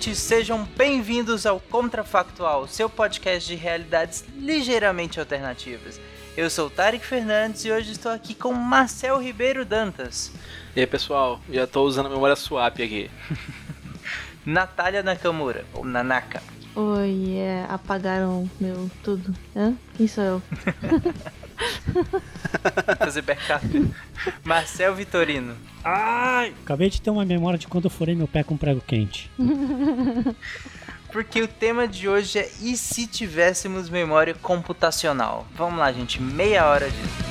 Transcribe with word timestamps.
ouvintes, 0.00 0.18
sejam 0.18 0.66
bem-vindos 0.78 1.44
ao 1.44 1.60
Contrafactual, 1.60 2.66
seu 2.66 2.88
podcast 2.88 3.46
de 3.46 3.54
realidades 3.54 4.24
ligeiramente 4.38 5.20
alternativas. 5.20 6.00
Eu 6.34 6.48
sou 6.48 6.68
o 6.68 6.70
Tarek 6.70 7.04
Fernandes 7.04 7.66
e 7.66 7.70
hoje 7.70 7.92
estou 7.92 8.10
aqui 8.10 8.34
com 8.34 8.50
Marcel 8.54 9.18
Ribeiro 9.18 9.62
Dantas. 9.62 10.32
E 10.74 10.80
aí 10.80 10.86
pessoal, 10.86 11.38
já 11.50 11.64
estou 11.64 11.86
usando 11.86 12.06
a 12.06 12.08
memória 12.08 12.34
swap 12.34 12.80
aqui. 12.80 13.10
Natália 14.46 15.02
Nakamura, 15.02 15.66
ou 15.74 15.84
Nanaka. 15.84 16.42
Oi, 16.74 17.34
é, 17.36 17.66
apagaram 17.68 18.48
meu 18.58 18.90
tudo. 19.02 19.34
Hã? 19.54 19.74
Quem 19.98 20.08
sou 20.08 20.24
eu? 20.24 20.42
Fazer 22.98 23.22
backup. 23.22 23.64
Marcel 24.44 24.94
Vitorino. 24.94 25.56
Ai! 25.84 26.54
Acabei 26.62 26.90
de 26.90 27.00
ter 27.00 27.10
uma 27.10 27.24
memória 27.24 27.58
de 27.58 27.66
quando 27.66 27.84
eu 27.84 27.90
furei 27.90 28.14
meu 28.14 28.28
pé 28.28 28.42
com 28.42 28.56
prego 28.56 28.80
quente. 28.80 29.30
Porque 31.12 31.42
o 31.42 31.48
tema 31.48 31.88
de 31.88 32.08
hoje 32.08 32.38
é 32.38 32.48
e 32.60 32.76
se 32.76 33.06
tivéssemos 33.06 33.88
memória 33.88 34.34
computacional? 34.34 35.46
Vamos 35.56 35.78
lá, 35.78 35.90
gente, 35.92 36.22
meia 36.22 36.66
hora 36.66 36.88
disso. 36.88 37.30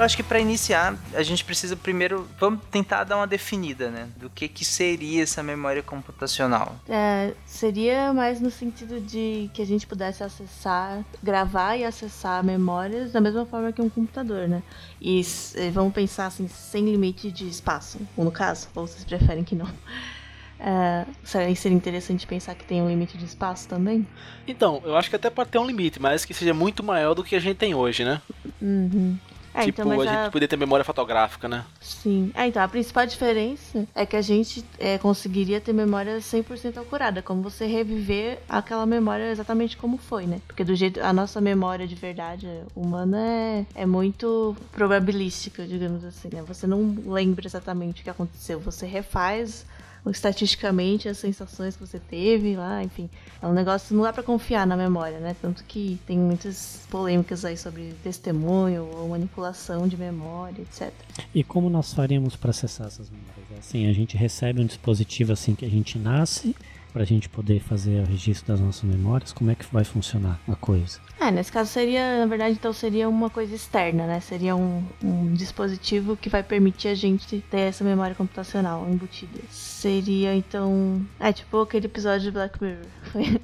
Eu 0.00 0.04
acho 0.06 0.16
que 0.16 0.22
para 0.22 0.40
iniciar, 0.40 0.96
a 1.12 1.22
gente 1.22 1.44
precisa 1.44 1.76
primeiro, 1.76 2.26
vamos 2.38 2.60
tentar 2.70 3.04
dar 3.04 3.18
uma 3.18 3.26
definida, 3.26 3.90
né, 3.90 4.08
do 4.16 4.30
que 4.30 4.48
que 4.48 4.64
seria 4.64 5.22
essa 5.22 5.42
memória 5.42 5.82
computacional. 5.82 6.74
É, 6.88 7.34
seria 7.44 8.10
mais 8.14 8.40
no 8.40 8.50
sentido 8.50 8.98
de 8.98 9.50
que 9.52 9.60
a 9.60 9.66
gente 9.66 9.86
pudesse 9.86 10.24
acessar, 10.24 11.04
gravar 11.22 11.76
e 11.76 11.84
acessar 11.84 12.42
memórias 12.42 13.12
da 13.12 13.20
mesma 13.20 13.44
forma 13.44 13.72
que 13.72 13.82
um 13.82 13.90
computador, 13.90 14.48
né? 14.48 14.62
E 14.98 15.20
vamos 15.70 15.92
pensar 15.92 16.28
assim, 16.28 16.48
sem 16.48 16.82
limite 16.82 17.30
de 17.30 17.46
espaço, 17.46 17.98
ou 18.16 18.24
no 18.24 18.32
caso, 18.32 18.68
ou 18.74 18.86
vocês 18.86 19.04
preferem 19.04 19.44
que 19.44 19.54
não. 19.54 19.68
É, 20.62 21.06
será 21.24 21.46
que 21.46 21.56
seria 21.56 21.74
interessante 21.74 22.26
pensar 22.26 22.54
que 22.54 22.64
tem 22.64 22.82
um 22.82 22.88
limite 22.90 23.16
de 23.16 23.24
espaço 23.24 23.66
também? 23.66 24.06
Então, 24.46 24.82
eu 24.84 24.94
acho 24.94 25.08
que 25.08 25.16
até 25.16 25.30
pode 25.30 25.48
ter 25.48 25.56
um 25.56 25.66
limite, 25.66 25.98
mas 25.98 26.26
que 26.26 26.34
seja 26.34 26.52
muito 26.52 26.82
maior 26.82 27.14
do 27.14 27.24
que 27.24 27.34
a 27.34 27.40
gente 27.40 27.56
tem 27.56 27.74
hoje, 27.74 28.04
né? 28.04 28.20
Uhum. 28.60 29.16
É, 29.52 29.64
tipo, 29.64 29.80
então, 29.82 29.90
a 29.92 30.02
a- 30.02 30.06
gente 30.06 30.32
poder 30.32 30.46
ter 30.48 30.56
memória 30.56 30.84
fotográfica, 30.84 31.48
né? 31.48 31.64
Sim. 31.80 32.30
É, 32.34 32.46
então, 32.46 32.62
a 32.62 32.68
principal 32.68 33.04
diferença 33.06 33.86
é 33.94 34.06
que 34.06 34.16
a 34.16 34.22
gente 34.22 34.64
é, 34.78 34.96
conseguiria 34.98 35.60
ter 35.60 35.72
memória 35.72 36.20
100% 36.20 36.78
acurada, 36.78 37.20
como 37.22 37.42
você 37.42 37.66
reviver 37.66 38.38
aquela 38.48 38.86
memória 38.86 39.30
exatamente 39.30 39.76
como 39.76 39.98
foi, 39.98 40.26
né? 40.26 40.40
Porque 40.46 40.62
do 40.64 40.74
jeito 40.74 41.00
a 41.02 41.12
nossa 41.12 41.40
memória 41.40 41.86
de 41.86 41.94
verdade 41.94 42.48
humana 42.76 43.18
é, 43.20 43.66
é 43.74 43.86
muito 43.86 44.56
probabilística, 44.72 45.66
digamos 45.66 46.04
assim, 46.04 46.28
né? 46.32 46.42
Você 46.46 46.66
não 46.66 46.96
lembra 47.06 47.46
exatamente 47.46 48.00
o 48.00 48.04
que 48.04 48.10
aconteceu, 48.10 48.60
você 48.60 48.86
refaz 48.86 49.64
estatisticamente 50.08 51.08
as 51.08 51.18
sensações 51.18 51.76
que 51.76 51.86
você 51.86 51.98
teve 51.98 52.56
lá, 52.56 52.82
enfim. 52.82 53.10
É 53.42 53.46
um 53.46 53.52
negócio 53.52 53.94
não 53.94 54.04
dá 54.04 54.12
pra 54.12 54.22
confiar 54.22 54.66
na 54.66 54.76
memória, 54.76 55.18
né? 55.18 55.36
Tanto 55.40 55.64
que 55.64 55.98
tem 56.06 56.18
muitas 56.18 56.86
polêmicas 56.90 57.44
aí 57.44 57.56
sobre 57.56 57.92
testemunho 58.02 58.88
ou 58.96 59.08
manipulação 59.08 59.86
de 59.86 59.96
memória, 59.96 60.62
etc. 60.62 60.92
E 61.34 61.42
como 61.42 61.68
nós 61.68 61.92
faríamos 61.92 62.36
para 62.36 62.50
acessar 62.50 62.86
essas 62.86 63.10
memórias? 63.10 63.58
Assim, 63.58 63.86
a 63.88 63.92
gente 63.92 64.16
recebe 64.16 64.60
um 64.60 64.66
dispositivo 64.66 65.32
assim 65.32 65.54
que 65.54 65.64
a 65.64 65.70
gente 65.70 65.98
nasce, 65.98 66.54
para 66.90 67.02
a 67.02 67.06
gente 67.06 67.28
poder 67.28 67.60
fazer 67.60 68.02
o 68.02 68.06
registro 68.06 68.48
das 68.48 68.60
nossas 68.60 68.82
memórias. 68.82 69.32
Como 69.32 69.50
é 69.50 69.54
que 69.54 69.64
vai 69.72 69.84
funcionar 69.84 70.40
a 70.48 70.54
coisa? 70.54 70.98
É, 71.20 71.30
nesse 71.30 71.52
caso 71.52 71.70
seria, 71.70 72.20
na 72.20 72.26
verdade, 72.26 72.56
então 72.58 72.72
seria 72.72 73.08
uma 73.08 73.30
coisa 73.30 73.54
externa, 73.54 74.06
né? 74.06 74.20
Seria 74.20 74.56
um, 74.56 74.84
um 75.02 75.32
dispositivo 75.34 76.16
que 76.16 76.28
vai 76.28 76.42
permitir 76.42 76.88
a 76.88 76.94
gente 76.94 77.42
ter 77.50 77.60
essa 77.60 77.84
memória 77.84 78.14
computacional 78.14 78.88
embutida. 78.88 79.40
Seria, 79.50 80.34
então... 80.34 81.04
É, 81.18 81.32
tipo 81.32 81.60
aquele 81.60 81.86
episódio 81.86 82.22
de 82.22 82.30
Black 82.30 82.62
Mirror. 82.62 82.86
Foi, 83.12 83.40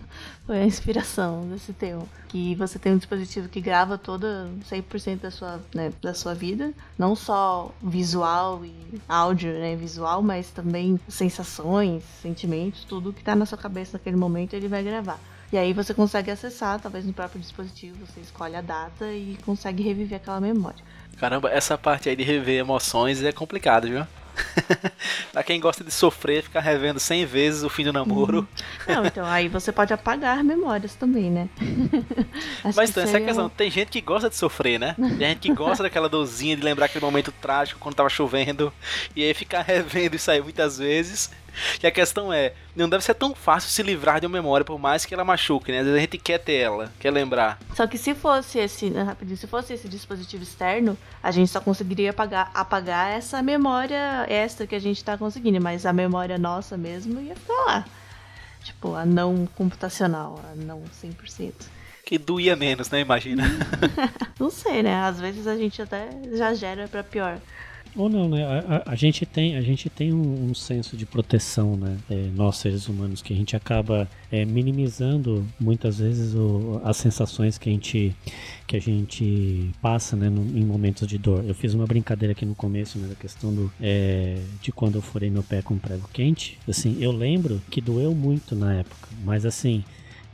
foi 0.46 0.60
a 0.60 0.64
inspiração 0.64 1.48
desse 1.48 1.72
termo. 1.72 2.08
Que 2.28 2.54
você 2.54 2.78
tem 2.78 2.92
um 2.92 2.98
dispositivo 2.98 3.48
que 3.48 3.60
grava 3.60 3.98
toda 3.98 4.48
100% 4.70 5.20
da 5.20 5.30
sua, 5.30 5.60
né, 5.74 5.92
da 6.00 6.14
sua 6.14 6.34
vida. 6.34 6.72
Não 6.96 7.16
só 7.16 7.72
visual 7.82 8.64
e 8.64 8.72
áudio, 9.08 9.52
né? 9.52 9.74
Visual, 9.74 10.22
mas 10.22 10.50
também 10.50 10.98
sensações, 11.08 12.04
sentimentos, 12.22 12.84
tudo 12.84 13.12
que 13.12 13.24
tá 13.24 13.34
na 13.34 13.44
sua 13.44 13.58
cabeça 13.58 13.98
naquele 13.98 14.16
momento 14.16 14.54
ele 14.54 14.68
vai 14.68 14.82
gravar. 14.82 15.18
E 15.52 15.58
aí 15.58 15.72
você 15.72 15.94
consegue 15.94 16.30
acessar, 16.30 16.80
talvez 16.80 17.04
no 17.04 17.12
próprio 17.12 17.40
dispositivo, 17.40 18.04
você 18.04 18.20
escolhe 18.20 18.56
a 18.56 18.60
data 18.60 19.12
e 19.12 19.38
consegue 19.44 19.82
reviver 19.82 20.16
aquela 20.16 20.40
memória. 20.40 20.84
Caramba, 21.18 21.50
essa 21.50 21.78
parte 21.78 22.08
aí 22.08 22.16
de 22.16 22.24
rever 22.24 22.58
emoções 22.58 23.22
é 23.22 23.32
complicado, 23.32 23.88
viu? 23.88 24.04
pra 25.32 25.42
quem 25.42 25.60
gosta 25.60 25.82
de 25.82 25.90
sofrer, 25.90 26.42
ficar 26.42 26.60
revendo 26.60 27.00
100 27.00 27.26
vezes 27.26 27.62
o 27.62 27.68
fim 27.68 27.84
do 27.84 27.92
namoro. 27.92 28.46
Não, 28.86 29.04
então 29.04 29.24
aí 29.24 29.48
você 29.48 29.72
pode 29.72 29.92
apagar 29.92 30.42
memórias 30.44 30.94
também, 30.94 31.30
né? 31.30 31.48
Acho 32.64 32.76
Mas 32.76 32.90
então, 32.90 33.02
essa 33.02 33.18
é 33.18 33.22
a 33.22 33.24
questão. 33.24 33.48
Tem 33.48 33.70
gente 33.70 33.88
que 33.88 34.00
gosta 34.00 34.28
de 34.28 34.36
sofrer, 34.36 34.78
né? 34.78 34.94
Tem 34.96 35.28
gente 35.28 35.40
que 35.40 35.54
gosta 35.54 35.82
daquela 35.82 36.08
dorzinha 36.08 36.56
de 36.56 36.62
lembrar 36.62 36.86
aquele 36.86 37.04
momento 37.04 37.32
trágico 37.32 37.80
quando 37.80 37.94
tava 37.94 38.08
chovendo. 38.08 38.72
E 39.14 39.22
aí 39.22 39.34
ficar 39.34 39.62
revendo 39.62 40.16
isso 40.16 40.30
aí 40.30 40.40
muitas 40.42 40.78
vezes. 40.78 41.30
E 41.82 41.86
a 41.86 41.90
questão 41.90 42.32
é, 42.32 42.52
não 42.74 42.88
deve 42.88 43.04
ser 43.04 43.14
tão 43.14 43.34
fácil 43.34 43.70
se 43.70 43.82
livrar 43.82 44.20
de 44.20 44.26
uma 44.26 44.32
memória, 44.32 44.64
por 44.64 44.78
mais 44.78 45.04
que 45.04 45.14
ela 45.14 45.24
machuque, 45.24 45.70
né? 45.70 45.78
Às 45.78 45.84
vezes 45.84 45.98
a 45.98 46.00
gente 46.00 46.18
quer 46.18 46.38
ter 46.38 46.54
ela, 46.54 46.92
quer 46.98 47.10
lembrar. 47.10 47.58
Só 47.74 47.86
que 47.86 47.98
se 47.98 48.14
fosse 48.14 48.58
esse, 48.58 48.90
né, 48.90 49.02
rapidinho, 49.02 49.36
se 49.36 49.46
fosse 49.46 49.74
esse 49.74 49.88
dispositivo 49.88 50.42
externo, 50.42 50.96
a 51.22 51.30
gente 51.30 51.50
só 51.50 51.60
conseguiria 51.60 52.10
apagar, 52.10 52.50
apagar 52.54 53.10
essa 53.10 53.42
memória 53.42 54.26
extra 54.28 54.66
que 54.66 54.74
a 54.74 54.80
gente 54.80 55.02
tá 55.04 55.16
conseguindo, 55.16 55.60
mas 55.60 55.86
a 55.86 55.92
memória 55.92 56.38
nossa 56.38 56.76
mesmo 56.76 57.20
ia 57.20 57.36
ficar 57.36 57.64
lá. 57.66 57.84
Tipo, 58.62 58.94
a 58.94 59.06
não 59.06 59.46
computacional, 59.54 60.40
a 60.50 60.54
não 60.56 60.82
100%. 61.02 61.52
Que 62.04 62.18
doía 62.18 62.54
menos, 62.54 62.88
né? 62.88 63.00
Imagina. 63.00 63.42
Não 64.38 64.48
sei, 64.48 64.80
né? 64.80 64.94
Às 64.94 65.18
vezes 65.18 65.44
a 65.48 65.56
gente 65.56 65.82
até 65.82 66.08
já 66.34 66.54
gera 66.54 66.86
pra 66.86 67.02
pior. 67.02 67.40
Ou 67.96 68.10
não, 68.10 68.28
né? 68.28 68.44
A, 68.44 68.58
a- 68.76 68.82
a 68.92 68.94
gente 68.94 69.24
tem, 69.24 69.56
a 69.56 69.62
gente 69.62 69.88
tem 69.88 70.12
um, 70.12 70.50
um 70.50 70.54
senso 70.54 70.98
de 70.98 71.06
proteção, 71.06 71.76
né? 71.78 71.96
É, 72.10 72.28
nós 72.34 72.58
seres 72.58 72.88
humanos, 72.88 73.22
que 73.22 73.32
a 73.32 73.36
gente 73.36 73.56
acaba 73.56 74.06
é, 74.30 74.44
minimizando 74.44 75.46
muitas 75.58 75.98
vezes 75.98 76.34
o- 76.34 76.78
as 76.84 76.98
sensações 76.98 77.56
que 77.56 77.70
a 77.70 77.72
gente, 77.72 78.14
que 78.66 78.76
a 78.76 78.80
gente 78.80 79.70
passa, 79.80 80.14
né? 80.14 80.28
no- 80.28 80.42
em 80.58 80.62
momentos 80.64 81.08
de 81.08 81.16
dor. 81.16 81.42
Eu 81.46 81.54
fiz 81.54 81.72
uma 81.72 81.86
brincadeira 81.86 82.32
aqui 82.32 82.44
no 82.44 82.54
começo, 82.54 82.98
né? 82.98 83.08
Da 83.08 83.14
questão 83.14 83.54
do, 83.54 83.72
é, 83.80 84.36
de 84.60 84.70
quando 84.72 84.96
eu 84.96 85.02
furei 85.02 85.30
meu 85.30 85.42
pé 85.42 85.62
com 85.62 85.78
prego 85.78 86.06
quente. 86.12 86.58
Assim, 86.68 86.98
eu 87.00 87.12
lembro 87.12 87.62
que 87.70 87.80
doeu 87.80 88.14
muito 88.14 88.54
na 88.54 88.74
época, 88.74 89.08
mas 89.24 89.46
assim. 89.46 89.82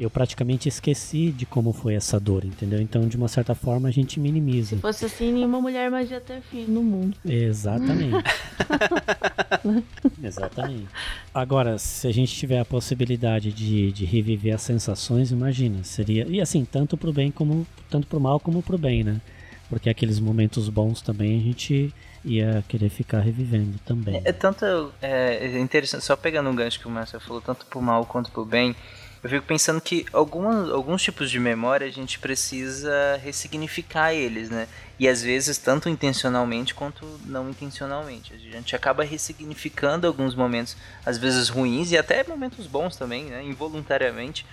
Eu 0.02 0.10
praticamente 0.10 0.68
esqueci 0.68 1.30
de 1.30 1.46
como 1.46 1.72
foi 1.72 1.94
essa 1.94 2.18
dor, 2.18 2.44
entendeu? 2.44 2.80
Então, 2.80 3.06
de 3.06 3.16
uma 3.16 3.28
certa 3.28 3.54
forma, 3.54 3.88
a 3.88 3.92
gente 3.92 4.18
minimiza. 4.18 4.74
Se 4.74 4.82
fosse 4.82 5.04
assim, 5.04 5.32
nenhuma 5.32 5.60
mulher 5.60 5.90
mais 5.92 6.10
ia 6.10 6.20
ter 6.20 6.40
filho 6.40 6.72
no 6.72 6.82
mundo. 6.82 7.16
Exatamente. 7.24 8.16
Exatamente. 10.20 10.88
Agora, 11.32 11.78
se 11.78 12.08
a 12.08 12.12
gente 12.12 12.34
tiver 12.34 12.58
a 12.58 12.64
possibilidade 12.64 13.52
de, 13.52 13.92
de 13.92 14.04
reviver 14.04 14.54
as 14.54 14.62
sensações, 14.62 15.30
imagina, 15.30 15.84
seria. 15.84 16.26
E 16.28 16.40
assim, 16.40 16.64
tanto 16.64 16.96
pro 16.96 17.12
bem 17.12 17.30
como. 17.30 17.64
Tanto 17.88 18.08
pro 18.08 18.18
mal 18.18 18.40
como 18.40 18.60
pro 18.60 18.76
bem, 18.76 19.04
né? 19.04 19.20
Porque 19.68 19.88
aqueles 19.88 20.18
momentos 20.18 20.68
bons 20.68 21.00
também 21.00 21.38
a 21.38 21.42
gente 21.42 21.94
ia 22.24 22.64
querer 22.68 22.88
ficar 22.88 23.20
revivendo 23.20 23.78
também. 23.84 24.20
É 24.24 24.32
tanto. 24.32 24.92
É, 25.00 25.46
é 25.46 25.58
interessante, 25.60 26.04
só 26.04 26.16
pegando 26.16 26.50
um 26.50 26.54
gancho 26.54 26.80
que 26.80 26.86
o 26.86 26.90
Marcelo 26.90 27.22
falou, 27.22 27.40
tanto 27.40 27.66
pro 27.66 27.80
mal 27.80 28.04
quanto 28.04 28.30
pro 28.30 28.44
bem. 28.44 28.74
Eu 29.22 29.30
fico 29.30 29.46
pensando 29.46 29.80
que 29.80 30.04
algumas, 30.12 30.68
alguns 30.70 31.00
tipos 31.00 31.30
de 31.30 31.38
memória 31.38 31.86
a 31.86 31.90
gente 31.90 32.18
precisa 32.18 33.20
ressignificar 33.22 34.12
eles, 34.12 34.50
né? 34.50 34.66
E 34.98 35.08
às 35.08 35.22
vezes, 35.22 35.58
tanto 35.58 35.88
intencionalmente 35.88 36.74
quanto 36.74 37.06
não 37.24 37.48
intencionalmente. 37.48 38.34
A 38.34 38.36
gente 38.36 38.74
acaba 38.74 39.04
ressignificando 39.04 40.08
alguns 40.08 40.34
momentos, 40.34 40.76
às 41.06 41.18
vezes 41.18 41.48
ruins 41.48 41.92
e 41.92 41.96
até 41.96 42.24
momentos 42.24 42.66
bons 42.66 42.96
também, 42.96 43.26
né? 43.26 43.44
Involuntariamente. 43.44 44.44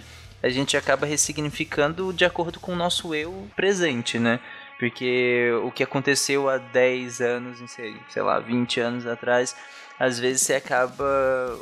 A 0.41 0.49
gente 0.49 0.77
acaba 0.77 1.05
ressignificando 1.05 2.13
de 2.13 2.23
acordo 2.23 2.59
com 2.59 2.73
o 2.73 2.75
nosso 2.75 3.13
eu 3.15 3.47
presente, 3.55 4.19
né? 4.19 4.39
Porque 4.77 5.51
o 5.63 5.71
que 5.71 5.83
aconteceu 5.83 6.47
há 6.47 6.57
10 6.57 7.21
anos, 7.21 7.59
sei, 7.69 8.21
lá, 8.21 8.39
20 8.39 8.79
anos 8.79 9.05
atrás, 9.05 9.55
às 9.99 10.17
vezes 10.17 10.43
você 10.43 10.53
acaba 10.53 11.05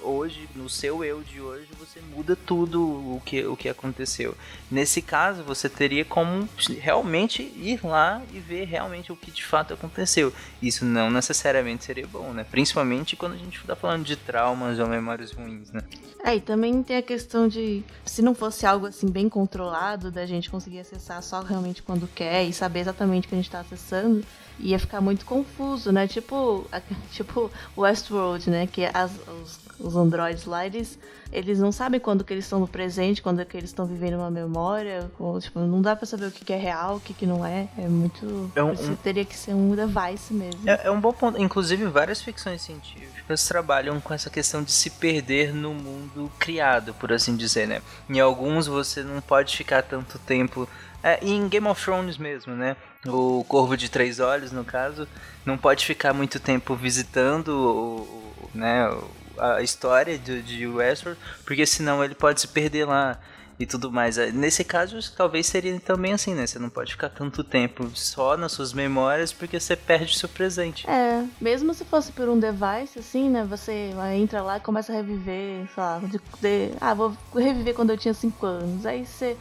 hoje, 0.04 0.48
no 0.56 0.70
seu 0.70 1.04
eu 1.04 1.22
de 1.24 1.42
hoje, 1.42 1.68
você 1.80 2.00
muda 2.00 2.36
tudo 2.36 2.84
o 2.84 3.22
que, 3.26 3.44
o 3.44 3.58
que 3.58 3.68
aconteceu. 3.68 4.38
Nesse 4.70 5.02
caso, 5.02 5.44
você 5.44 5.68
teria 5.68 6.06
como 6.06 6.48
realmente 6.80 7.42
ir 7.42 7.84
lá 7.84 8.22
e 8.32 8.38
ver 8.38 8.66
realmente 8.66 9.12
o 9.12 9.16
que 9.16 9.32
de 9.32 9.44
fato 9.44 9.74
aconteceu. 9.74 10.32
Isso 10.62 10.86
não 10.86 11.10
necessariamente 11.10 11.84
seria 11.84 12.06
bom, 12.06 12.32
né? 12.32 12.46
Principalmente 12.50 13.16
quando 13.16 13.34
a 13.34 13.38
gente 13.38 13.58
está 13.58 13.76
falando 13.76 14.06
de 14.06 14.16
traumas 14.16 14.78
ou 14.78 14.86
memórias 14.86 15.32
ruins, 15.32 15.72
né? 15.72 15.82
É, 16.24 16.36
e 16.36 16.42
também 16.42 16.84
tem 16.84 16.98
a 16.98 17.02
questão 17.02 17.48
de 17.48 17.84
se 18.06 18.22
não 18.22 18.36
fosse 18.36 18.68
algo 18.68 18.86
assim 18.86 19.10
bem 19.10 19.28
controlado, 19.30 20.12
da 20.12 20.28
gente 20.28 20.50
conseguir 20.50 20.80
acessar 20.80 21.24
só 21.24 21.42
realmente 21.42 21.82
quando 21.82 22.08
quer 22.08 22.44
e 22.44 22.54
saber 22.54 22.82
exatamente 22.82 23.26
o 23.26 23.30
que 23.30 23.36
a 23.36 23.38
gente 23.38 23.48
está 23.48 23.62
acessando 23.62 24.24
ia 24.60 24.80
ficar 24.80 25.02
muito 25.02 25.26
confuso, 25.26 25.92
né? 25.92 26.08
Tipo, 26.08 26.66
tipo 27.12 27.52
Westworld, 27.78 28.50
né? 28.50 28.68
Que 28.68 28.86
as, 28.86 29.12
os, 29.44 29.60
os 29.80 29.96
androides 29.96 30.46
lá, 30.46 30.66
eles, 30.66 30.98
eles 31.32 31.60
não 31.60 31.72
sabem 31.72 32.00
quando 32.00 32.24
que 32.24 32.34
eles 32.34 32.46
estão 32.46 32.60
no 32.60 32.68
presente, 32.68 33.22
quando 33.22 33.44
que 33.46 33.58
eles 33.58 33.70
estão 33.70 33.86
vivendo 33.86 34.16
uma 34.16 34.32
memória. 34.32 35.10
Ou, 35.20 35.40
tipo, 35.40 35.60
não 35.60 35.82
dá 35.82 35.96
para 35.96 36.06
saber 36.06 36.28
o 36.28 36.32
que, 36.32 36.44
que 36.44 36.54
é 36.54 36.58
real, 36.58 36.96
o 36.96 37.00
que, 37.00 37.14
que 37.14 37.26
não 37.26 37.46
é. 37.46 37.68
É 37.78 37.88
muito. 37.88 38.52
É 38.56 38.64
um, 38.64 38.72
um... 38.72 38.96
Teria 38.96 39.26
que 39.26 39.36
ser 39.36 39.54
um 39.54 39.76
device 39.76 40.34
mesmo. 40.34 40.70
É, 40.70 40.82
é 40.86 40.92
um 40.92 41.00
bom 41.00 41.14
ponto. 41.14 41.40
Inclusive, 41.40 41.86
várias 41.86 42.22
ficções 42.22 42.62
científicas 42.62 43.48
trabalham 43.48 44.00
com 44.00 44.14
essa 44.14 44.30
questão 44.30 44.64
de 44.64 44.72
se 44.72 44.90
perder 44.90 45.54
no 45.54 45.74
mundo 45.74 46.32
criado, 46.40 46.94
por 46.94 47.12
assim 47.12 47.36
dizer, 47.36 47.68
né? 47.68 47.82
Em 48.10 48.20
alguns 48.20 48.68
você 48.68 49.04
não 49.04 49.22
pode 49.22 49.56
ficar 49.56 49.84
tanto 49.84 50.18
tempo 50.20 50.68
é, 51.04 51.20
em 51.22 51.48
Game 51.48 51.68
of 51.68 51.84
Thrones 51.84 52.18
mesmo, 52.18 52.54
né? 52.54 52.76
O 53.06 53.44
Corvo 53.48 53.78
de 53.78 53.90
Três 53.90 54.20
Olhos, 54.20 54.52
no 54.52 54.66
caso, 54.66 55.08
não 55.46 55.58
pode 55.58 55.86
ficar 55.86 56.14
muito 56.14 56.40
tempo 56.40 56.76
visitando 56.76 57.50
o, 57.50 58.50
né, 58.54 58.90
a 59.38 59.62
história 59.62 60.18
de, 60.18 60.42
de 60.42 60.68
Westworld, 60.68 61.20
porque 61.46 61.66
senão 61.66 62.04
ele 62.04 62.16
pode 62.16 62.42
se 62.42 62.48
perder 62.48 62.86
lá 62.86 63.20
e 63.60 63.66
tudo 63.66 63.92
mais. 63.92 64.18
É, 64.18 64.32
nesse 64.32 64.64
caso, 64.64 65.00
talvez 65.16 65.48
seria 65.48 65.80
também 65.80 66.14
assim, 66.14 66.34
né? 66.34 66.46
Você 66.46 66.60
não 66.60 66.70
pode 66.70 66.92
ficar 66.92 67.10
tanto 67.10 67.44
tempo 67.44 67.90
só 67.96 68.38
nas 68.38 68.52
suas 68.52 68.74
memórias 68.74 69.34
porque 69.34 69.60
você 69.60 69.76
perde 69.76 70.18
seu 70.18 70.30
presente. 70.30 70.88
É, 70.90 71.24
mesmo 71.42 71.74
se 71.74 71.84
fosse 71.86 72.12
por 72.12 72.30
um 72.30 72.40
device, 72.40 73.00
assim, 73.00 73.30
né? 73.30 73.46
Você 73.50 73.92
entra 74.16 74.42
lá 74.42 74.58
e 74.58 74.62
começa 74.62 74.92
a 74.92 74.96
reviver, 74.96 75.68
sei 75.74 75.84
lá, 75.84 76.00
de, 76.00 76.20
de, 76.42 76.72
ah, 76.80 76.94
vou 76.94 77.16
reviver 77.36 77.74
quando 77.74 77.92
eu 77.92 77.98
tinha 77.98 78.14
5 78.14 78.46
anos. 78.46 78.86
Aí 78.86 79.06
você 79.06 79.36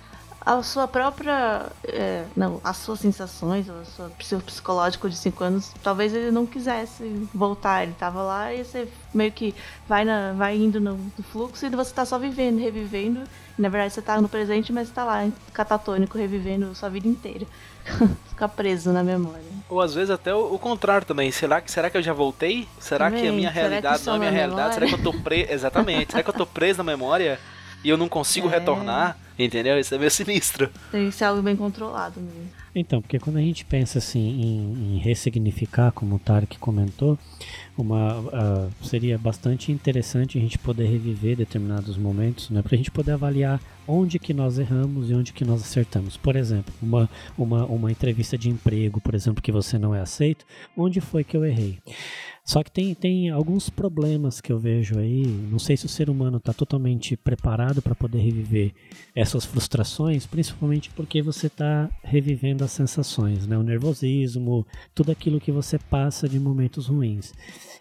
a 0.47 0.63
sua 0.63 0.87
própria. 0.87 1.67
É, 1.85 2.25
não, 2.37 2.61
as 2.63 2.77
suas 2.77 3.01
sensações, 3.01 3.67
o 3.69 3.85
seu, 4.23 4.41
psicológico 4.41 5.11
de 5.11 5.17
5 5.17 5.43
anos, 5.43 5.73
talvez 5.83 6.15
ele 6.15 6.31
não 6.31 6.47
quisesse 6.47 7.29
voltar. 7.35 7.83
Ele 7.83 7.95
tava 7.99 8.23
lá 8.23 8.55
e 8.55 8.65
você 8.65 8.87
meio 9.13 9.33
que 9.33 9.53
vai, 9.89 10.05
na, 10.05 10.33
vai 10.35 10.57
indo 10.57 10.81
no, 10.81 10.95
no 10.95 11.25
fluxo 11.25 11.67
e 11.67 11.71
você 11.71 11.93
tá 11.93 12.05
só 12.05 12.17
vivendo, 12.17 12.61
revivendo. 12.61 13.25
E, 13.59 13.63
na 13.63 13.69
verdade 13.69 13.93
você 13.93 14.01
tá 14.01 14.21
no 14.21 14.29
presente, 14.29 14.73
mas 14.73 14.89
tá 14.89 15.03
lá, 15.03 15.29
catatônico, 15.53 16.17
revivendo 16.17 16.73
sua 16.77 16.89
vida 16.89 17.09
inteira. 17.09 17.45
Ficar 18.29 18.49
preso 18.49 18.93
na 18.93 19.03
memória. 19.03 19.43
Ou 19.69 19.81
às 19.81 19.95
vezes 19.95 20.11
até 20.11 20.33
o, 20.33 20.55
o, 20.55 20.59
contrário 20.61 21.05
também. 21.05 21.33
Será 21.33 21.61
que, 21.61 21.71
será 21.73 21.91
que 21.91 21.97
eu 21.97 22.03
já 22.03 22.13
voltei? 22.13 22.69
Será 22.79 23.07
Também. 23.07 23.23
que 23.23 23.29
a 23.29 23.33
minha 23.33 23.51
realidade 23.51 24.07
não 24.07 24.13
é 24.13 24.17
a 24.17 24.19
minha 24.21 24.31
realidade? 24.31 24.75
Será 24.75 24.87
que 24.87 24.95
eu 24.95 25.03
tô 25.03 25.13
preso? 25.13 25.53
Exatamente. 25.53 26.13
será 26.13 26.23
que 26.23 26.31
eu 26.31 26.35
tô 26.35 26.47
preso 26.47 26.79
na 26.79 26.85
memória? 26.85 27.41
E 27.87 27.89
eu 27.89 27.97
não 27.97 28.09
consigo 28.09 28.49
é. 28.49 28.59
retornar, 28.59 29.17
entendeu? 29.39 29.79
Isso 29.79 29.95
é 29.95 29.99
meio 29.99 30.11
sinistro. 30.11 30.69
Tem 30.91 31.09
que 31.09 31.15
ser 31.15 31.25
algo 31.25 31.41
bem 31.41 31.55
controlado 31.55 32.21
mesmo. 32.21 32.51
Então, 32.75 33.01
porque 33.01 33.21
quando 33.21 33.37
a 33.37 33.41
gente 33.41 33.65
pensa 33.65 33.99
assim 33.99 34.19
em, 34.19 34.97
em 34.97 34.99
ressignificar, 34.99 35.93
como 35.93 36.17
o 36.17 36.19
Tarek 36.19 36.59
comentou, 36.59 37.17
uma, 37.79 38.19
uh, 38.19 38.73
seria 38.83 39.17
bastante 39.17 39.71
interessante 39.71 40.37
a 40.37 40.41
gente 40.41 40.59
poder 40.59 40.87
reviver 40.87 41.37
determinados 41.37 41.97
momentos, 41.97 42.51
né, 42.51 42.61
para 42.61 42.75
a 42.75 42.77
gente 42.77 42.91
poder 42.91 43.13
avaliar 43.13 43.61
onde 43.87 44.19
que 44.19 44.35
nós 44.35 44.59
erramos 44.59 45.09
e 45.09 45.15
onde 45.15 45.33
que 45.33 45.45
nós 45.45 45.63
acertamos. 45.63 46.17
Por 46.17 46.35
exemplo, 46.35 46.75
uma, 46.83 47.09
uma, 47.39 47.65
uma 47.67 47.93
entrevista 47.93 48.37
de 48.37 48.51
emprego, 48.51 49.01
por 49.01 49.15
exemplo, 49.15 49.41
que 49.41 49.53
você 49.53 49.79
não 49.79 49.95
é 49.95 50.01
aceito, 50.01 50.45
onde 50.77 51.01
foi 51.01 51.23
que 51.23 51.37
eu 51.37 51.45
errei? 51.45 51.79
Só 52.47 52.63
que 52.63 52.71
tem, 52.71 52.95
tem 52.95 53.29
alguns 53.29 53.69
problemas 53.69 54.41
que 54.41 54.53
eu 54.53 54.59
vejo 54.59 54.97
aí. 55.01 55.27
Não 55.27 55.59
sei 55.59 55.77
se 55.77 55.85
o 55.85 55.89
ser 55.89 56.09
humano 56.09 56.37
está 56.37 56.53
totalmente 56.53 57.17
preparado 57.17 57.83
para 57.83 57.93
poder 57.93 58.21
reviver 58.21 58.73
essas 59.17 59.45
frustrações, 59.45 60.27
principalmente 60.27 60.89
porque 60.91 61.21
você 61.21 61.49
está 61.49 61.91
revivendo 62.05 62.63
as 62.63 62.71
sensações, 62.71 63.49
né? 63.49 63.59
o 63.59 63.65
nervosismo, 63.65 64.65
tudo 64.95 65.11
aquilo 65.11 65.41
que 65.41 65.51
você 65.51 65.77
passa 65.77 66.29
de 66.29 66.39
momentos 66.39 66.87
ruins. 66.87 67.35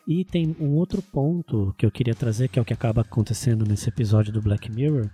E 0.07 0.23
tem 0.23 0.55
um 0.59 0.75
outro 0.75 1.01
ponto 1.01 1.73
que 1.77 1.85
eu 1.85 1.89
queria 1.89 2.13
trazer, 2.13 2.47
que 2.47 2.59
é 2.59 2.61
o 2.61 2.65
que 2.65 2.73
acaba 2.73 3.01
acontecendo 3.01 3.65
nesse 3.65 3.89
episódio 3.89 4.31
do 4.31 4.39
Black 4.39 4.71
Mirror, 4.71 5.09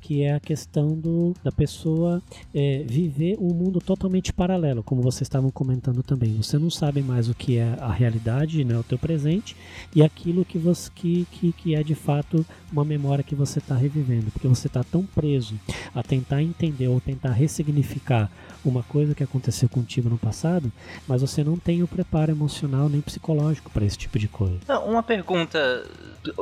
que 0.00 0.22
é 0.22 0.32
a 0.32 0.40
questão 0.40 0.96
do, 0.96 1.34
da 1.42 1.50
pessoa 1.50 2.22
é, 2.54 2.84
viver 2.86 3.36
um 3.40 3.52
mundo 3.52 3.80
totalmente 3.80 4.32
paralelo, 4.32 4.82
como 4.82 5.02
vocês 5.02 5.22
estavam 5.22 5.50
comentando 5.50 6.04
também. 6.04 6.36
Você 6.36 6.56
não 6.56 6.70
sabe 6.70 7.02
mais 7.02 7.28
o 7.28 7.34
que 7.34 7.56
é 7.56 7.76
a 7.80 7.90
realidade, 7.90 8.64
né, 8.64 8.76
teu 8.88 8.98
presente, 8.98 9.56
e 9.94 10.02
aquilo 10.02 10.44
que, 10.44 10.58
você, 10.58 10.90
que, 10.94 11.26
que, 11.30 11.52
que 11.52 11.74
é 11.74 11.82
de 11.82 11.94
fato 11.94 12.44
uma 12.72 12.84
memória 12.84 13.24
que 13.24 13.34
você 13.34 13.58
está 13.58 13.74
revivendo, 13.74 14.30
porque 14.30 14.48
você 14.48 14.66
está 14.66 14.82
tão 14.82 15.04
preso 15.04 15.54
a 15.94 16.02
tentar 16.02 16.42
entender 16.42 16.88
ou 16.88 17.00
tentar 17.00 17.32
ressignificar 17.32 18.30
uma 18.64 18.82
coisa 18.82 19.14
que 19.14 19.22
aconteceu 19.22 19.68
contigo 19.68 20.08
no 20.08 20.18
passado, 20.18 20.72
mas 21.06 21.20
você 21.20 21.44
não 21.44 21.56
tem 21.56 21.82
o 21.82 21.88
preparo 21.88 22.32
emocional 22.32 22.88
nem 22.88 23.00
psicológico 23.00 23.70
para 23.70 23.84
esse 23.84 23.96
tipo 23.96 24.18
de 24.18 24.28
coisa. 24.28 24.58
Uma 24.84 25.02
pergunta: 25.02 25.84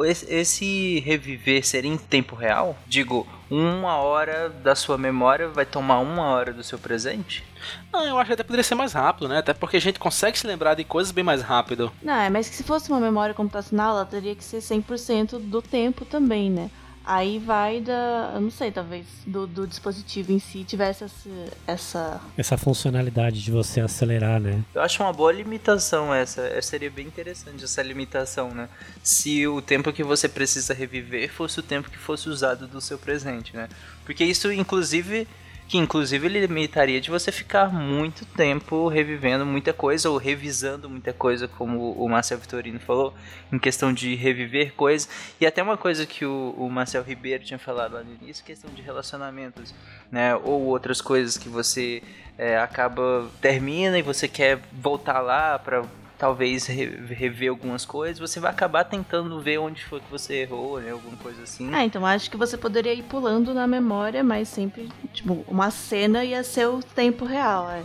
esse 0.04 1.00
reviver 1.00 1.66
seria 1.66 1.90
em 1.90 1.98
tempo 1.98 2.34
real? 2.34 2.76
Digo, 2.86 3.26
uma 3.50 3.96
hora 3.96 4.48
da 4.48 4.74
sua 4.74 4.98
memória 4.98 5.48
vai 5.48 5.64
tomar 5.64 6.00
uma 6.00 6.24
hora 6.28 6.52
do 6.52 6.64
seu 6.64 6.78
presente? 6.78 7.44
Não, 7.92 8.04
eu 8.06 8.18
acho 8.18 8.28
que 8.28 8.32
até 8.34 8.42
poderia 8.42 8.64
ser 8.64 8.74
mais 8.74 8.92
rápido, 8.92 9.28
né? 9.28 9.38
Até 9.38 9.54
porque 9.54 9.76
a 9.76 9.80
gente 9.80 9.98
consegue 9.98 10.38
se 10.38 10.46
lembrar 10.46 10.74
de 10.74 10.84
coisas 10.84 11.12
bem 11.12 11.24
mais 11.24 11.42
rápido. 11.42 11.92
Não, 12.02 12.14
é, 12.14 12.28
mas 12.30 12.48
que 12.48 12.54
se 12.54 12.62
fosse 12.62 12.90
uma 12.90 13.00
memória 13.00 13.34
computacional, 13.34 13.96
ela 13.96 14.06
teria 14.06 14.34
que 14.34 14.44
ser 14.44 14.58
100% 14.58 15.38
do 15.38 15.62
tempo 15.62 16.04
também, 16.04 16.50
né? 16.50 16.70
Aí 17.06 17.38
vai 17.38 17.80
da. 17.80 18.32
Eu 18.34 18.40
não 18.40 18.50
sei, 18.50 18.72
talvez 18.72 19.06
do, 19.24 19.46
do 19.46 19.64
dispositivo 19.64 20.32
em 20.32 20.40
si 20.40 20.64
tivesse 20.64 21.04
essa, 21.04 21.30
essa. 21.64 22.20
Essa 22.36 22.56
funcionalidade 22.58 23.40
de 23.40 23.52
você 23.52 23.80
acelerar, 23.80 24.40
né? 24.40 24.64
Eu 24.74 24.82
acho 24.82 25.00
uma 25.00 25.12
boa 25.12 25.30
limitação 25.30 26.12
essa. 26.12 26.60
Seria 26.60 26.90
bem 26.90 27.06
interessante 27.06 27.62
essa 27.62 27.80
limitação, 27.80 28.52
né? 28.52 28.68
Se 29.04 29.46
o 29.46 29.62
tempo 29.62 29.92
que 29.92 30.02
você 30.02 30.28
precisa 30.28 30.74
reviver 30.74 31.30
fosse 31.30 31.60
o 31.60 31.62
tempo 31.62 31.88
que 31.88 31.96
fosse 31.96 32.28
usado 32.28 32.66
do 32.66 32.80
seu 32.80 32.98
presente, 32.98 33.54
né? 33.54 33.68
Porque 34.04 34.24
isso, 34.24 34.50
inclusive 34.50 35.28
que 35.68 35.78
inclusive 35.78 36.26
ele 36.26 36.46
limitaria 36.46 37.00
de 37.00 37.10
você 37.10 37.32
ficar 37.32 37.72
muito 37.72 38.24
tempo 38.24 38.88
revivendo 38.88 39.44
muita 39.44 39.72
coisa 39.72 40.08
ou 40.08 40.16
revisando 40.16 40.88
muita 40.88 41.12
coisa, 41.12 41.48
como 41.48 41.92
o 41.92 42.08
Marcel 42.08 42.38
Vitorino 42.38 42.78
falou, 42.78 43.12
em 43.52 43.58
questão 43.58 43.92
de 43.92 44.14
reviver 44.14 44.74
coisas. 44.74 45.08
E 45.40 45.46
até 45.46 45.62
uma 45.62 45.76
coisa 45.76 46.06
que 46.06 46.24
o, 46.24 46.54
o 46.56 46.70
Marcel 46.70 47.02
Ribeiro 47.02 47.42
tinha 47.42 47.58
falado 47.58 47.94
lá 47.94 48.04
no 48.04 48.14
início, 48.14 48.44
questão 48.44 48.70
de 48.70 48.80
relacionamentos, 48.80 49.74
né? 50.10 50.36
Ou 50.36 50.62
outras 50.66 51.00
coisas 51.00 51.36
que 51.36 51.48
você 51.48 52.02
é, 52.38 52.56
acaba 52.58 53.28
termina 53.40 53.98
e 53.98 54.02
você 54.02 54.28
quer 54.28 54.60
voltar 54.72 55.20
lá 55.20 55.58
para 55.58 55.84
talvez 56.18 56.66
rever 56.66 57.50
algumas 57.50 57.84
coisas, 57.84 58.18
você 58.18 58.40
vai 58.40 58.50
acabar 58.50 58.84
tentando 58.84 59.40
ver 59.40 59.58
onde 59.58 59.84
foi 59.84 60.00
que 60.00 60.10
você 60.10 60.42
errou, 60.42 60.80
né? 60.80 60.90
Alguma 60.90 61.16
coisa 61.16 61.42
assim. 61.42 61.72
Ah, 61.72 61.84
então 61.84 62.04
acho 62.06 62.30
que 62.30 62.36
você 62.36 62.56
poderia 62.56 62.94
ir 62.94 63.02
pulando 63.02 63.52
na 63.52 63.66
memória, 63.66 64.24
mas 64.24 64.48
sempre, 64.48 64.88
tipo, 65.12 65.44
uma 65.46 65.70
cena 65.70 66.24
ia 66.24 66.42
ser 66.42 66.66
o 66.66 66.82
tempo 66.82 67.24
real, 67.24 67.70
é. 67.70 67.82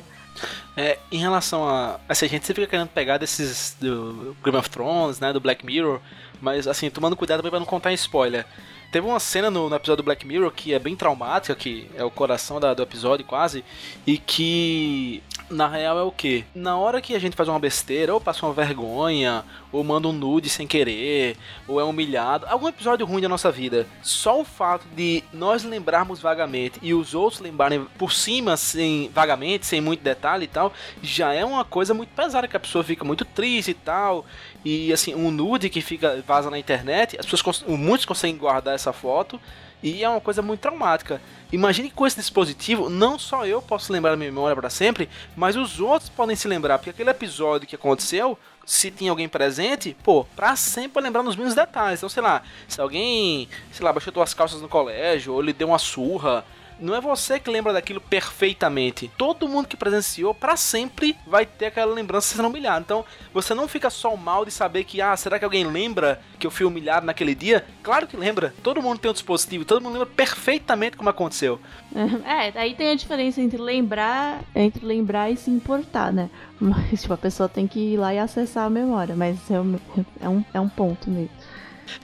É, 0.77 0.97
em 1.11 1.19
relação 1.19 1.67
a. 1.67 1.99
Assim, 2.07 2.25
a 2.25 2.29
gente 2.29 2.45
sempre 2.45 2.63
fica 2.63 2.71
querendo 2.71 2.87
pegar 2.87 3.17
desses. 3.17 3.75
do 3.79 4.35
Game 4.43 4.57
of 4.57 4.69
Thrones, 4.69 5.19
né? 5.19 5.33
Do 5.33 5.41
Black 5.41 5.65
Mirror. 5.65 5.99
Mas, 6.39 6.67
assim, 6.67 6.89
tomando 6.89 7.15
cuidado 7.15 7.47
pra 7.47 7.59
não 7.59 7.65
contar 7.65 7.91
spoiler. 7.93 8.45
Teve 8.91 9.07
uma 9.07 9.19
cena 9.21 9.49
no, 9.49 9.69
no, 9.69 9.75
episódio 9.75 10.03
do 10.03 10.05
Black 10.05 10.27
Mirror 10.27 10.51
que 10.51 10.73
é 10.73 10.79
bem 10.79 10.97
traumática, 10.97 11.55
que 11.55 11.89
é 11.95 12.03
o 12.03 12.11
coração 12.11 12.59
da, 12.59 12.73
do 12.73 12.83
episódio 12.83 13.25
quase, 13.25 13.63
e 14.05 14.17
que 14.17 15.23
na 15.51 15.67
real 15.67 15.99
é 15.99 16.03
o 16.03 16.11
que? 16.11 16.45
Na 16.55 16.77
hora 16.77 17.01
que 17.01 17.13
a 17.13 17.19
gente 17.19 17.35
faz 17.35 17.47
uma 17.49 17.59
besteira, 17.59 18.13
ou 18.13 18.21
passa 18.21 18.45
uma 18.45 18.53
vergonha, 18.53 19.43
ou 19.71 19.83
manda 19.83 20.07
um 20.07 20.13
nude 20.13 20.49
sem 20.49 20.65
querer, 20.65 21.37
ou 21.67 21.79
é 21.79 21.83
humilhado, 21.83 22.45
algum 22.47 22.67
episódio 22.67 23.05
ruim 23.05 23.21
da 23.21 23.29
nossa 23.29 23.51
vida, 23.51 23.85
só 24.01 24.39
o 24.39 24.45
fato 24.45 24.87
de 24.95 25.23
nós 25.33 25.63
lembrarmos 25.63 26.19
vagamente 26.19 26.79
e 26.81 26.93
os 26.93 27.13
outros 27.13 27.41
lembrarem 27.41 27.85
por 27.97 28.11
cima, 28.11 28.55
sem 28.57 29.09
vagamente, 29.13 29.65
sem 29.65 29.81
muito 29.81 30.01
detalhe 30.01 30.45
e 30.45 30.47
tal, 30.47 30.73
já 31.01 31.33
é 31.33 31.43
uma 31.43 31.65
coisa 31.65 31.93
muito 31.93 32.09
pesada 32.09 32.47
que 32.47 32.57
a 32.57 32.59
pessoa 32.59 32.83
fica 32.83 33.03
muito 33.03 33.25
triste 33.25 33.71
e 33.71 33.75
tal. 33.75 34.25
E 34.63 34.93
assim, 34.93 35.13
um 35.13 35.31
nude 35.31 35.69
que 35.69 35.81
fica 35.81 36.23
vaza 36.25 36.49
na 36.49 36.59
internet, 36.59 37.17
as 37.19 37.25
pessoas 37.25 37.63
muitos 37.67 38.05
conseguem 38.05 38.37
guardar 38.37 38.73
essa 38.73 38.93
foto 38.93 39.39
e 39.83 40.03
é 40.03 40.09
uma 40.09 40.21
coisa 40.21 40.41
muito 40.41 40.61
traumática. 40.61 41.21
Imagine 41.51 41.89
que 41.89 41.95
com 41.95 42.07
esse 42.07 42.17
dispositivo, 42.17 42.89
não 42.89 43.19
só 43.19 43.45
eu 43.45 43.61
posso 43.61 43.91
lembrar 43.91 44.11
da 44.11 44.17
minha 44.17 44.31
memória 44.31 44.55
para 44.55 44.69
sempre, 44.69 45.09
mas 45.35 45.55
os 45.55 45.79
outros 45.79 46.09
podem 46.09 46.35
se 46.35 46.47
lembrar, 46.47 46.77
porque 46.77 46.91
aquele 46.91 47.09
episódio 47.09 47.67
que 47.67 47.75
aconteceu, 47.75 48.37
se 48.65 48.89
tinha 48.89 49.11
alguém 49.11 49.27
presente, 49.27 49.95
pô, 50.03 50.23
pra 50.35 50.55
sempre 50.55 51.01
lembrar 51.01 51.23
nos 51.23 51.35
mesmos 51.35 51.55
detalhes. 51.55 51.99
Então, 51.99 52.09
sei 52.09 52.23
lá, 52.23 52.41
se 52.67 52.79
alguém, 52.79 53.49
sei 53.71 53.83
lá, 53.83 53.91
baixou 53.91 54.13
tuas 54.13 54.33
calças 54.33 54.61
no 54.61 54.69
colégio, 54.69 55.33
ou 55.33 55.41
lhe 55.41 55.51
deu 55.51 55.67
uma 55.67 55.79
surra, 55.79 56.45
não 56.81 56.95
é 56.95 56.99
você 56.99 57.39
que 57.39 57.49
lembra 57.49 57.71
daquilo 57.71 58.01
perfeitamente. 58.01 59.09
Todo 59.17 59.47
mundo 59.47 59.67
que 59.67 59.77
presenciou, 59.77 60.33
para 60.33 60.57
sempre, 60.57 61.15
vai 61.25 61.45
ter 61.45 61.67
aquela 61.67 61.93
lembrança 61.93 62.35
sendo 62.35 62.47
humilhado. 62.47 62.83
Então, 62.83 63.05
você 63.33 63.53
não 63.53 63.67
fica 63.67 63.89
só 63.89 64.15
mal 64.17 64.43
de 64.43 64.51
saber 64.51 64.83
que, 64.83 64.99
ah, 65.01 65.15
será 65.15 65.37
que 65.37 65.45
alguém 65.45 65.63
lembra 65.65 66.19
que 66.39 66.47
eu 66.47 66.51
fui 66.51 66.65
humilhado 66.65 67.05
naquele 67.05 67.35
dia? 67.35 67.65
Claro 67.83 68.07
que 68.07 68.17
lembra. 68.17 68.53
Todo 68.63 68.81
mundo 68.81 68.99
tem 68.99 69.11
um 69.11 69.13
dispositivo, 69.13 69.63
todo 69.63 69.81
mundo 69.81 69.93
lembra 69.93 70.07
perfeitamente 70.07 70.97
como 70.97 71.09
aconteceu. 71.09 71.59
É, 72.23 72.57
aí 72.57 72.73
tem 72.73 72.89
a 72.89 72.95
diferença 72.95 73.41
entre 73.41 73.57
lembrar, 73.57 74.41
entre 74.55 74.85
lembrar 74.85 75.29
e 75.29 75.35
se 75.35 75.49
importar, 75.49 76.11
né? 76.11 76.29
Mas, 76.59 77.01
tipo, 77.01 77.13
a 77.13 77.17
pessoa 77.17 77.49
tem 77.49 77.67
que 77.67 77.79
ir 77.79 77.97
lá 77.97 78.13
e 78.13 78.19
acessar 78.19 78.65
a 78.65 78.69
memória, 78.69 79.15
mas 79.15 79.37
é 79.51 79.59
um, 79.59 79.79
é 80.21 80.29
um, 80.29 80.45
é 80.53 80.59
um 80.59 80.69
ponto 80.69 81.09
mesmo. 81.09 81.31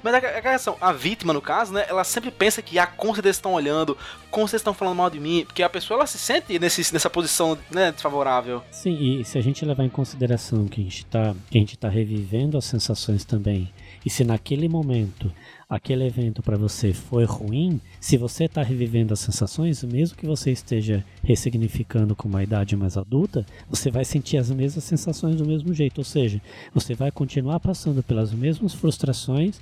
Mas 0.04 0.14
a, 0.14 0.18
a 0.18 0.42
questão, 0.42 0.78
a 0.80 0.92
vítima, 0.92 1.34
no 1.34 1.42
caso, 1.42 1.74
né? 1.74 1.86
Ela 1.88 2.04
sempre 2.04 2.32
pensa 2.32 2.62
que, 2.62 2.78
ah, 2.80 2.88
como 2.88 3.14
vocês 3.14 3.36
estão 3.36 3.54
olhando, 3.54 3.98
como 4.30 4.48
vocês 4.48 4.60
estão 4.60 4.74
falando 4.74 4.96
mal 4.96 5.10
de 5.10 5.20
mim, 5.20 5.44
porque 5.46 5.64
a 5.64 5.70
pessoa 5.70 5.98
ela 5.98 6.08
se 6.08 6.18
sente 6.18 6.58
nesse, 6.60 6.94
nessa 6.94 7.10
posição 7.10 7.58
né, 7.72 7.92
desfavorável. 7.92 8.64
Sim, 8.72 9.20
e 9.20 9.26
se 9.26 9.38
a 9.38 9.42
gente 9.42 9.66
levar 9.66 9.84
em 9.84 9.90
consideração 9.90 10.66
que 10.68 10.82
a 10.82 10.84
gente 10.84 11.04
está 11.04 11.32
a 11.32 11.78
tá 11.80 11.90
revivendo 11.90 12.58
as 12.58 12.66
sensações 12.66 13.24
também, 13.26 13.72
e 14.06 14.10
se 14.10 14.24
naquele 14.24 14.70
momento 14.70 15.32
aquele 15.70 16.06
evento 16.06 16.42
para 16.42 16.58
você 16.58 16.94
foi 16.94 17.26
ruim, 17.26 17.82
se 18.00 18.16
você 18.16 18.46
está 18.46 18.64
revivendo 18.64 19.14
as 19.14 19.20
sensações, 19.20 19.84
mesmo 19.84 20.16
que 20.16 20.26
você 20.26 20.52
esteja 20.52 21.04
ressignificando 21.24 22.16
com 22.16 22.30
uma 22.30 22.42
idade 22.42 22.76
mais 22.78 22.96
adulta, 22.96 23.46
você 23.70 23.92
vai 23.92 24.06
sentir 24.06 24.38
as 24.38 24.50
mesmas 24.50 24.86
sensações 24.86 25.36
do 25.36 25.46
mesmo 25.46 25.74
jeito. 25.74 25.98
Ou 25.98 26.06
seja, 26.06 26.42
você 26.74 26.94
vai 26.94 27.12
continuar 27.12 27.60
passando 27.60 28.02
pelas 28.02 28.32
mesmas 28.34 28.74
frustrações 28.74 29.60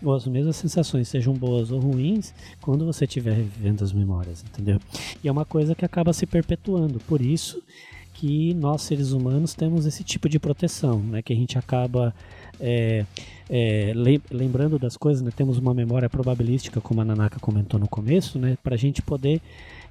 ou 0.00 0.14
as 0.14 0.26
mesmas 0.26 0.56
sensações, 0.56 1.08
sejam 1.08 1.34
boas 1.34 1.72
ou 1.72 1.80
ruins, 1.80 2.32
quando 2.60 2.86
você 2.86 3.04
estiver 3.04 3.34
revivendo 3.34 3.82
as 3.82 3.92
memórias, 3.92 4.44
entendeu? 4.44 4.78
E 5.24 5.28
é 5.28 5.32
uma 5.32 5.44
coisa 5.44 5.74
que 5.74 5.84
acaba 5.84 6.12
se 6.12 6.24
perpetuando. 6.24 7.00
Por 7.00 7.20
isso 7.20 7.60
que 8.14 8.52
nós 8.54 8.82
seres 8.82 9.12
humanos 9.12 9.54
temos 9.54 9.86
esse 9.86 10.02
tipo 10.02 10.28
de 10.28 10.40
proteção, 10.40 11.00
né? 11.00 11.22
Que 11.22 11.32
a 11.32 11.36
gente 11.36 11.56
acaba 11.56 12.12
é, 12.60 13.04
é, 13.50 13.92
lembrando 14.30 14.78
das 14.78 14.96
coisas, 14.96 15.22
né, 15.22 15.30
temos 15.34 15.58
uma 15.58 15.72
memória 15.72 16.08
probabilística, 16.08 16.80
como 16.80 17.00
a 17.00 17.04
Nanaka 17.04 17.40
comentou 17.40 17.80
no 17.80 17.88
começo, 17.88 18.38
né, 18.38 18.56
para 18.62 18.74
a 18.74 18.78
gente 18.78 19.00
poder 19.00 19.40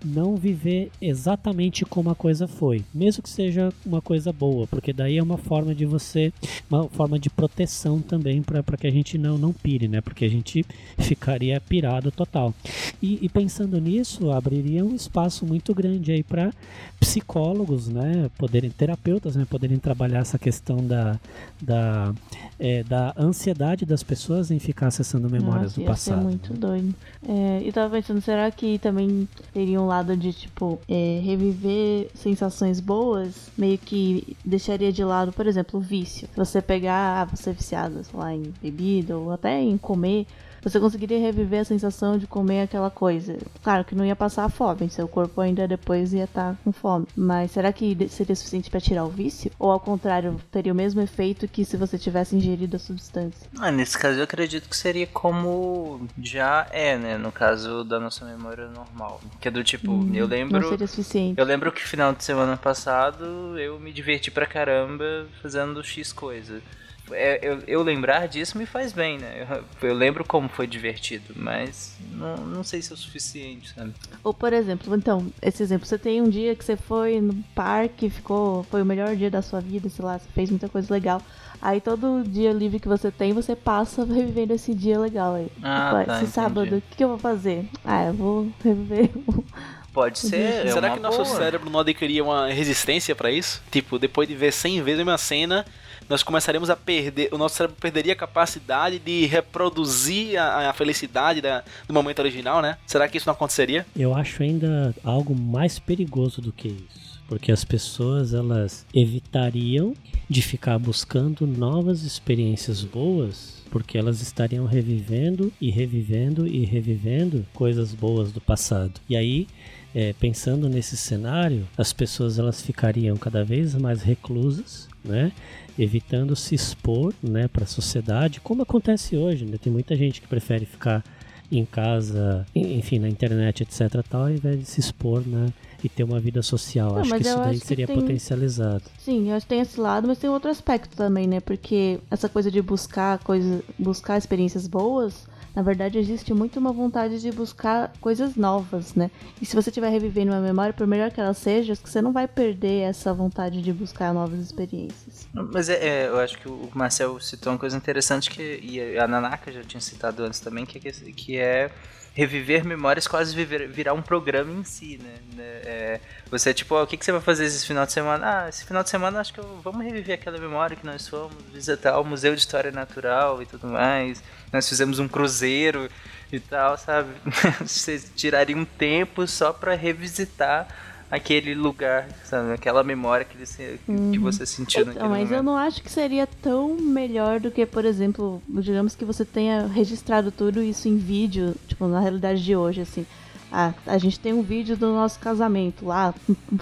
não 0.03 0.35
viver 0.35 0.91
exatamente 1.01 1.83
como 1.85 2.09
a 2.09 2.15
coisa 2.15 2.47
foi, 2.47 2.83
mesmo 2.93 3.23
que 3.23 3.29
seja 3.29 3.73
uma 3.85 4.01
coisa 4.01 4.31
boa, 4.31 4.67
porque 4.67 4.93
daí 4.93 5.17
é 5.17 5.23
uma 5.23 5.37
forma 5.37 5.73
de 5.73 5.85
você, 5.85 6.31
uma 6.69 6.87
forma 6.89 7.17
de 7.17 7.29
proteção 7.29 7.99
também 7.99 8.41
para 8.41 8.77
que 8.77 8.87
a 8.87 8.91
gente 8.91 9.17
não, 9.17 9.37
não 9.37 9.51
pire, 9.51 9.87
né? 9.87 10.01
Porque 10.01 10.25
a 10.25 10.29
gente 10.29 10.65
ficaria 10.99 11.59
pirado 11.59 12.11
total. 12.11 12.53
E, 13.01 13.19
e 13.25 13.29
pensando 13.29 13.79
nisso, 13.79 14.31
abriria 14.31 14.85
um 14.85 14.95
espaço 14.95 15.45
muito 15.45 15.73
grande 15.73 16.11
aí 16.11 16.23
para 16.23 16.51
psicólogos, 16.99 17.87
né? 17.87 18.29
Poderem, 18.37 18.69
terapeutas, 18.69 19.35
né? 19.35 19.45
Poderem 19.49 19.77
trabalhar 19.77 20.19
essa 20.19 20.37
questão 20.37 20.77
da, 20.85 21.19
da, 21.61 22.13
é, 22.59 22.83
da 22.83 23.13
ansiedade 23.17 23.85
das 23.85 24.03
pessoas 24.03 24.49
em 24.51 24.59
ficar 24.59 24.87
acessando 24.87 25.29
memórias 25.29 25.75
Nossa, 25.75 25.81
do 25.81 25.85
passado. 25.85 26.15
Ia 26.15 26.21
ser 26.21 26.23
muito 26.23 26.53
doido. 26.53 26.95
É, 27.27 27.61
e 27.63 27.71
tava 27.71 27.95
pensando, 27.95 28.21
será 28.21 28.49
que 28.49 28.79
também 28.79 29.27
teria 29.53 29.79
um 29.79 29.85
lado 29.85 30.15
de, 30.17 30.33
tipo, 30.33 30.79
é, 30.87 31.21
reviver 31.23 32.09
sensações 32.15 32.79
boas, 32.79 33.49
meio 33.57 33.77
que 33.77 34.35
deixaria 34.43 34.91
de 34.91 35.03
lado, 35.03 35.31
por 35.31 35.45
exemplo, 35.45 35.79
o 35.79 35.83
vício. 35.83 36.27
Você 36.35 36.61
pegar, 36.61 37.21
ah, 37.21 37.25
você 37.25 37.51
é 37.51 37.53
viciado, 37.53 38.03
sei 38.03 38.19
lá, 38.19 38.33
em 38.33 38.53
bebida 38.61 39.17
ou 39.17 39.31
até 39.31 39.61
em 39.61 39.77
comer 39.77 40.25
você 40.69 40.79
conseguiria 40.79 41.19
reviver 41.19 41.61
a 41.61 41.65
sensação 41.65 42.17
de 42.17 42.27
comer 42.27 42.63
aquela 42.63 42.89
coisa. 42.89 43.37
Claro 43.63 43.85
que 43.85 43.95
não 43.95 44.05
ia 44.05 44.15
passar 44.15 44.49
fome, 44.49 44.89
seu 44.89 45.07
corpo 45.07 45.39
ainda 45.39 45.67
depois 45.67 46.13
ia 46.13 46.25
estar 46.25 46.53
tá 46.53 46.57
com 46.63 46.71
fome. 46.71 47.07
Mas 47.15 47.51
será 47.51 47.71
que 47.71 47.95
seria 48.09 48.35
suficiente 48.35 48.69
para 48.69 48.81
tirar 48.81 49.05
o 49.05 49.09
vício? 49.09 49.51
Ou 49.57 49.71
ao 49.71 49.79
contrário, 49.79 50.39
teria 50.51 50.73
o 50.73 50.75
mesmo 50.75 51.01
efeito 51.01 51.47
que 51.47 51.63
se 51.63 51.77
você 51.77 51.97
tivesse 51.97 52.35
ingerido 52.35 52.75
a 52.75 52.79
substância? 52.79 53.49
Ah, 53.57 53.71
nesse 53.71 53.97
caso 53.97 54.19
eu 54.19 54.23
acredito 54.23 54.67
que 54.67 54.75
seria 54.75 55.07
como 55.07 56.07
já 56.21 56.67
é, 56.71 56.97
né? 56.97 57.17
No 57.17 57.31
caso 57.31 57.83
da 57.83 57.99
nossa 57.99 58.25
memória 58.25 58.67
normal. 58.67 59.21
Que 59.39 59.47
é 59.47 59.51
do 59.51 59.63
tipo, 59.63 59.91
hum, 59.91 60.11
eu 60.13 60.27
lembro. 60.27 60.59
Não 60.59 60.69
seria 60.69 60.87
suficiente. 60.87 61.39
Eu 61.39 61.45
lembro 61.45 61.71
que 61.71 61.81
final 61.81 62.13
de 62.13 62.23
semana 62.23 62.57
passado 62.57 63.57
eu 63.57 63.79
me 63.79 63.93
diverti 63.93 64.29
pra 64.29 64.45
caramba 64.45 65.27
fazendo 65.41 65.83
X 65.83 66.11
coisa 66.11 66.61
é, 67.11 67.39
eu, 67.41 67.59
eu, 67.67 67.83
lembrar 67.83 68.27
disso 68.27 68.57
me 68.57 68.65
faz 68.65 68.91
bem, 68.91 69.17
né? 69.17 69.47
Eu, 69.81 69.89
eu, 69.89 69.95
lembro 69.95 70.23
como 70.23 70.49
foi 70.49 70.67
divertido, 70.67 71.33
mas 71.35 71.95
não, 72.11 72.37
não 72.37 72.63
sei 72.63 72.81
se 72.81 72.91
é 72.91 72.95
o 72.95 72.97
suficiente, 72.97 73.73
sabe? 73.73 73.93
Ou, 74.23 74.33
por 74.33 74.53
exemplo, 74.53 74.95
então, 74.95 75.25
esse 75.41 75.63
exemplo, 75.63 75.87
você 75.87 75.97
tem 75.97 76.21
um 76.21 76.29
dia 76.29 76.55
que 76.55 76.63
você 76.63 76.75
foi 76.75 77.21
no 77.21 77.35
parque, 77.55 78.09
ficou, 78.09 78.63
foi 78.63 78.81
o 78.81 78.85
melhor 78.85 79.15
dia 79.15 79.31
da 79.31 79.41
sua 79.41 79.59
vida, 79.59 79.89
sei 79.89 80.03
lá, 80.03 80.17
você 80.17 80.27
fez 80.33 80.49
muita 80.49 80.69
coisa 80.69 80.93
legal. 80.93 81.21
Aí 81.61 81.81
todo 81.81 82.23
dia 82.23 82.53
livre 82.53 82.79
que 82.79 82.87
você 82.87 83.09
tem, 83.09 83.33
você 83.33 83.55
passa 83.55 84.05
revivendo 84.05 84.53
esse 84.53 84.73
dia 84.75 84.99
legal 84.99 85.35
aí. 85.35 85.47
Ah, 85.63 85.91
tipo, 85.91 86.05
tá, 86.05 86.21
esse 86.21 86.31
sábado, 86.31 86.77
o 86.77 86.81
que, 86.81 86.97
que 86.97 87.03
eu 87.03 87.09
vou 87.09 87.17
fazer? 87.17 87.65
Ah, 87.83 88.05
eu 88.05 88.13
vou 88.13 88.51
reviver 88.63 89.09
Pode 89.97 90.19
ser. 90.19 90.67
É 90.67 90.71
Será 90.71 90.91
que 90.91 90.99
nosso 90.99 91.25
cérebro 91.25 91.71
não 91.71 91.79
adquiria 91.79 92.23
uma 92.23 92.49
resistência 92.49 93.15
para 93.15 93.31
isso? 93.31 93.63
Tipo, 93.71 93.97
depois 93.97 94.27
de 94.27 94.35
ver 94.35 94.53
100 94.53 94.83
vezes 94.83 94.99
a 94.99 95.03
mesma 95.03 95.17
cena, 95.17 95.65
nós 96.09 96.23
começaremos 96.23 96.69
a 96.69 96.75
perder, 96.75 97.29
o 97.31 97.37
nosso 97.37 97.55
cérebro 97.55 97.77
perderia 97.79 98.13
a 98.13 98.15
capacidade 98.15 98.99
de 98.99 99.25
reproduzir 99.25 100.37
a, 100.39 100.69
a 100.69 100.73
felicidade 100.73 101.41
da, 101.41 101.63
do 101.87 101.93
momento 101.93 102.19
original, 102.19 102.61
né? 102.61 102.77
Será 102.85 103.07
que 103.07 103.17
isso 103.17 103.27
não 103.27 103.33
aconteceria? 103.33 103.85
Eu 103.95 104.15
acho 104.15 104.41
ainda 104.43 104.93
algo 105.03 105.35
mais 105.35 105.79
perigoso 105.79 106.41
do 106.41 106.51
que 106.51 106.67
isso, 106.67 107.21
porque 107.27 107.51
as 107.51 107.63
pessoas 107.63 108.33
elas 108.33 108.85
evitariam 108.93 109.93
de 110.29 110.41
ficar 110.41 110.77
buscando 110.77 111.47
novas 111.47 112.03
experiências 112.03 112.83
boas 112.83 113.57
porque 113.67 113.97
elas 113.97 114.21
estariam 114.21 114.65
revivendo 114.65 115.51
e 115.59 115.69
revivendo 115.69 116.47
e 116.47 116.65
revivendo 116.65 117.45
coisas 117.53 117.93
boas 117.93 118.31
do 118.31 118.41
passado. 118.41 118.99
E 119.09 119.15
aí, 119.15 119.47
é, 119.93 120.13
pensando 120.13 120.69
nesse 120.69 120.97
cenário, 120.97 121.67
as 121.77 121.93
pessoas 121.93 122.39
elas 122.39 122.61
ficariam 122.61 123.15
cada 123.17 123.43
vez 123.43 123.75
mais 123.75 124.01
reclusas, 124.01 124.86
né? 125.03 125.31
evitando 125.77 126.35
se 126.35 126.55
expor 126.55 127.13
né, 127.21 127.47
para 127.47 127.63
a 127.63 127.67
sociedade, 127.67 128.41
como 128.41 128.63
acontece 128.63 129.15
hoje. 129.15 129.45
Né? 129.45 129.57
Tem 129.61 129.71
muita 129.71 129.95
gente 129.95 130.19
que 130.19 130.27
prefere 130.27 130.65
ficar 130.65 131.03
em 131.51 131.63
casa, 131.63 132.45
enfim, 132.53 132.99
na 132.99 133.07
internet, 133.07 133.63
etc. 133.63 134.03
Tal, 134.09 134.23
ao 134.23 134.29
invés 134.29 134.59
de 134.59 134.65
se 134.65 134.79
expor 134.79 135.25
né, 135.25 135.47
e 135.83 135.87
ter 135.87 136.03
uma 136.03 136.19
vida 136.19 136.41
social. 136.41 136.93
Não, 136.93 137.01
acho 137.01 137.15
que 137.15 137.21
isso 137.21 137.37
daí 137.37 137.59
seria 137.59 137.87
tem... 137.87 137.95
potencializado. 137.95 138.83
Sim, 138.97 139.29
eu 139.29 139.35
acho 139.35 139.45
que 139.45 139.49
tem 139.49 139.61
esse 139.61 139.79
lado, 139.79 140.07
mas 140.07 140.17
tem 140.17 140.29
outro 140.29 140.49
aspecto 140.49 140.95
também, 140.95 141.27
né? 141.27 141.39
Porque 141.39 141.99
essa 142.11 142.27
coisa 142.27 142.51
de 142.51 142.61
buscar 142.61 143.19
coisas, 143.19 143.61
buscar 143.79 144.17
experiências 144.17 144.67
boas 144.67 145.25
na 145.57 145.63
verdade, 145.63 145.97
existe 145.97 146.35
muito 146.35 146.59
uma 146.59 146.71
vontade 146.71 147.19
de 147.19 147.31
buscar 147.31 147.91
coisas 147.99 148.35
novas, 148.35 148.93
né? 148.93 149.09
E 149.41 149.45
se 149.45 149.55
você 149.55 149.71
estiver 149.71 149.89
revivendo 149.89 150.31
uma 150.31 150.39
memória, 150.39 150.71
por 150.71 150.85
melhor 150.85 151.09
que 151.09 151.19
ela 151.19 151.33
seja, 151.33 151.73
você 151.73 151.99
não 151.99 152.13
vai 152.13 152.27
perder 152.27 152.81
essa 152.81 153.11
vontade 153.11 153.59
de 153.63 153.73
buscar 153.73 154.13
novas 154.13 154.39
experiências. 154.39 155.27
Mas 155.33 155.67
é, 155.67 155.73
é, 155.83 156.07
eu 156.09 156.19
acho 156.19 156.37
que 156.37 156.47
o 156.47 156.69
Marcel 156.75 157.19
citou 157.19 157.51
uma 157.53 157.57
coisa 157.57 157.75
interessante 157.75 158.29
que 158.29 158.59
e 158.61 158.99
a 158.99 159.07
Nanaka 159.07 159.51
já 159.51 159.63
tinha 159.63 159.81
citado 159.81 160.23
antes 160.23 160.39
também, 160.39 160.63
que, 160.63 160.77
é 160.77 160.91
que 160.91 161.37
é 161.39 161.71
reviver 162.17 162.65
memórias 162.65 163.07
quase 163.07 163.35
viver, 163.35 163.67
virar 163.67 163.93
um 163.93 164.01
programa 164.01 164.51
em 164.51 164.63
si, 164.63 164.97
né? 164.97 165.13
né? 165.35 165.43
É, 165.63 165.99
você, 166.31 166.51
tipo, 166.51 166.73
ó, 166.73 166.81
o 166.81 166.87
que, 166.87 166.97
que 166.97 167.05
você 167.05 167.11
vai 167.11 167.21
fazer 167.21 167.45
esse 167.45 167.63
final 167.63 167.85
de 167.85 167.91
semana? 167.91 168.45
Ah, 168.45 168.49
esse 168.49 168.65
final 168.65 168.81
de 168.81 168.89
semana 168.89 169.19
acho 169.19 169.31
que 169.31 169.39
eu, 169.39 169.61
vamos 169.63 169.85
reviver 169.85 170.15
aquela 170.15 170.39
memória 170.39 170.75
que 170.75 170.83
nós 170.83 171.07
fomos 171.07 171.35
visitar 171.53 171.99
o 171.99 172.03
Museu 172.03 172.33
de 172.33 172.39
História 172.39 172.71
Natural 172.71 173.39
e 173.43 173.45
tudo 173.45 173.67
mais. 173.67 174.23
Nós 174.51 174.67
fizemos 174.67 174.97
um 174.97 175.07
cruzeiro 175.07 175.87
e 176.31 176.39
tal, 176.39 176.75
sabe? 176.75 177.09
você 177.61 177.99
tiraria 178.15 178.57
um 178.57 178.65
tempo 178.65 179.27
só 179.27 179.53
para 179.53 179.75
revisitar 179.75 180.67
aquele 181.09 181.55
lugar, 181.55 182.07
sabe? 182.23 182.53
Aquela 182.53 182.83
memória 182.83 183.25
que, 183.25 183.37
você, 183.37 183.79
uhum. 183.87 184.11
que 184.11 184.19
você 184.19 184.45
sentiu 184.45 184.81
então, 184.81 184.93
naquele 184.93 185.09
mas 185.09 185.29
momento. 185.29 185.33
eu 185.33 185.43
não 185.43 185.57
acho 185.57 185.81
que 185.81 185.91
seria 185.91 186.27
tão 186.27 186.75
melhor 186.75 187.39
do 187.39 187.49
que, 187.49 187.65
por 187.65 187.85
exemplo, 187.85 188.41
digamos 188.47 188.95
que 188.95 189.05
você 189.05 189.23
tenha 189.23 189.65
registrado 189.67 190.31
tudo 190.31 190.61
isso 190.61 190.87
em 190.87 190.97
vídeo, 190.97 191.55
tipo, 191.67 191.87
na 191.87 191.99
realidade 191.99 192.43
de 192.43 192.55
hoje, 192.55 192.81
assim. 192.81 193.05
Ah, 193.49 193.73
a 193.85 193.97
gente 193.97 194.19
tem 194.19 194.33
um 194.33 194.41
vídeo 194.41 194.75
do 194.75 194.87
nosso 194.87 195.19
casamento 195.19 195.85
lá, 195.85 196.13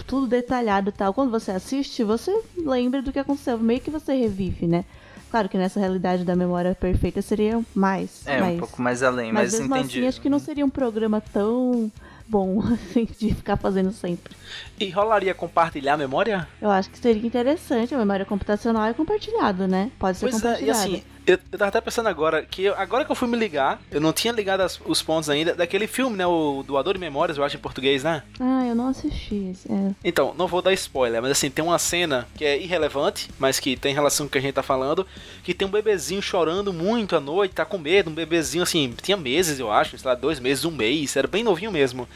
tudo 0.05 0.27
detalhado 0.27 0.89
e 0.89 0.93
tal. 0.93 1.13
Quando 1.13 1.31
você 1.31 1.49
assiste, 1.51 2.03
você 2.03 2.31
lembra 2.55 3.01
do 3.01 3.11
que 3.11 3.17
aconteceu, 3.17 3.57
meio 3.57 3.79
que 3.79 3.89
você 3.89 4.13
revive, 4.13 4.67
né? 4.67 4.85
Claro 5.31 5.49
que 5.49 5.57
nessa 5.57 5.79
realidade 5.79 6.23
da 6.23 6.35
memória 6.35 6.75
perfeita 6.75 7.21
seria 7.21 7.59
mais. 7.73 8.21
É, 8.27 8.39
mais, 8.39 8.55
um 8.55 8.59
pouco 8.59 8.81
mais 8.81 9.01
além, 9.01 9.33
mas, 9.33 9.51
mas 9.51 9.59
mesmo 9.59 9.75
entendi. 9.75 9.99
assim, 9.99 10.07
acho 10.07 10.21
que 10.21 10.29
não 10.29 10.39
seria 10.39 10.63
um 10.63 10.69
programa 10.69 11.19
tão 11.19 11.91
bom, 12.27 12.61
assim, 12.73 13.07
de 13.17 13.33
ficar 13.33 13.57
fazendo 13.57 13.91
sempre. 13.91 14.35
E 14.79 14.89
rolaria 14.89 15.33
compartilhar 15.33 15.93
a 15.93 15.97
memória? 15.97 16.47
Eu 16.61 16.69
acho 16.69 16.89
que 16.89 16.97
seria 16.97 17.25
interessante, 17.25 17.93
a 17.93 17.97
memória 17.97 18.25
computacional 18.25 18.85
é 18.85 18.93
compartilhada, 18.93 19.67
né? 19.67 19.91
Pode 19.99 20.17
ser 20.17 20.29
pois 20.29 20.35
compartilhada. 20.35 20.79
É, 20.79 20.89
e 20.89 20.95
assim, 20.95 21.03
eu, 21.25 21.39
eu 21.51 21.57
tava 21.57 21.69
até 21.69 21.81
pensando 21.81 22.07
agora, 22.07 22.43
que 22.43 22.63
eu, 22.63 22.75
agora 22.75 23.03
que 23.03 23.11
eu 23.11 23.15
fui 23.15 23.27
me 23.27 23.37
ligar, 23.37 23.81
eu 23.91 23.99
não 23.99 24.13
tinha 24.13 24.31
ligado 24.31 24.61
as, 24.61 24.79
os 24.85 25.01
pontos 25.01 25.29
ainda, 25.29 25.53
daquele 25.55 25.87
filme, 25.87 26.15
né, 26.15 26.25
o 26.25 26.63
Doador 26.65 26.93
de 26.93 26.99
Memórias, 26.99 27.37
eu 27.37 27.43
acho 27.43 27.55
em 27.55 27.59
português, 27.59 28.03
né? 28.03 28.23
Ah, 28.39 28.65
eu 28.67 28.75
não 28.75 28.89
assisti 28.89 29.53
é. 29.69 29.91
Então, 30.03 30.33
não 30.37 30.47
vou 30.47 30.61
dar 30.61 30.73
spoiler, 30.73 31.21
mas 31.21 31.31
assim, 31.31 31.49
tem 31.49 31.63
uma 31.63 31.79
cena 31.79 32.27
que 32.35 32.45
é 32.45 32.61
irrelevante, 32.61 33.29
mas 33.39 33.59
que 33.59 33.75
tem 33.75 33.93
relação 33.93 34.25
com 34.25 34.29
o 34.29 34.31
que 34.31 34.37
a 34.37 34.41
gente 34.41 34.53
tá 34.53 34.63
falando, 34.63 35.05
que 35.43 35.53
tem 35.53 35.67
um 35.67 35.71
bebezinho 35.71 36.21
chorando 36.21 36.71
muito 36.71 37.15
à 37.15 37.19
noite, 37.19 37.55
tá 37.55 37.65
com 37.65 37.77
medo, 37.77 38.09
um 38.09 38.13
bebezinho 38.13 38.63
assim, 38.63 38.93
tinha 39.01 39.17
meses, 39.17 39.59
eu 39.59 39.71
acho, 39.71 39.97
sei 39.97 40.07
lá, 40.07 40.15
dois 40.15 40.39
meses, 40.39 40.65
um 40.65 40.71
mês, 40.71 41.15
era 41.15 41.27
bem 41.27 41.43
novinho 41.43 41.71
mesmo. 41.71 42.07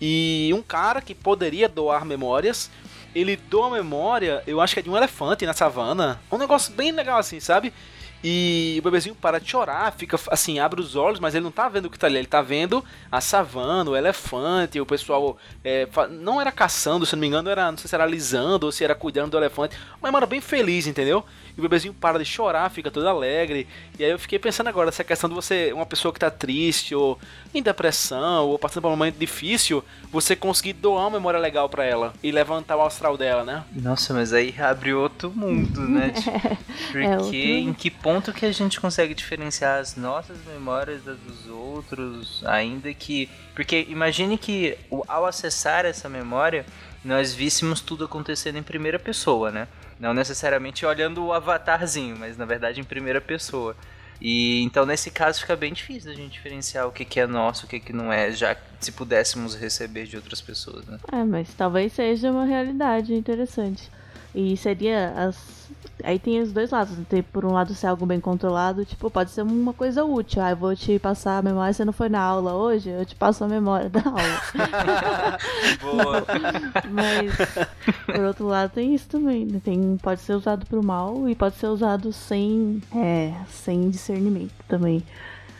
E 0.00 0.50
um 0.54 0.62
cara 0.62 1.00
que 1.00 1.14
poderia 1.14 1.68
doar 1.68 2.04
memórias, 2.04 2.70
ele 3.14 3.36
doa 3.36 3.70
memória, 3.70 4.42
eu 4.46 4.60
acho 4.60 4.74
que 4.74 4.80
é 4.80 4.82
de 4.82 4.90
um 4.90 4.96
elefante 4.96 5.44
na 5.44 5.52
savana. 5.52 6.20
Um 6.30 6.38
negócio 6.38 6.72
bem 6.72 6.92
legal 6.92 7.18
assim, 7.18 7.40
sabe? 7.40 7.72
E 8.24 8.76
o 8.78 8.82
bebezinho 8.82 9.14
para 9.14 9.40
de 9.40 9.50
chorar, 9.50 9.92
fica 9.92 10.18
assim, 10.30 10.58
abre 10.60 10.80
os 10.80 10.94
olhos, 10.94 11.18
mas 11.18 11.34
ele 11.34 11.44
não 11.44 11.50
tá 11.50 11.68
vendo 11.68 11.86
o 11.86 11.90
que 11.90 11.98
tá 11.98 12.06
ali, 12.06 12.18
ele 12.18 12.26
tá 12.26 12.40
vendo 12.40 12.84
a 13.10 13.20
savana, 13.20 13.90
o 13.90 13.96
elefante, 13.96 14.80
o 14.80 14.86
pessoal 14.86 15.36
é, 15.64 15.88
não 16.10 16.40
era 16.40 16.52
caçando, 16.52 17.04
se 17.04 17.16
não 17.16 17.20
me 17.20 17.26
engano, 17.26 17.50
era, 17.50 17.70
não 17.70 17.78
sei 17.78 17.88
se 17.88 17.94
era 17.94 18.04
alisando 18.04 18.66
ou 18.66 18.72
se 18.72 18.84
era 18.84 18.94
cuidando 18.94 19.32
do 19.32 19.36
elefante, 19.36 19.76
mas 20.00 20.14
era 20.14 20.26
bem 20.26 20.40
feliz, 20.40 20.86
entendeu? 20.86 21.24
E 21.56 21.60
o 21.60 21.62
bebezinho 21.62 21.92
para 21.92 22.18
de 22.18 22.24
chorar, 22.24 22.70
fica 22.70 22.90
todo 22.90 23.06
alegre. 23.08 23.66
E 23.98 24.04
aí 24.04 24.10
eu 24.10 24.18
fiquei 24.18 24.38
pensando 24.38 24.68
agora, 24.68 24.88
essa 24.88 25.04
questão 25.04 25.28
de 25.28 25.34
você, 25.34 25.70
uma 25.72 25.84
pessoa 25.84 26.12
que 26.12 26.18
tá 26.20 26.30
triste, 26.30 26.94
ou 26.94 27.18
em 27.54 27.62
depressão, 27.62 28.46
ou 28.46 28.58
passando 28.58 28.82
por 28.82 28.88
um 28.88 28.92
momento 28.92 29.16
difícil, 29.18 29.84
você 30.10 30.34
conseguir 30.34 30.72
doar 30.72 31.04
uma 31.04 31.10
memória 31.18 31.38
legal 31.38 31.68
para 31.68 31.84
ela 31.84 32.14
e 32.22 32.32
levantar 32.32 32.76
o 32.76 32.82
astral 32.82 33.16
dela, 33.18 33.44
né? 33.44 33.64
Nossa, 33.74 34.14
mas 34.14 34.32
aí 34.32 34.54
abre 34.58 34.94
outro 34.94 35.30
mundo, 35.30 35.80
né? 35.82 36.12
Porque 36.90 37.06
É 37.06 37.16
outro- 37.18 37.36
em 37.36 37.72
que 37.74 37.90
ponto 37.90 38.32
que 38.32 38.46
a 38.46 38.52
gente 38.52 38.80
consegue 38.80 39.14
diferenciar 39.14 39.78
as 39.80 39.94
nossas 39.96 40.38
memórias 40.46 41.02
das 41.04 41.18
dos 41.18 41.46
outros, 41.48 42.42
ainda 42.46 42.92
que. 42.94 43.28
Porque 43.54 43.86
imagine 43.88 44.38
que 44.38 44.76
ao 45.06 45.26
acessar 45.26 45.84
essa 45.84 46.08
memória, 46.08 46.64
nós 47.04 47.34
víssemos 47.34 47.80
tudo 47.80 48.04
acontecendo 48.04 48.56
em 48.58 48.62
primeira 48.62 48.98
pessoa, 48.98 49.50
né? 49.50 49.68
Não 50.02 50.12
necessariamente 50.12 50.84
olhando 50.84 51.24
o 51.24 51.32
avatarzinho, 51.32 52.16
mas 52.18 52.36
na 52.36 52.44
verdade 52.44 52.80
em 52.80 52.84
primeira 52.84 53.20
pessoa. 53.20 53.76
E 54.20 54.60
então 54.64 54.84
nesse 54.84 55.12
caso 55.12 55.38
fica 55.38 55.54
bem 55.54 55.72
difícil 55.72 56.10
da 56.10 56.16
gente 56.16 56.32
diferenciar 56.32 56.88
o 56.88 56.90
que, 56.90 57.04
que 57.04 57.20
é 57.20 57.26
nosso, 57.26 57.66
o 57.66 57.68
que, 57.68 57.78
que 57.78 57.92
não 57.92 58.12
é, 58.12 58.32
já 58.32 58.56
se 58.80 58.90
pudéssemos 58.90 59.54
receber 59.54 60.06
de 60.06 60.16
outras 60.16 60.40
pessoas, 60.40 60.84
né? 60.86 60.98
É, 61.12 61.22
mas 61.22 61.54
talvez 61.54 61.92
seja 61.92 62.32
uma 62.32 62.44
realidade 62.44 63.14
interessante. 63.14 63.88
E 64.34 64.56
seria 64.56 65.10
as. 65.10 65.70
Aí 66.04 66.18
tem 66.18 66.40
os 66.40 66.52
dois 66.52 66.70
lados. 66.70 66.96
Tem, 67.08 67.22
por 67.22 67.44
um 67.44 67.52
lado, 67.52 67.74
ser 67.74 67.86
algo 67.86 68.04
bem 68.06 68.20
controlado, 68.20 68.84
tipo, 68.84 69.10
pode 69.10 69.30
ser 69.30 69.42
uma 69.42 69.72
coisa 69.72 70.04
útil. 70.04 70.42
Ah, 70.42 70.50
eu 70.50 70.56
vou 70.56 70.74
te 70.74 70.98
passar 70.98 71.38
a 71.38 71.42
memória, 71.42 71.72
você 71.72 71.84
não 71.84 71.92
foi 71.92 72.08
na 72.08 72.20
aula 72.20 72.54
hoje, 72.54 72.90
eu 72.90 73.04
te 73.04 73.14
passo 73.14 73.44
a 73.44 73.48
memória 73.48 73.88
da 73.88 74.00
aula. 74.00 74.42
Boa. 75.80 76.26
Mas, 76.90 77.34
por 78.06 78.24
outro 78.24 78.46
lado, 78.46 78.72
tem 78.72 78.94
isso 78.94 79.08
também. 79.08 79.44
né? 79.44 79.60
Tem, 79.62 79.96
pode 80.02 80.20
ser 80.20 80.34
usado 80.34 80.66
pro 80.66 80.82
mal 80.82 81.28
e 81.28 81.34
pode 81.34 81.56
ser 81.56 81.68
usado 81.68 82.12
sem, 82.12 82.82
é, 82.94 83.32
sem 83.48 83.90
discernimento 83.90 84.54
também. 84.68 85.02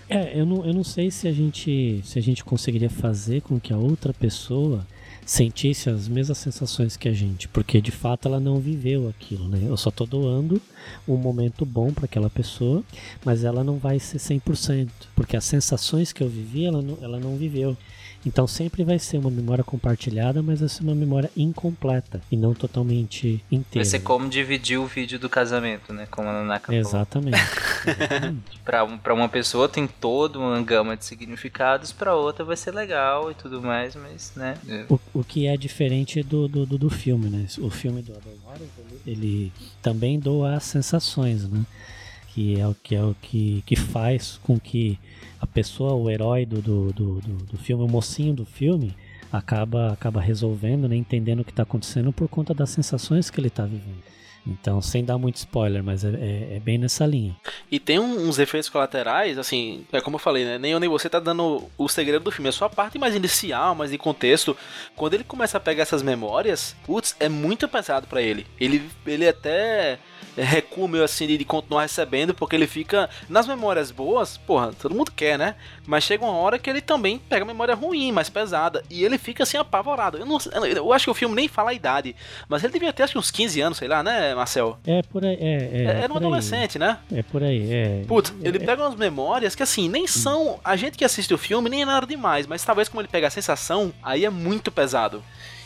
É, 0.08 0.38
eu 0.38 0.44
não, 0.44 0.64
eu 0.66 0.74
não 0.74 0.84
sei 0.84 1.10
se 1.10 1.26
a 1.26 1.32
gente 1.32 2.02
se 2.04 2.18
a 2.18 2.22
gente 2.22 2.44
conseguiria 2.44 2.90
fazer 2.90 3.40
com 3.40 3.58
que 3.58 3.72
a 3.72 3.78
outra 3.78 4.12
pessoa 4.12 4.86
sentisse 5.24 5.88
as 5.88 6.08
mesmas 6.08 6.38
sensações 6.38 6.96
que 6.96 7.08
a 7.08 7.12
gente, 7.12 7.48
porque 7.48 7.80
de 7.80 7.90
fato 7.90 8.28
ela 8.28 8.40
não 8.40 8.58
viveu 8.58 9.08
aquilo, 9.08 9.48
né? 9.48 9.60
Eu 9.62 9.76
só 9.76 9.90
tô 9.90 10.04
doando 10.04 10.60
um 11.06 11.16
momento 11.16 11.64
bom 11.64 11.92
para 11.92 12.06
aquela 12.06 12.28
pessoa, 12.28 12.82
mas 13.24 13.44
ela 13.44 13.62
não 13.62 13.78
vai 13.78 13.98
ser 13.98 14.18
100%, 14.18 14.88
porque 15.14 15.36
as 15.36 15.44
sensações 15.44 16.12
que 16.12 16.22
eu 16.22 16.28
vivi, 16.28 16.66
ela 16.66 16.82
não, 16.82 16.98
ela 17.00 17.18
não 17.18 17.36
viveu. 17.36 17.76
Então 18.24 18.46
sempre 18.46 18.84
vai 18.84 18.98
ser 18.98 19.18
uma 19.18 19.30
memória 19.30 19.64
compartilhada, 19.64 20.42
mas 20.42 20.60
vai 20.60 20.68
ser 20.68 20.82
uma 20.82 20.94
memória 20.94 21.30
incompleta 21.36 22.20
e 22.30 22.36
não 22.36 22.54
totalmente 22.54 23.42
Vai 23.50 23.58
inteira. 23.60 23.84
ser 23.84 24.00
como 24.00 24.28
dividir 24.28 24.78
o 24.78 24.86
vídeo 24.86 25.18
do 25.18 25.28
casamento, 25.28 25.92
né? 25.92 26.06
Como 26.10 26.28
a 26.28 26.32
Nanaka. 26.32 26.74
Exatamente. 26.74 27.36
Exatamente. 27.36 28.42
Pra, 28.64 28.86
pra 28.86 29.12
uma 29.12 29.28
pessoa 29.28 29.68
tem 29.68 29.88
toda 29.88 30.38
uma 30.38 30.62
gama 30.62 30.96
de 30.96 31.04
significados, 31.04 31.90
pra 31.90 32.14
outra 32.14 32.44
vai 32.44 32.56
ser 32.56 32.72
legal 32.72 33.30
e 33.30 33.34
tudo 33.34 33.60
mais, 33.60 33.96
mas, 33.96 34.32
né? 34.36 34.56
O, 34.88 35.00
o 35.12 35.24
que 35.24 35.46
é 35.48 35.56
diferente 35.56 36.22
do, 36.22 36.46
do, 36.46 36.64
do, 36.64 36.78
do 36.78 36.88
filme, 36.90 37.28
né? 37.28 37.46
O 37.58 37.70
filme 37.70 38.02
do 38.02 38.12
Adam 38.12 38.32
Warren, 38.46 38.68
ele, 39.04 39.16
ele 39.18 39.52
também 39.82 40.18
doa 40.18 40.54
as 40.54 40.64
sensações, 40.64 41.48
né? 41.48 41.64
Que 42.34 42.58
é 42.58 42.66
o 42.66 42.74
que, 42.74 42.94
é 42.94 43.02
o 43.02 43.14
que, 43.20 43.62
que 43.66 43.76
faz 43.76 44.38
com 44.42 44.58
que 44.58 44.98
a 45.40 45.46
pessoa, 45.46 45.94
o 45.94 46.08
herói 46.08 46.46
do, 46.46 46.62
do, 46.62 46.92
do, 46.92 47.20
do, 47.20 47.58
filme, 47.58 47.84
o 47.84 47.88
mocinho 47.88 48.32
do 48.32 48.46
filme, 48.46 48.94
acaba, 49.30 49.92
acaba 49.92 50.20
resolvendo, 50.20 50.88
né? 50.88 50.96
Entendendo 50.96 51.40
o 51.40 51.44
que 51.44 51.50
está 51.50 51.62
acontecendo 51.62 52.12
por 52.12 52.28
conta 52.28 52.54
das 52.54 52.70
sensações 52.70 53.28
que 53.28 53.40
ele 53.40 53.48
está 53.48 53.64
vivendo. 53.64 54.02
Então, 54.46 54.80
sem 54.82 55.04
dar 55.04 55.18
muito 55.18 55.36
spoiler, 55.36 55.84
mas 55.84 56.04
é, 56.04 56.08
é, 56.08 56.56
é 56.56 56.60
bem 56.60 56.76
nessa 56.76 57.06
linha. 57.06 57.36
E 57.70 57.78
tem 57.78 57.98
um- 57.98 58.28
uns 58.28 58.38
efeitos 58.40 58.68
colaterais, 58.68 59.38
assim, 59.38 59.86
é 59.92 60.00
como 60.00 60.16
eu 60.16 60.18
falei, 60.20 60.44
né? 60.44 60.58
Nem 60.58 60.72
eu 60.72 60.80
nem 60.80 60.88
você 60.88 61.08
tá 61.08 61.20
dando 61.20 61.70
o 61.78 61.88
segredo 61.88 62.24
do 62.24 62.32
filme. 62.32 62.48
É 62.48 62.52
só 62.52 62.64
a 62.64 62.70
parte 62.70 62.98
mais 62.98 63.14
inicial, 63.14 63.74
mais 63.74 63.90
de 63.92 63.98
contexto. 63.98 64.56
Quando 64.96 65.14
ele 65.14 65.24
começa 65.24 65.58
a 65.58 65.60
pegar 65.60 65.82
essas 65.82 66.02
memórias, 66.02 66.74
putz, 66.84 67.14
é 67.20 67.28
muito 67.28 67.68
pesado 67.68 68.06
pra 68.08 68.20
ele. 68.20 68.46
Ele, 68.58 68.82
ele 69.06 69.28
até 69.28 69.98
recua 70.36 70.88
meio 70.88 71.04
assim 71.04 71.26
de, 71.26 71.36
de 71.38 71.44
continuar 71.44 71.82
recebendo, 71.82 72.34
porque 72.34 72.56
ele 72.56 72.66
fica. 72.66 73.08
Nas 73.28 73.46
memórias 73.46 73.90
boas, 73.90 74.36
porra, 74.38 74.72
todo 74.72 74.94
mundo 74.94 75.12
quer, 75.12 75.38
né? 75.38 75.54
Mas 75.86 76.04
chega 76.04 76.24
uma 76.24 76.32
hora 76.34 76.58
que 76.58 76.68
ele 76.68 76.80
também 76.80 77.18
pega 77.18 77.44
memória 77.44 77.74
ruim, 77.74 78.10
mais 78.10 78.28
pesada. 78.28 78.82
E 78.90 79.04
ele 79.04 79.18
fica 79.18 79.42
assim 79.44 79.56
apavorado. 79.56 80.18
Eu, 80.18 80.26
não, 80.26 80.38
eu 80.66 80.92
acho 80.92 81.04
que 81.04 81.10
o 81.10 81.14
filme 81.14 81.34
nem 81.34 81.48
fala 81.48 81.70
a 81.70 81.74
idade. 81.74 82.16
Mas 82.48 82.64
ele 82.64 82.72
devia 82.72 82.92
ter 82.92 83.02
acho 83.04 83.12
que 83.12 83.18
uns 83.18 83.30
15 83.30 83.60
anos, 83.60 83.78
sei 83.78 83.88
lá, 83.88 84.02
né, 84.02 84.31
Marcel? 84.34 84.78
É 84.86 85.02
por 85.02 85.24
aí. 85.24 85.36
É, 85.40 85.70
é, 85.72 85.82
Era 85.84 86.04
um 86.04 86.08
por 86.08 86.22
aí. 86.22 86.26
adolescente, 86.26 86.78
né? 86.78 86.98
É 87.12 87.22
por 87.22 87.42
aí, 87.42 87.72
é. 87.72 88.04
Putz, 88.06 88.32
ele 88.42 88.58
pega 88.58 88.82
umas 88.82 88.96
memórias 88.96 89.54
que 89.54 89.62
assim, 89.62 89.88
nem 89.88 90.06
são. 90.06 90.58
A 90.64 90.76
gente 90.76 90.96
que 90.98 91.04
assiste 91.04 91.32
o 91.32 91.38
filme 91.38 91.68
nem 91.68 91.82
é 91.82 91.86
nada 91.86 92.06
demais, 92.06 92.46
mas 92.46 92.64
talvez 92.64 92.88
como 92.88 93.00
ele 93.00 93.08
pega 93.08 93.26
a 93.26 93.30
sensação, 93.30 93.92
aí 94.02 94.24
é 94.24 94.30
muito 94.30 94.70
pesado. 94.70 95.22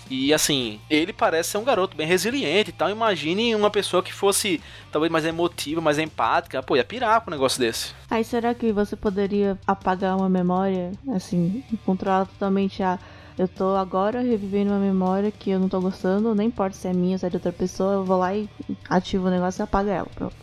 E 0.09 0.33
assim, 0.33 0.79
ele 0.89 1.13
parece 1.13 1.51
ser 1.51 1.59
um 1.59 1.65
garoto 1.65 1.97
bem 1.97 2.07
resiliente 2.07 2.71
e 2.71 2.73
tal. 2.73 2.89
Imagine 2.89 3.55
uma 3.57 3.71
pessoa 3.71 4.03
que 4.03 4.13
fosse 4.13 4.61
talvez 4.93 5.11
mais 5.11 5.25
emotiva, 5.25 5.81
mais 5.81 5.99
empática. 5.99 6.63
Pô, 6.63 6.77
ia 6.77 6.85
pirar 6.85 7.21
com 7.21 7.31
um 7.31 7.35
negócio 7.35 7.59
desse. 7.59 7.93
Aí 8.09 8.23
será 8.23 8.55
que 8.55 8.73
você 8.73 8.95
poderia 8.95 9.59
apagar 9.67 10.17
uma 10.17 10.29
memória, 10.29 10.93
assim, 11.13 11.63
controlar 11.85 12.27
totalmente 12.27 12.83
a. 12.83 12.99
Eu 13.39 13.47
tô 13.47 13.77
agora 13.77 14.23
revivendo 14.23 14.71
uma 14.71 14.79
memória 14.81 15.31
que 15.31 15.51
eu 15.51 15.61
não 15.61 15.69
tô 15.69 15.81
gostando, 15.81 16.35
não 16.35 16.43
importa 16.43 16.75
se 16.77 16.89
é 16.89 16.93
minha 16.93 17.15
ou 17.15 17.19
se 17.19 17.27
é 17.27 17.29
de 17.29 17.37
outra 17.37 17.53
pessoa, 17.53 17.95
eu 17.95 18.05
vou 18.05 18.19
lá 18.19 18.35
e 18.35 18.49
ativo 18.89 19.27
o 19.27 19.31
negócio 19.31 19.61
e 19.61 19.65
apago 19.65 19.89
ela. 19.91 20.07
Pronto. 20.15 20.35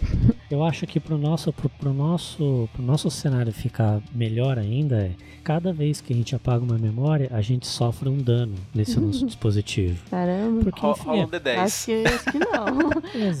Eu 0.50 0.62
acho 0.62 0.86
que 0.86 1.00
pro 1.00 1.16
nosso, 1.18 1.52
pro, 1.52 1.68
pro 1.68 1.92
nosso, 1.92 2.68
pro 2.72 2.82
nosso 2.82 3.10
cenário 3.10 3.52
ficar 3.52 4.00
melhor 4.14 4.58
ainda, 4.58 4.96
é 4.96 5.12
cada 5.42 5.72
vez 5.72 6.00
que 6.00 6.12
a 6.12 6.16
gente 6.16 6.34
apaga 6.36 6.62
uma 6.62 6.78
memória, 6.78 7.28
a 7.32 7.40
gente 7.40 7.66
sofre 7.66 8.08
um 8.08 8.18
dano 8.18 8.54
nesse 8.74 9.00
nosso 9.00 9.24
dispositivo. 9.26 9.98
Caramba. 10.10 10.62
Porque, 10.62 10.86
enfim, 10.86 11.02
Rola 11.04 11.18
é- 11.22 11.24
um 11.24 11.28
D10. 11.28 11.58
Acho 11.58 11.84
que, 11.86 12.04
acho 12.06 12.24
que 12.24 12.38
não. 12.38 12.66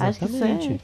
acho 0.08 0.18
que 0.18 0.24
isso 0.24 0.36
Exatamente. 0.36 0.72
é. 0.72 0.78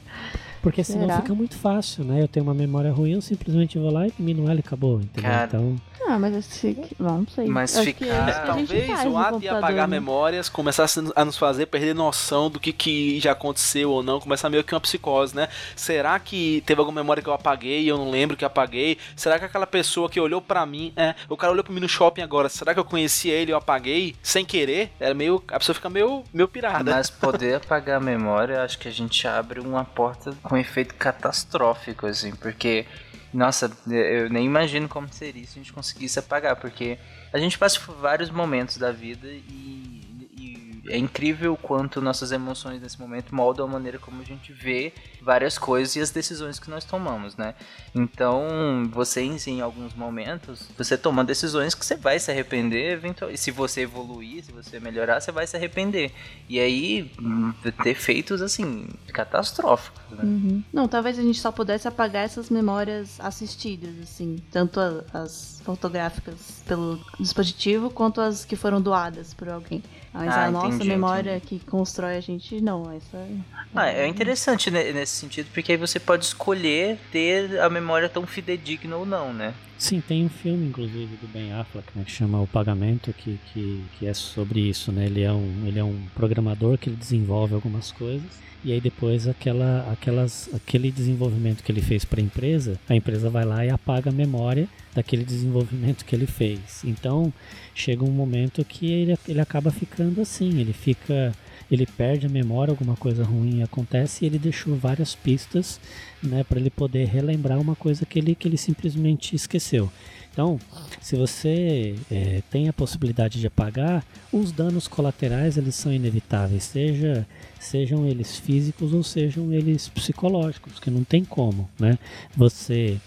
Porque 0.61 0.83
senão 0.83 1.07
Será? 1.07 1.21
fica 1.21 1.33
muito 1.33 1.55
fácil, 1.57 2.03
né? 2.03 2.21
Eu 2.21 2.27
tenho 2.27 2.43
uma 2.45 2.53
memória 2.53 2.91
ruim, 2.91 3.11
eu 3.13 3.21
simplesmente 3.21 3.77
vou 3.79 3.91
lá 3.91 4.05
e 4.07 4.11
elimino 4.17 4.43
ela 4.49 4.55
e 4.55 4.59
acabou, 4.59 4.99
entendeu? 5.01 5.29
Cara, 5.31 5.45
então, 5.47 5.75
Ah, 6.07 6.17
mas 6.19 6.35
esse. 6.35 6.75
Bom, 6.99 7.19
não 7.19 7.27
sei. 7.27 7.47
Mas 7.47 7.77
Acho 7.77 7.93
que 7.93 8.03
ficar- 8.05 8.27
é 8.29 8.33
Talvez 8.45 9.05
o 9.05 9.17
ato 9.17 9.39
de 9.39 9.47
apagar 9.47 9.87
né? 9.87 9.99
memórias 9.99 10.49
começasse 10.49 10.99
a 11.15 11.23
nos 11.23 11.37
fazer 11.37 11.67
perder 11.67 11.93
noção 11.95 12.49
do 12.49 12.59
que, 12.59 12.73
que 12.73 13.19
já 13.19 13.31
aconteceu 13.33 13.91
ou 13.91 14.01
não, 14.03 14.19
começar 14.19 14.49
meio 14.49 14.63
que 14.63 14.73
uma 14.73 14.81
psicose, 14.81 15.35
né? 15.35 15.47
Será 15.75 16.19
que 16.19 16.63
teve 16.65 16.79
alguma 16.79 17.01
memória 17.01 17.21
que 17.23 17.29
eu 17.29 17.33
apaguei 17.33 17.81
e 17.83 17.87
eu 17.87 17.97
não 17.97 18.09
lembro 18.09 18.35
que 18.35 18.43
eu 18.43 18.47
apaguei? 18.47 18.97
Será 19.15 19.37
que 19.39 19.45
aquela 19.45 19.67
pessoa 19.67 20.09
que 20.09 20.19
olhou 20.19 20.41
pra 20.41 20.65
mim, 20.65 20.91
é, 20.95 21.13
o 21.29 21.37
cara 21.37 21.53
olhou 21.53 21.63
pra 21.63 21.73
mim 21.73 21.79
no 21.79 21.87
shopping 21.89 22.21
agora, 22.21 22.49
será 22.49 22.73
que 22.73 22.79
eu 22.79 22.85
conheci 22.85 23.29
ele 23.29 23.51
e 23.51 23.53
eu 23.53 23.57
apaguei 23.57 24.15
sem 24.23 24.43
querer? 24.43 24.91
Era 24.99 25.13
meio, 25.13 25.41
a 25.49 25.59
pessoa 25.59 25.75
fica 25.75 25.89
meio, 25.89 26.23
meio 26.33 26.47
pirada. 26.47 26.91
Mas 26.91 27.09
poder 27.09 27.55
apagar 27.57 27.97
a 27.97 28.03
memória, 28.03 28.63
acho 28.63 28.77
que 28.79 28.87
a 28.87 28.91
gente 28.91 29.27
abre 29.27 29.59
uma 29.59 29.85
porta 29.85 30.33
com 30.51 30.57
efeito 30.57 30.93
catastrófico, 30.95 32.05
assim, 32.05 32.35
porque, 32.35 32.85
nossa, 33.33 33.71
eu 33.87 34.29
nem 34.29 34.45
imagino 34.45 34.85
como 34.89 35.07
seria 35.07 35.47
se 35.47 35.57
a 35.57 35.63
gente 35.63 35.71
conseguisse 35.71 36.19
apagar, 36.19 36.57
porque 36.57 36.99
a 37.31 37.37
gente 37.37 37.57
passa 37.57 37.79
por 37.79 37.95
vários 37.95 38.29
momentos 38.29 38.75
da 38.75 38.91
vida 38.91 39.29
e, 39.29 40.01
e 40.37 40.83
é 40.89 40.97
incrível 40.97 41.53
o 41.53 41.57
quanto 41.57 42.01
nossas 42.01 42.33
emoções 42.33 42.81
nesse 42.81 42.99
momento 42.99 43.33
moldam 43.33 43.65
a 43.65 43.69
maneira 43.69 43.97
como 43.97 44.21
a 44.21 44.25
gente 44.25 44.51
vê 44.51 44.91
várias 45.21 45.57
coisas 45.57 45.95
e 45.95 46.01
as 46.01 46.11
decisões 46.11 46.59
que 46.59 46.69
nós 46.69 46.83
tomamos, 46.83 47.37
né? 47.37 47.55
Então, 47.95 48.89
você 48.91 49.21
em, 49.21 49.37
em 49.47 49.61
alguns 49.61 49.93
momentos, 49.93 50.67
você 50.77 50.97
toma 50.97 51.23
decisões 51.23 51.73
que 51.73 51.85
você 51.85 51.95
vai 51.95 52.19
se 52.19 52.29
arrepender, 52.29 52.91
eventualmente. 52.91 53.39
Se 53.39 53.51
você 53.51 53.81
evoluir, 53.81 54.43
se 54.43 54.51
você 54.51 54.81
melhorar, 54.81 55.21
você 55.21 55.31
vai 55.31 55.47
se 55.47 55.55
arrepender. 55.55 56.11
E 56.49 56.59
aí, 56.59 57.09
hum, 57.17 57.53
ter 57.83 57.95
feitos, 57.95 58.41
assim, 58.41 58.89
catastróficos, 59.13 60.00
né? 60.15 60.23
Uhum. 60.23 60.63
Não, 60.71 60.87
talvez 60.87 61.17
a 61.17 61.21
gente 61.21 61.39
só 61.39 61.51
pudesse 61.51 61.87
apagar 61.87 62.23
essas 62.25 62.49
memórias 62.49 63.19
assistidas, 63.19 63.91
assim. 64.01 64.37
Tanto 64.51 64.79
a- 64.79 65.03
as 65.13 65.61
fotográficas 65.63 66.63
pelo 66.67 66.99
dispositivo, 67.19 67.89
quanto 67.89 68.21
as 68.21 68.43
que 68.45 68.55
foram 68.55 68.81
doadas 68.81 69.33
por 69.33 69.49
alguém. 69.49 69.81
Mas 70.13 70.35
Ah, 70.35 70.47
a 70.47 70.51
nossa 70.51 70.75
entendi, 70.75 70.89
memória 70.89 71.39
que 71.39 71.59
constrói 71.59 72.17
a 72.17 72.21
gente, 72.21 72.59
não. 72.61 72.91
Essa. 72.91 73.27
Ah, 73.73 73.87
é 73.87 74.05
interessante 74.07 74.69
ne- 74.69 74.91
nesse 74.91 75.13
sentido, 75.15 75.47
porque 75.53 75.71
aí 75.71 75.77
você 75.77 75.99
pode 75.99 76.25
escolher 76.25 76.97
ter 77.11 77.59
a 77.61 77.69
memória 77.69 78.09
tão 78.09 78.25
fidedigna 78.27 78.97
ou 78.97 79.05
não, 79.05 79.33
né? 79.33 79.53
sim, 79.77 79.99
tem 79.99 80.23
um 80.25 80.29
filme, 80.29 80.67
inclusive, 80.67 81.15
do 81.15 81.27
Ben 81.27 81.53
Affleck, 81.53 81.87
né, 81.95 82.03
que 82.03 82.11
chama 82.11 82.39
O 82.39 82.45
Pagamento, 82.45 83.11
que, 83.13 83.39
que, 83.51 83.83
que 83.97 84.05
é 84.05 84.13
sobre 84.13 84.59
isso, 84.59 84.91
né? 84.91 85.05
Ele 85.07 85.23
é, 85.23 85.31
um, 85.33 85.65
ele 85.65 85.79
é 85.79 85.83
um 85.83 86.05
programador 86.13 86.77
que 86.77 86.87
ele 86.89 86.95
desenvolve 86.95 87.55
algumas 87.55 87.91
coisas. 87.91 88.29
E 88.63 88.71
aí 88.71 88.79
depois 88.79 89.27
aquela, 89.27 89.91
aquelas, 89.91 90.49
aquele 90.53 90.91
desenvolvimento 90.91 91.63
que 91.63 91.71
ele 91.71 91.81
fez 91.81 92.05
para 92.05 92.19
a 92.19 92.23
empresa, 92.23 92.79
a 92.87 92.95
empresa 92.95 93.29
vai 93.29 93.43
lá 93.43 93.65
e 93.65 93.69
apaga 93.69 94.11
a 94.11 94.13
memória 94.13 94.67
daquele 94.93 95.23
desenvolvimento 95.23 96.05
que 96.05 96.15
ele 96.15 96.27
fez. 96.27 96.83
Então 96.83 97.33
chega 97.73 98.03
um 98.03 98.11
momento 98.11 98.63
que 98.63 98.91
ele, 98.91 99.17
ele 99.27 99.41
acaba 99.41 99.71
ficando 99.71 100.21
assim, 100.21 100.59
ele 100.59 100.73
fica, 100.73 101.31
ele 101.71 101.87
perde 101.87 102.27
a 102.27 102.29
memória, 102.29 102.71
alguma 102.71 102.95
coisa 102.95 103.23
ruim 103.23 103.63
acontece 103.63 104.23
e 104.23 104.27
ele 104.27 104.37
deixou 104.37 104.75
várias 104.75 105.15
pistas, 105.15 105.79
né, 106.21 106.43
para 106.43 106.59
ele 106.59 106.69
poder 106.69 107.07
relembrar 107.07 107.59
uma 107.59 107.75
coisa 107.75 108.05
que 108.05 108.19
ele, 108.19 108.35
que 108.35 108.47
ele 108.47 108.57
simplesmente 108.57 109.35
esqueceu. 109.35 109.91
Então, 110.31 110.57
se 111.01 111.15
você 111.17 111.95
é, 112.09 112.41
tem 112.49 112.69
a 112.69 112.73
possibilidade 112.73 113.39
de 113.39 113.47
apagar, 113.47 114.05
os 114.31 114.51
danos 114.51 114.87
colaterais 114.87 115.57
eles 115.57 115.75
são 115.75 115.91
inevitáveis, 115.91 116.63
seja 116.63 117.27
sejam 117.61 118.05
eles 118.07 118.37
físicos 118.37 118.91
ou 118.93 119.03
sejam 119.03 119.53
eles 119.53 119.87
psicológicos, 119.87 120.79
que 120.79 120.89
não 120.89 121.03
tem 121.03 121.23
como, 121.23 121.69
né? 121.79 121.97
Você 122.35 122.97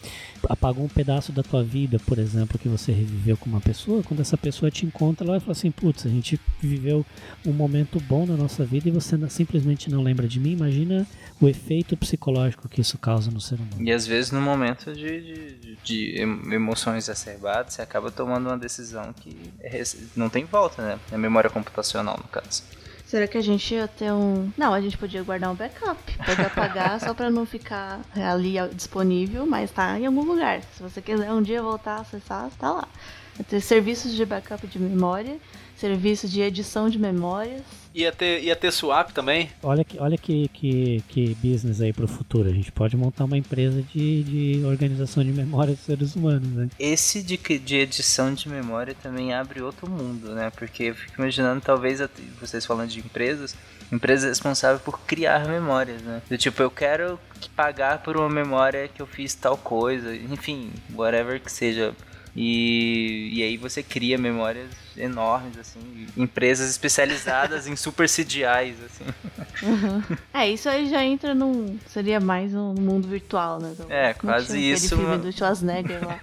apagou 0.48 0.84
um 0.84 0.88
pedaço 0.88 1.32
da 1.32 1.42
tua 1.42 1.62
vida, 1.64 1.98
por 2.06 2.18
exemplo, 2.18 2.58
que 2.58 2.68
você 2.68 2.92
reviveu 2.92 3.36
com 3.36 3.48
uma 3.48 3.60
pessoa, 3.60 4.02
quando 4.02 4.20
essa 4.20 4.36
pessoa 4.36 4.70
te 4.70 4.84
encontra, 4.86 5.24
ela 5.24 5.32
vai 5.32 5.40
falar 5.40 5.52
assim, 5.52 5.70
putz, 5.70 6.06
a 6.06 6.08
gente 6.08 6.38
viveu 6.60 7.04
um 7.46 7.52
momento 7.52 7.98
bom 8.00 8.26
na 8.26 8.36
nossa 8.36 8.64
vida 8.64 8.88
e 8.88 8.92
você 8.92 9.16
simplesmente 9.28 9.90
não 9.90 10.02
lembra 10.02 10.28
de 10.28 10.38
mim, 10.38 10.52
imagina 10.52 11.06
o 11.40 11.48
efeito 11.48 11.96
psicológico 11.96 12.68
que 12.68 12.80
isso 12.80 12.98
causa 12.98 13.30
no 13.30 13.40
ser 13.40 13.56
humano. 13.56 13.82
E 13.82 13.90
às 13.90 14.06
vezes 14.06 14.30
no 14.30 14.40
momento 14.40 14.92
de, 14.92 15.20
de, 15.20 15.78
de 15.82 16.22
em- 16.22 16.52
emoções 16.52 17.08
exacerbadas, 17.08 17.74
você 17.74 17.82
acaba 17.82 18.10
tomando 18.10 18.46
uma 18.48 18.58
decisão 18.58 19.12
que 19.12 19.36
é 19.60 19.82
não 20.14 20.28
tem 20.28 20.44
volta, 20.44 20.82
né? 20.82 20.98
É 21.10 21.16
memória 21.16 21.50
computacional, 21.50 22.16
no 22.18 22.28
caso. 22.28 22.62
Será 23.14 23.28
que 23.28 23.38
a 23.38 23.40
gente 23.40 23.72
ia 23.72 23.86
ter 23.86 24.10
um. 24.10 24.50
Não, 24.56 24.74
a 24.74 24.80
gente 24.80 24.98
podia 24.98 25.22
guardar 25.22 25.48
um 25.48 25.54
backup. 25.54 26.18
Pode 26.26 26.40
apagar 26.42 26.98
só 26.98 27.14
pra 27.14 27.30
não 27.30 27.46
ficar 27.46 28.00
ali 28.12 28.56
disponível, 28.74 29.46
mas 29.46 29.70
tá 29.70 29.96
em 30.00 30.04
algum 30.04 30.24
lugar. 30.24 30.62
Se 30.76 30.82
você 30.82 31.00
quiser 31.00 31.30
um 31.30 31.40
dia 31.40 31.62
voltar 31.62 31.98
a 31.98 32.00
acessar, 32.00 32.50
tá 32.58 32.72
lá. 32.72 32.88
Ter 33.48 33.60
serviços 33.60 34.14
de 34.14 34.26
backup 34.26 34.66
de 34.66 34.80
memória, 34.80 35.36
serviço 35.76 36.28
de 36.28 36.40
edição 36.40 36.88
de 36.88 36.98
memórias. 36.98 37.62
Ia 37.94 38.10
ter, 38.10 38.42
ia 38.42 38.56
ter 38.56 38.72
swap 38.72 39.12
também. 39.12 39.50
Olha 39.62 39.84
que, 39.84 40.00
olha 40.00 40.18
que, 40.18 40.48
que, 40.48 41.04
que 41.08 41.34
business 41.36 41.80
aí 41.80 41.92
pro 41.92 42.08
futuro. 42.08 42.48
A 42.48 42.52
gente 42.52 42.72
pode 42.72 42.96
montar 42.96 43.24
uma 43.24 43.38
empresa 43.38 43.80
de, 43.82 44.24
de 44.24 44.64
organização 44.64 45.22
de 45.22 45.30
memória 45.30 45.74
dos 45.74 45.84
seres 45.84 46.16
humanos, 46.16 46.48
né? 46.48 46.68
Esse 46.76 47.22
de, 47.22 47.36
de 47.36 47.76
edição 47.76 48.34
de 48.34 48.48
memória 48.48 48.96
também 49.00 49.32
abre 49.32 49.62
outro 49.62 49.88
mundo, 49.88 50.34
né? 50.34 50.50
Porque 50.50 50.84
eu 50.84 50.94
fico 50.96 51.20
imaginando, 51.20 51.60
talvez, 51.60 52.00
vocês 52.40 52.66
falando 52.66 52.88
de 52.88 52.98
empresas, 52.98 53.54
empresas 53.92 54.28
responsáveis 54.28 54.82
por 54.82 54.98
criar 55.00 55.46
memórias, 55.46 56.02
né? 56.02 56.20
Do 56.28 56.36
tipo, 56.36 56.60
eu 56.62 56.72
quero 56.72 57.16
que 57.40 57.48
pagar 57.48 58.02
por 58.02 58.16
uma 58.16 58.28
memória 58.28 58.88
que 58.88 59.00
eu 59.00 59.06
fiz 59.06 59.36
tal 59.36 59.56
coisa, 59.56 60.16
enfim, 60.16 60.72
whatever 60.94 61.40
que 61.40 61.52
seja. 61.52 61.94
E, 62.36 63.30
e 63.32 63.42
aí 63.42 63.56
você 63.56 63.82
cria 63.82 64.18
memórias 64.18 64.70
enormes, 64.96 65.56
assim, 65.58 66.06
empresas 66.16 66.68
especializadas 66.68 67.66
em 67.66 67.76
super 67.76 68.08
CGIs, 68.08 68.76
assim. 68.84 69.04
É, 70.32 70.50
isso 70.50 70.68
aí 70.68 70.88
já 70.90 71.04
entra 71.04 71.34
num. 71.34 71.78
Seria 71.86 72.18
mais 72.18 72.54
um 72.54 72.74
mundo 72.74 73.06
virtual, 73.06 73.60
né? 73.60 73.74
É, 73.88 74.08
Não 74.08 74.14
quase 74.14 74.58
isso, 74.58 74.96
filme 74.96 75.18
do 75.18 75.32
Schwarzenegger 75.32 76.04
lá. 76.04 76.20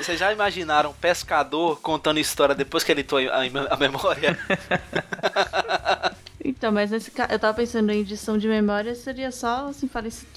Vocês 0.00 0.18
já 0.18 0.32
imaginaram 0.32 0.90
um 0.90 0.94
pescador 0.94 1.80
contando 1.80 2.18
história 2.18 2.54
depois 2.54 2.82
que 2.82 2.90
ele 2.90 3.04
tua 3.04 3.22
a, 3.30 3.40
a 3.70 3.76
memória? 3.76 4.38
Então, 6.44 6.72
mas 6.72 6.90
nesse 6.90 7.10
caso, 7.10 7.30
eu 7.32 7.38
tava 7.38 7.52
pensando 7.52 7.92
em 7.92 8.00
edição 8.00 8.38
de 8.38 8.48
memória, 8.48 8.94
seria 8.94 9.30
só 9.30 9.68
assim, 9.68 9.88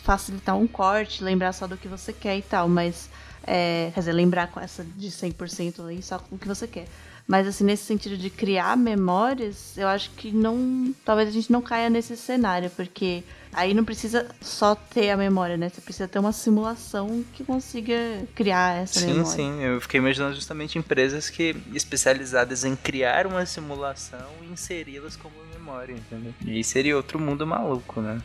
facilitar 0.03 0.57
um 0.57 0.67
corte, 0.67 1.23
lembrar 1.23 1.53
só 1.53 1.67
do 1.67 1.77
que 1.77 1.87
você 1.87 2.11
quer 2.11 2.37
e 2.37 2.41
tal, 2.41 2.67
mas. 2.67 3.09
É, 3.45 3.91
quer 3.93 3.99
dizer, 4.01 4.13
lembrar 4.13 4.47
com 4.47 4.59
essa 4.59 4.83
de 4.83 5.09
100% 5.09 5.87
aí 5.87 6.01
só 6.01 6.23
o 6.31 6.37
que 6.37 6.47
você 6.47 6.67
quer. 6.67 6.87
Mas, 7.27 7.47
assim, 7.47 7.63
nesse 7.63 7.83
sentido 7.85 8.17
de 8.17 8.29
criar 8.29 8.75
memórias, 8.75 9.77
eu 9.77 9.87
acho 9.87 10.09
que 10.11 10.31
não. 10.31 10.93
Talvez 11.05 11.29
a 11.29 11.31
gente 11.31 11.51
não 11.51 11.61
caia 11.61 11.89
nesse 11.89 12.17
cenário, 12.17 12.69
porque 12.71 13.23
aí 13.53 13.73
não 13.73 13.85
precisa 13.85 14.27
só 14.41 14.75
ter 14.75 15.11
a 15.11 15.17
memória, 15.17 15.55
né? 15.55 15.69
Você 15.69 15.81
precisa 15.81 16.07
ter 16.07 16.19
uma 16.19 16.33
simulação 16.33 17.23
que 17.33 17.43
consiga 17.43 17.95
criar 18.35 18.81
essa 18.81 18.99
Sim, 18.99 19.07
memória. 19.13 19.29
sim. 19.31 19.63
Eu 19.63 19.79
fiquei 19.79 19.99
imaginando 19.99 20.35
justamente 20.35 20.77
empresas 20.77 21.29
que 21.29 21.55
especializadas 21.73 22.65
em 22.65 22.75
criar 22.75 23.25
uma 23.27 23.45
simulação 23.45 24.29
e 24.41 24.51
inseri-las 24.51 25.15
como 25.15 25.35
memória, 25.53 25.93
entendeu? 25.93 26.33
E 26.45 26.51
aí 26.51 26.63
seria 26.63 26.97
outro 26.97 27.19
mundo 27.19 27.45
maluco, 27.45 28.01
né? 28.01 28.19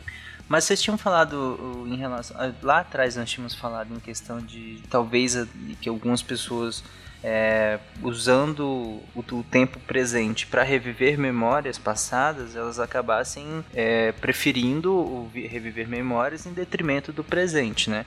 Mas 0.47 0.63
vocês 0.63 0.81
tinham 0.81 0.97
falado 0.97 1.85
em 1.87 1.95
relação. 1.95 2.35
ah, 2.39 2.51
Lá 2.61 2.79
atrás 2.79 3.15
nós 3.15 3.29
tínhamos 3.29 3.53
falado 3.53 3.93
em 3.93 3.99
questão 3.99 4.39
de 4.39 4.81
talvez 4.89 5.35
que 5.81 5.89
algumas 5.89 6.21
pessoas 6.21 6.83
é, 7.23 7.79
usando 8.01 8.65
o, 8.65 9.03
o 9.15 9.43
tempo 9.43 9.79
presente 9.79 10.47
para 10.47 10.63
reviver 10.63 11.17
memórias 11.17 11.77
passadas, 11.77 12.55
elas 12.55 12.79
acabassem 12.79 13.65
é, 13.73 14.11
preferindo 14.13 15.29
reviver 15.33 15.87
memórias 15.87 16.45
em 16.45 16.53
detrimento 16.53 17.11
do 17.11 17.23
presente, 17.23 17.89
né? 17.89 18.05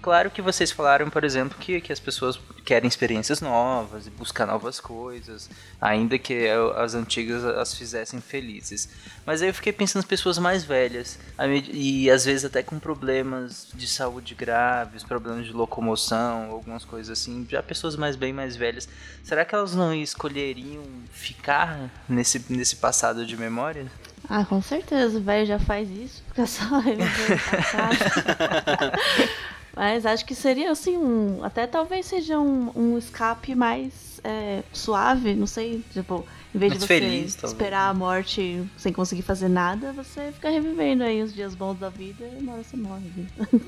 Claro 0.00 0.30
que 0.30 0.40
vocês 0.40 0.70
falaram, 0.70 1.10
por 1.10 1.24
exemplo, 1.24 1.58
que, 1.58 1.80
que 1.80 1.92
as 1.92 1.98
pessoas 1.98 2.38
querem 2.64 2.86
experiências 2.86 3.40
novas 3.40 4.06
e 4.06 4.10
buscar 4.10 4.46
novas 4.46 4.78
coisas, 4.78 5.50
ainda 5.80 6.18
que 6.18 6.48
as 6.76 6.94
antigas 6.94 7.44
as 7.44 7.74
fizessem 7.74 8.20
felizes. 8.20 8.88
Mas 9.26 9.42
aí 9.42 9.48
eu 9.48 9.54
fiquei 9.54 9.72
pensando 9.72 10.02
nas 10.02 10.04
pessoas 10.04 10.38
mais 10.38 10.64
velhas, 10.64 11.18
e 11.72 12.08
às 12.10 12.24
vezes 12.24 12.44
até 12.44 12.62
com 12.62 12.78
problemas 12.78 13.68
de 13.74 13.88
saúde 13.88 14.34
graves, 14.34 15.02
problemas 15.02 15.46
de 15.46 15.52
locomoção, 15.52 16.50
algumas 16.50 16.84
coisas 16.84 17.18
assim, 17.18 17.46
já 17.48 17.62
pessoas 17.62 17.96
mais 17.96 18.14
bem 18.14 18.32
mais 18.32 18.54
velhas. 18.54 18.88
Será 19.24 19.44
que 19.44 19.54
elas 19.54 19.74
não 19.74 19.92
escolheriam 19.92 20.84
ficar 21.10 21.90
nesse, 22.08 22.44
nesse 22.48 22.76
passado 22.76 23.26
de 23.26 23.36
memória? 23.36 23.90
Ah, 24.28 24.44
com 24.44 24.62
certeza, 24.62 25.18
o 25.18 25.22
velho 25.22 25.46
já 25.46 25.58
faz 25.58 25.90
isso, 25.90 26.22
fica 26.28 26.46
só 26.46 26.78
revisando 26.80 27.34
o 27.34 27.56
passado. 27.56 27.98
Mas 29.74 30.04
acho 30.04 30.24
que 30.24 30.34
seria 30.34 30.70
assim, 30.70 30.96
um, 30.96 31.44
até 31.44 31.66
talvez 31.66 32.06
seja 32.06 32.38
um, 32.38 32.70
um 32.74 32.98
escape 32.98 33.54
mais 33.54 34.20
é, 34.24 34.62
suave, 34.72 35.34
não 35.34 35.46
sei, 35.46 35.82
tipo, 35.92 36.26
em 36.54 36.58
vez 36.58 36.72
Mais 36.72 36.80
de 36.82 36.86
você 36.86 37.00
feliz, 37.00 37.34
talvez. 37.34 37.52
esperar 37.52 37.88
a 37.90 37.94
morte 37.94 38.64
sem 38.76 38.92
conseguir 38.92 39.22
fazer 39.22 39.48
nada, 39.48 39.92
você 39.92 40.32
fica 40.32 40.50
revivendo 40.50 41.04
aí 41.04 41.22
os 41.22 41.32
dias 41.32 41.54
bons 41.54 41.78
da 41.78 41.88
vida 41.88 42.24
e 42.24 42.42
uma 42.42 42.54
hora 42.54 42.64
você 42.64 42.76
morre. 42.76 43.10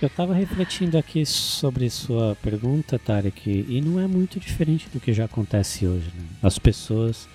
Eu 0.00 0.10
tava 0.10 0.34
refletindo 0.34 0.96
aqui 0.96 1.24
sobre 1.26 1.88
sua 1.90 2.36
pergunta, 2.42 2.98
Tarek, 2.98 3.66
e 3.68 3.80
não 3.80 3.98
é 3.98 4.06
muito 4.06 4.38
diferente 4.38 4.88
do 4.90 5.00
que 5.00 5.12
já 5.12 5.24
acontece 5.24 5.86
hoje. 5.86 6.12
Né? 6.14 6.24
As 6.42 6.58
pessoas 6.58 7.28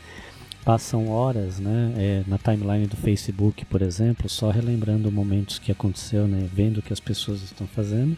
passam 0.63 1.09
horas 1.09 1.59
né, 1.59 1.93
é, 1.97 2.23
na 2.27 2.37
timeline 2.37 2.87
do 2.87 2.95
Facebook, 2.95 3.65
por 3.65 3.81
exemplo, 3.81 4.29
só 4.29 4.49
relembrando 4.49 5.11
momentos 5.11 5.59
que 5.59 5.71
aconteceu, 5.71 6.27
né, 6.27 6.47
vendo 6.53 6.77
o 6.77 6.81
que 6.81 6.93
as 6.93 6.99
pessoas 6.99 7.41
estão 7.43 7.67
fazendo. 7.67 8.17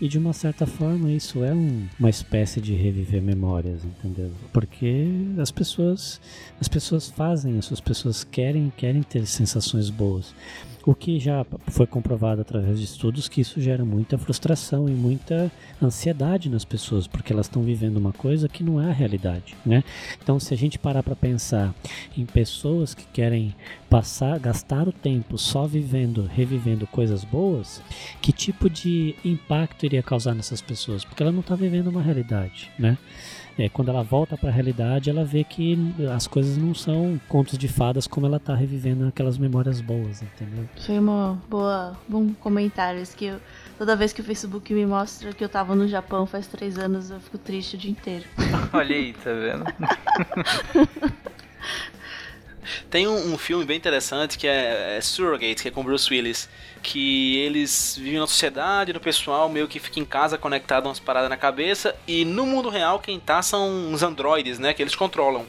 E 0.00 0.08
de 0.08 0.18
uma 0.18 0.32
certa 0.32 0.66
forma 0.66 1.10
isso 1.12 1.44
é 1.44 1.52
um- 1.54 1.86
uma 1.98 2.10
espécie 2.10 2.60
de 2.60 2.74
reviver 2.74 3.22
memórias, 3.22 3.84
entendeu? 3.84 4.30
Porque 4.52 5.06
as 5.38 5.50
pessoas, 5.52 6.20
as 6.60 6.66
pessoas 6.66 7.08
fazem 7.08 7.58
isso, 7.58 7.72
as 7.72 7.80
pessoas 7.80 8.24
querem, 8.24 8.72
querem 8.76 9.02
ter 9.02 9.24
sensações 9.26 9.90
boas. 9.90 10.34
O 10.84 10.94
que 10.94 11.20
já 11.20 11.46
foi 11.68 11.86
comprovado 11.86 12.40
através 12.40 12.78
de 12.78 12.84
estudos 12.84 13.28
que 13.28 13.40
isso 13.40 13.60
gera 13.60 13.84
muita 13.84 14.18
frustração 14.18 14.88
e 14.88 14.92
muita 14.92 15.50
ansiedade 15.80 16.48
nas 16.48 16.64
pessoas, 16.64 17.06
porque 17.06 17.32
elas 17.32 17.46
estão 17.46 17.62
vivendo 17.62 17.98
uma 17.98 18.12
coisa 18.12 18.48
que 18.48 18.64
não 18.64 18.80
é 18.82 18.90
a 18.90 18.92
realidade, 18.92 19.54
né? 19.64 19.84
Então, 20.20 20.40
se 20.40 20.52
a 20.52 20.56
gente 20.56 20.78
parar 20.78 21.02
para 21.02 21.14
pensar 21.14 21.72
em 22.16 22.26
pessoas 22.26 22.94
que 22.94 23.04
querem 23.12 23.54
passar, 23.88 24.38
gastar 24.40 24.88
o 24.88 24.92
tempo 24.92 25.38
só 25.38 25.66
vivendo, 25.66 26.24
revivendo 26.24 26.86
coisas 26.86 27.22
boas, 27.22 27.80
que 28.20 28.32
tipo 28.32 28.68
de 28.68 29.14
impacto 29.24 29.86
iria 29.86 30.02
causar 30.02 30.34
nessas 30.34 30.60
pessoas? 30.60 31.04
Porque 31.04 31.22
ela 31.22 31.30
não 31.30 31.40
está 31.40 31.54
vivendo 31.54 31.88
uma 31.88 32.02
realidade, 32.02 32.70
né? 32.76 32.98
É, 33.58 33.68
quando 33.68 33.90
ela 33.90 34.02
volta 34.02 34.36
para 34.36 34.48
a 34.48 34.52
realidade, 34.52 35.10
ela 35.10 35.24
vê 35.24 35.44
que 35.44 35.78
as 36.14 36.26
coisas 36.26 36.56
não 36.56 36.74
são 36.74 37.20
contos 37.28 37.58
de 37.58 37.68
fadas 37.68 38.06
como 38.06 38.26
ela 38.26 38.38
está 38.38 38.54
revivendo 38.54 39.06
aquelas 39.06 39.36
memórias 39.36 39.80
boas, 39.80 40.22
entendeu? 40.22 40.66
Foi 40.80 40.98
uma 40.98 41.38
boa, 41.50 41.96
bom 42.08 42.32
comentário. 42.40 43.00
Isso 43.02 43.14
que 43.14 43.26
eu- 43.26 43.40
toda 43.76 43.94
vez 43.94 44.12
que 44.12 44.22
o 44.22 44.24
Facebook 44.24 44.72
me 44.72 44.86
mostra 44.86 45.32
que 45.34 45.44
eu 45.44 45.48
tava 45.50 45.74
no 45.74 45.86
Japão 45.86 46.24
faz 46.26 46.46
três 46.46 46.78
anos, 46.78 47.10
eu 47.10 47.20
fico 47.20 47.36
triste 47.36 47.76
o 47.76 47.78
dia 47.78 47.90
inteiro. 47.90 48.24
Olha 48.72 48.96
aí, 48.96 49.12
tá 49.12 49.30
vendo? 49.32 49.64
Tem 52.90 53.06
um, 53.06 53.32
um 53.32 53.38
filme 53.38 53.64
bem 53.64 53.76
interessante 53.76 54.38
que 54.38 54.46
é, 54.46 54.96
é 54.96 55.00
Surrogate, 55.00 55.62
que 55.62 55.68
é 55.68 55.70
com 55.70 55.82
Bruce 55.82 56.12
Willis. 56.12 56.48
Que 56.82 57.38
eles 57.38 57.96
vivem 57.98 58.18
na 58.18 58.26
sociedade, 58.26 58.92
no 58.92 59.00
pessoal 59.00 59.48
meio 59.48 59.68
que 59.68 59.78
fica 59.78 60.00
em 60.00 60.04
casa 60.04 60.38
conectado 60.38 60.86
umas 60.86 61.00
paradas 61.00 61.30
na 61.30 61.36
cabeça. 61.36 61.94
E 62.06 62.24
no 62.24 62.46
mundo 62.46 62.68
real, 62.68 62.98
quem 62.98 63.18
tá 63.18 63.42
são 63.42 63.68
uns 63.68 64.02
androides, 64.02 64.58
né? 64.58 64.72
Que 64.74 64.82
eles 64.82 64.94
controlam. 64.94 65.46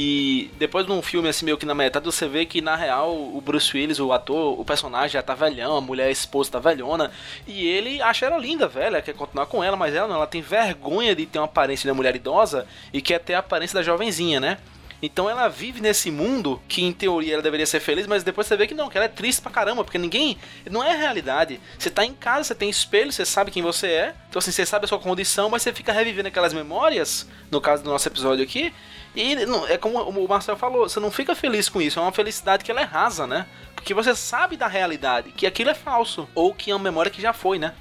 E 0.00 0.52
depois 0.56 0.86
num 0.86 1.02
filme 1.02 1.28
assim, 1.28 1.44
meio 1.44 1.58
que 1.58 1.66
na 1.66 1.74
metade, 1.74 2.06
você 2.06 2.28
vê 2.28 2.46
que 2.46 2.60
na 2.60 2.76
real 2.76 3.12
o 3.12 3.40
Bruce 3.40 3.76
Willis, 3.76 3.98
o 3.98 4.12
ator, 4.12 4.56
o 4.56 4.64
personagem 4.64 5.08
já 5.08 5.22
tá 5.22 5.34
velhão, 5.34 5.76
a 5.76 5.80
mulher 5.80 6.06
a 6.06 6.10
esposa 6.12 6.52
tá 6.52 6.60
velhona. 6.60 7.10
E 7.48 7.66
ele 7.66 8.00
acha 8.00 8.26
ela 8.26 8.38
linda, 8.38 8.68
velha, 8.68 9.02
quer 9.02 9.12
continuar 9.12 9.46
com 9.46 9.62
ela, 9.62 9.76
mas 9.76 9.96
ela 9.96 10.06
não, 10.06 10.14
ela 10.14 10.26
tem 10.28 10.40
vergonha 10.40 11.16
de 11.16 11.26
ter 11.26 11.40
uma 11.40 11.46
aparência 11.46 11.90
de 11.90 11.96
mulher 11.96 12.14
idosa 12.14 12.64
e 12.92 13.02
quer 13.02 13.18
ter 13.18 13.34
a 13.34 13.40
aparência 13.40 13.74
da 13.74 13.82
jovenzinha, 13.82 14.38
né? 14.38 14.58
Então 15.00 15.30
ela 15.30 15.46
vive 15.48 15.80
nesse 15.80 16.10
mundo 16.10 16.60
que 16.66 16.82
em 16.84 16.92
teoria 16.92 17.34
ela 17.34 17.42
deveria 17.42 17.66
ser 17.66 17.78
feliz, 17.80 18.06
mas 18.06 18.24
depois 18.24 18.46
você 18.46 18.56
vê 18.56 18.66
que 18.66 18.74
não, 18.74 18.88
que 18.88 18.96
ela 18.98 19.04
é 19.04 19.08
triste 19.08 19.40
pra 19.40 19.50
caramba, 19.50 19.84
porque 19.84 19.98
ninguém. 19.98 20.36
Não 20.70 20.82
é 20.82 20.96
realidade. 20.96 21.60
Você 21.78 21.88
tá 21.88 22.04
em 22.04 22.12
casa, 22.14 22.44
você 22.48 22.54
tem 22.54 22.68
espelho, 22.68 23.12
você 23.12 23.24
sabe 23.24 23.50
quem 23.50 23.62
você 23.62 23.86
é, 23.86 24.14
então 24.28 24.40
assim, 24.40 24.50
você 24.50 24.66
sabe 24.66 24.86
a 24.86 24.88
sua 24.88 24.98
condição, 24.98 25.48
mas 25.48 25.62
você 25.62 25.72
fica 25.72 25.92
revivendo 25.92 26.28
aquelas 26.28 26.52
memórias, 26.52 27.28
no 27.50 27.60
caso 27.60 27.82
do 27.84 27.90
nosso 27.90 28.08
episódio 28.08 28.42
aqui, 28.44 28.72
e 29.14 29.34
não, 29.46 29.66
é 29.66 29.76
como 29.78 29.98
o 30.00 30.28
Marcel 30.28 30.56
falou, 30.56 30.88
você 30.88 30.98
não 31.00 31.10
fica 31.10 31.34
feliz 31.34 31.68
com 31.68 31.80
isso, 31.80 31.98
é 31.98 32.02
uma 32.02 32.12
felicidade 32.12 32.64
que 32.64 32.70
ela 32.70 32.80
é 32.80 32.84
rasa, 32.84 33.26
né? 33.26 33.46
Porque 33.74 33.94
você 33.94 34.14
sabe 34.14 34.56
da 34.56 34.66
realidade, 34.66 35.30
que 35.30 35.46
aquilo 35.46 35.70
é 35.70 35.74
falso, 35.74 36.28
ou 36.34 36.52
que 36.52 36.70
é 36.70 36.74
uma 36.74 36.82
memória 36.82 37.10
que 37.10 37.22
já 37.22 37.32
foi, 37.32 37.58
né? 37.58 37.72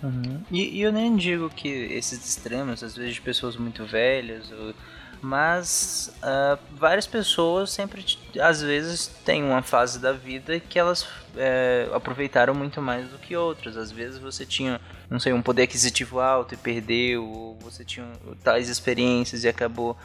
E, 0.51 0.77
e 0.77 0.81
eu 0.81 0.91
nem 0.91 1.15
digo 1.15 1.49
que 1.49 1.67
esses 1.67 2.23
extremos, 2.27 2.83
às 2.83 2.95
vezes 2.95 3.15
de 3.15 3.21
pessoas 3.21 3.55
muito 3.57 3.83
velhas, 3.85 4.51
ou- 4.51 4.73
mas 5.27 6.09
ah, 6.21 6.57
várias 6.71 7.05
pessoas 7.05 7.69
sempre, 7.69 8.05
às 8.39 8.61
vezes, 8.61 9.07
têm 9.25 9.43
uma 9.43 9.61
fase 9.61 9.99
da 9.99 10.13
vida 10.13 10.57
que 10.57 10.79
elas 10.79 11.05
é, 11.35 11.89
aproveitaram 11.93 12.55
muito 12.55 12.81
mais 12.81 13.09
do 13.09 13.17
que 13.17 13.35
outras. 13.35 13.75
Às 13.75 13.91
vezes 13.91 14.19
você 14.19 14.45
tinha, 14.45 14.79
não 15.09 15.19
sei, 15.19 15.33
um 15.33 15.41
poder 15.41 15.63
aquisitivo 15.63 16.21
alto 16.21 16.53
e 16.53 16.57
perdeu, 16.57 17.25
ou 17.25 17.57
você 17.59 17.83
tinha 17.83 18.07
tais 18.41 18.69
experiências 18.69 19.43
e 19.43 19.49
acabou 19.49 19.97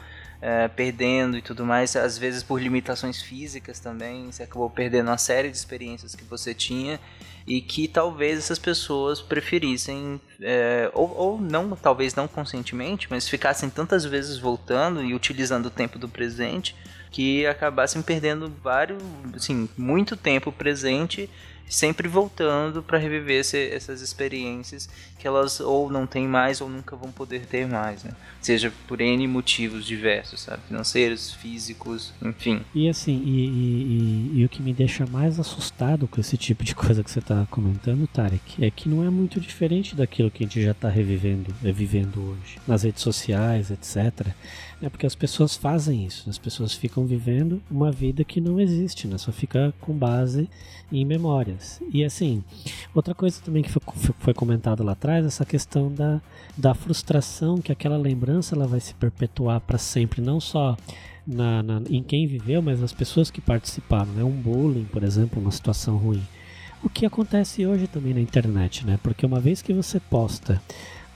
é, 0.45 0.67
perdendo 0.67 1.37
e 1.37 1.41
tudo 1.41 1.65
mais, 1.65 1.95
às 1.95 2.17
vezes 2.17 2.43
por 2.43 2.61
limitações 2.61 3.21
físicas 3.21 3.79
também, 3.79 4.29
você 4.29 4.43
acabou 4.43 4.69
perdendo 4.69 5.07
uma 5.07 5.17
série 5.17 5.49
de 5.49 5.55
experiências 5.55 6.15
que 6.15 6.23
você 6.25 6.53
tinha 6.53 6.99
e 7.47 7.61
que 7.61 7.87
talvez 7.87 8.39
essas 8.39 8.59
pessoas 8.59 9.21
preferissem, 9.21 10.19
é, 10.41 10.91
ou, 10.93 11.15
ou 11.15 11.41
não, 11.41 11.73
talvez 11.77 12.13
não 12.13 12.27
conscientemente, 12.27 13.07
mas 13.09 13.29
ficassem 13.29 13.69
tantas 13.69 14.03
vezes 14.03 14.37
voltando 14.37 15.01
e 15.01 15.13
utilizando 15.13 15.67
o 15.67 15.71
tempo 15.71 15.97
do 15.97 16.09
presente 16.09 16.75
que 17.13 17.45
acabassem 17.45 18.01
perdendo 18.01 18.51
vários, 18.61 19.01
assim, 19.35 19.69
muito 19.77 20.17
tempo 20.17 20.51
presente 20.51 21.29
sempre 21.69 22.07
voltando 22.09 22.83
para 22.83 22.97
reviver 22.99 23.39
esse- 23.39 23.69
essas 23.69 24.01
experiências 24.01 24.87
que 25.17 25.25
elas 25.25 25.59
ou 25.61 25.89
não 25.89 26.05
têm 26.05 26.27
mais 26.27 26.59
ou 26.59 26.67
nunca 26.69 26.95
vão 26.95 27.09
poder 27.11 27.45
ter 27.47 27.65
mais, 27.65 28.03
né? 28.03 28.11
Seja 28.41 28.71
por 28.87 28.99
N 28.99 29.25
motivos 29.27 29.85
diversos, 29.85 30.41
sabe? 30.41 30.61
Financeiros, 30.67 31.33
físicos, 31.33 32.13
enfim. 32.21 32.61
E 32.75 32.89
assim, 32.89 33.23
e, 33.25 33.45
e- 33.47 34.31
e- 34.35 34.39
e 34.41 34.45
o 34.45 34.49
que 34.49 34.61
me 34.61 34.73
deixa 34.73 35.05
mais 35.07 35.39
assustado 35.39 36.05
com 36.07 36.19
esse 36.19 36.35
tipo 36.37 36.63
de 36.63 36.75
coisa 36.75 37.01
que 37.03 37.09
você 37.09 37.21
tá 37.21 37.47
comentando, 37.49 38.05
Tarek, 38.07 38.63
é 38.63 38.69
que 38.69 38.89
não 38.89 39.03
é 39.03 39.09
muito 39.09 39.39
diferente 39.39 39.95
daquilo 39.95 40.29
que 40.29 40.43
a 40.43 40.47
gente 40.47 40.61
já 40.61 40.73
tá 40.73 40.89
revivendo, 40.89 41.55
é, 41.63 41.71
vivendo 41.71 42.19
hoje. 42.21 42.57
Nas 42.67 42.83
redes 42.83 43.01
sociais, 43.01 43.71
etc. 43.71 44.27
É 44.83 44.89
porque 44.89 45.05
as 45.05 45.15
pessoas 45.15 45.55
fazem 45.55 46.05
isso, 46.05 46.29
as 46.29 46.37
pessoas 46.37 46.73
ficam 46.73 47.05
vivendo 47.05 47.61
uma 47.71 47.89
vida 47.89 48.23
que 48.25 48.41
não 48.41 48.59
existe, 48.59 49.07
né? 49.07 49.17
Só 49.17 49.31
fica 49.31 49.73
com 49.79 49.93
base 49.93 50.49
em 50.91 51.05
memórias. 51.05 51.81
E 51.89 52.03
assim, 52.03 52.43
outra 52.93 53.15
coisa 53.15 53.39
também 53.41 53.63
que 53.63 53.71
foi, 53.71 54.33
comentado 54.33 54.83
lá 54.83 54.91
atrás, 54.91 55.25
essa 55.25 55.45
questão 55.45 55.89
da, 55.89 56.21
da 56.57 56.73
frustração 56.73 57.59
que 57.59 57.71
aquela 57.71 57.95
lembrança 57.97 58.55
ela 58.55 58.67
vai 58.67 58.81
se 58.81 58.93
perpetuar 58.95 59.61
para 59.61 59.77
sempre, 59.77 60.21
não 60.21 60.41
só 60.41 60.75
na, 61.25 61.63
na- 61.63 61.81
em 61.89 62.03
quem 62.03 62.27
viveu, 62.27 62.61
mas 62.61 62.81
nas 62.81 62.91
pessoas 62.91 63.31
que 63.31 63.39
participaram, 63.39 64.11
né? 64.11 64.23
Um 64.23 64.31
bullying, 64.31 64.83
por 64.91 65.01
exemplo, 65.01 65.41
uma 65.41 65.51
situação 65.51 65.95
ruim. 65.95 66.21
O 66.83 66.89
que 66.89 67.05
acontece 67.05 67.65
hoje 67.65 67.87
também 67.87 68.13
na 68.13 68.19
internet, 68.19 68.85
né? 68.85 68.99
Porque 69.01 69.25
uma 69.25 69.39
vez 69.39 69.61
que 69.61 69.71
você 69.71 69.97
posta 69.97 70.61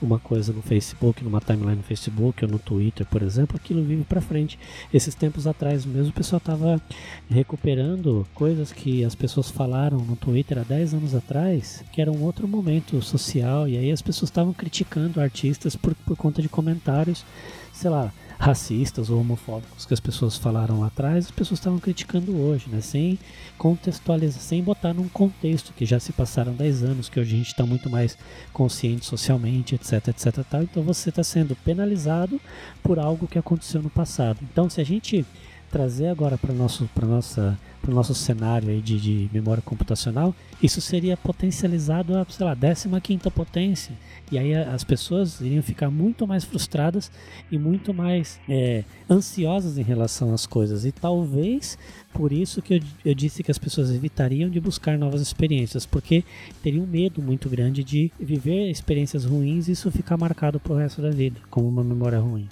uma 0.00 0.18
coisa 0.18 0.52
no 0.52 0.62
Facebook, 0.62 1.22
numa 1.24 1.40
timeline 1.40 1.76
no 1.76 1.82
Facebook 1.82 2.44
ou 2.44 2.50
no 2.50 2.58
Twitter, 2.58 3.06
por 3.06 3.22
exemplo, 3.22 3.56
aquilo 3.56 3.82
vive 3.82 4.04
pra 4.04 4.20
frente. 4.20 4.58
Esses 4.92 5.14
tempos 5.14 5.46
atrás 5.46 5.84
mesmo 5.84 6.10
o 6.10 6.14
pessoal 6.14 6.40
tava 6.40 6.80
recuperando 7.28 8.26
coisas 8.34 8.72
que 8.72 9.04
as 9.04 9.14
pessoas 9.14 9.50
falaram 9.50 9.98
no 9.98 10.16
Twitter 10.16 10.58
há 10.58 10.62
10 10.62 10.94
anos 10.94 11.14
atrás, 11.14 11.84
que 11.92 12.00
era 12.00 12.10
um 12.10 12.22
outro 12.22 12.46
momento 12.46 13.00
social, 13.02 13.68
e 13.68 13.76
aí 13.76 13.90
as 13.90 14.02
pessoas 14.02 14.30
estavam 14.30 14.52
criticando 14.52 15.20
artistas 15.20 15.74
por, 15.74 15.94
por 15.94 16.16
conta 16.16 16.40
de 16.40 16.48
comentários, 16.48 17.24
sei 17.72 17.90
lá, 17.90 18.12
racistas 18.38 19.10
ou 19.10 19.20
homofóbicos 19.20 19.84
que 19.84 19.92
as 19.92 19.98
pessoas 19.98 20.36
falaram 20.36 20.80
lá 20.80 20.86
atrás, 20.86 21.26
as 21.26 21.30
pessoas 21.30 21.58
estavam 21.58 21.78
criticando 21.80 22.36
hoje, 22.36 22.66
né? 22.70 22.80
Sem 22.80 23.18
contextualizar, 23.58 24.40
sem 24.40 24.62
botar 24.62 24.94
num 24.94 25.08
contexto 25.08 25.72
que 25.72 25.84
já 25.84 25.98
se 25.98 26.12
passaram 26.12 26.52
10 26.52 26.84
anos, 26.84 27.08
que 27.08 27.18
hoje 27.18 27.34
a 27.34 27.38
gente 27.38 27.48
está 27.48 27.66
muito 27.66 27.90
mais 27.90 28.16
consciente 28.52 29.04
socialmente, 29.04 29.74
etc, 29.74 30.08
etc, 30.08 30.44
tal. 30.48 30.62
Então 30.62 30.82
você 30.84 31.08
está 31.08 31.24
sendo 31.24 31.56
penalizado 31.56 32.40
por 32.82 32.98
algo 32.98 33.26
que 33.26 33.38
aconteceu 33.38 33.82
no 33.82 33.90
passado. 33.90 34.38
Então 34.42 34.70
se 34.70 34.80
a 34.80 34.84
gente 34.84 35.26
trazer 35.70 36.06
agora 36.06 36.38
para 36.38 36.54
nosso 36.54 36.88
para 36.94 37.06
nossa 37.06 37.58
para 37.80 37.90
o 37.90 37.94
nosso 37.94 38.14
cenário 38.14 38.68
aí 38.68 38.80
de, 38.80 38.98
de 38.98 39.30
memória 39.32 39.62
computacional, 39.62 40.34
isso 40.62 40.80
seria 40.80 41.16
potencializado 41.16 42.16
a, 42.16 42.26
sei 42.28 42.44
lá, 42.44 42.56
15 43.00 43.30
potência. 43.30 43.94
E 44.30 44.38
aí 44.38 44.54
as 44.54 44.84
pessoas 44.84 45.40
iriam 45.40 45.62
ficar 45.62 45.90
muito 45.90 46.26
mais 46.26 46.44
frustradas 46.44 47.10
e 47.50 47.58
muito 47.58 47.94
mais 47.94 48.38
é, 48.48 48.84
ansiosas 49.08 49.78
em 49.78 49.82
relação 49.82 50.34
às 50.34 50.46
coisas. 50.46 50.84
E 50.84 50.92
talvez 50.92 51.78
por 52.12 52.32
isso 52.32 52.60
que 52.60 52.74
eu, 52.74 52.80
eu 53.04 53.14
disse 53.14 53.42
que 53.42 53.50
as 53.50 53.58
pessoas 53.58 53.90
evitariam 53.90 54.50
de 54.50 54.60
buscar 54.60 54.98
novas 54.98 55.20
experiências, 55.20 55.86
porque 55.86 56.24
teriam 56.62 56.84
um 56.84 56.86
medo 56.86 57.22
muito 57.22 57.48
grande 57.48 57.84
de 57.84 58.10
viver 58.18 58.70
experiências 58.70 59.24
ruins 59.24 59.68
e 59.68 59.72
isso 59.72 59.90
ficar 59.90 60.16
marcado 60.16 60.58
pro 60.58 60.74
resto 60.74 61.00
da 61.00 61.10
vida, 61.10 61.40
como 61.50 61.68
uma 61.68 61.84
memória 61.84 62.18
ruim. 62.18 62.48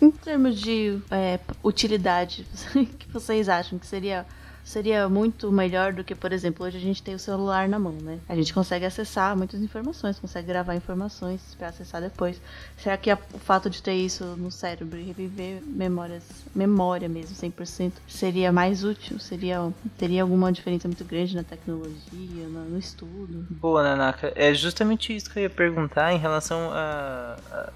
Em 0.00 0.10
termos 0.10 0.60
de 0.60 0.98
é, 1.10 1.38
utilidade, 1.62 2.46
o 2.74 2.84
que 2.84 3.08
vocês 3.12 3.48
acham 3.48 3.78
que 3.78 3.86
seria 3.86 4.26
seria 4.64 5.08
muito 5.08 5.50
melhor 5.50 5.92
do 5.92 6.04
que, 6.04 6.14
por 6.14 6.32
exemplo, 6.32 6.66
hoje 6.66 6.76
a 6.76 6.80
gente 6.80 7.02
tem 7.02 7.14
o 7.14 7.18
celular 7.18 7.68
na 7.68 7.78
mão, 7.78 7.92
né? 7.92 8.18
A 8.28 8.34
gente 8.34 8.52
consegue 8.52 8.84
acessar 8.84 9.36
muitas 9.36 9.60
informações, 9.60 10.18
consegue 10.18 10.46
gravar 10.46 10.74
informações 10.74 11.40
para 11.58 11.68
acessar 11.68 12.00
depois. 12.00 12.40
Será 12.76 12.96
que 12.96 13.10
a, 13.10 13.18
o 13.34 13.38
fato 13.38 13.68
de 13.68 13.82
ter 13.82 13.94
isso 13.94 14.24
no 14.36 14.50
cérebro 14.50 14.98
e 14.98 15.04
reviver 15.04 15.62
memórias, 15.66 16.24
memória 16.54 17.08
mesmo, 17.08 17.36
100%, 17.36 17.92
seria 18.06 18.52
mais 18.52 18.84
útil? 18.84 19.18
Seria, 19.18 19.72
teria 19.98 20.22
alguma 20.22 20.52
diferença 20.52 20.88
muito 20.88 21.04
grande 21.04 21.34
na 21.34 21.42
tecnologia, 21.42 22.46
no, 22.48 22.64
no 22.64 22.78
estudo? 22.78 23.46
Boa, 23.50 23.82
Nanaka. 23.82 24.32
É 24.34 24.52
justamente 24.54 25.14
isso 25.14 25.30
que 25.30 25.38
eu 25.38 25.42
ia 25.44 25.50
perguntar 25.50 26.12
em 26.12 26.18
relação 26.18 26.70
a, 26.72 27.36
a 27.50 27.72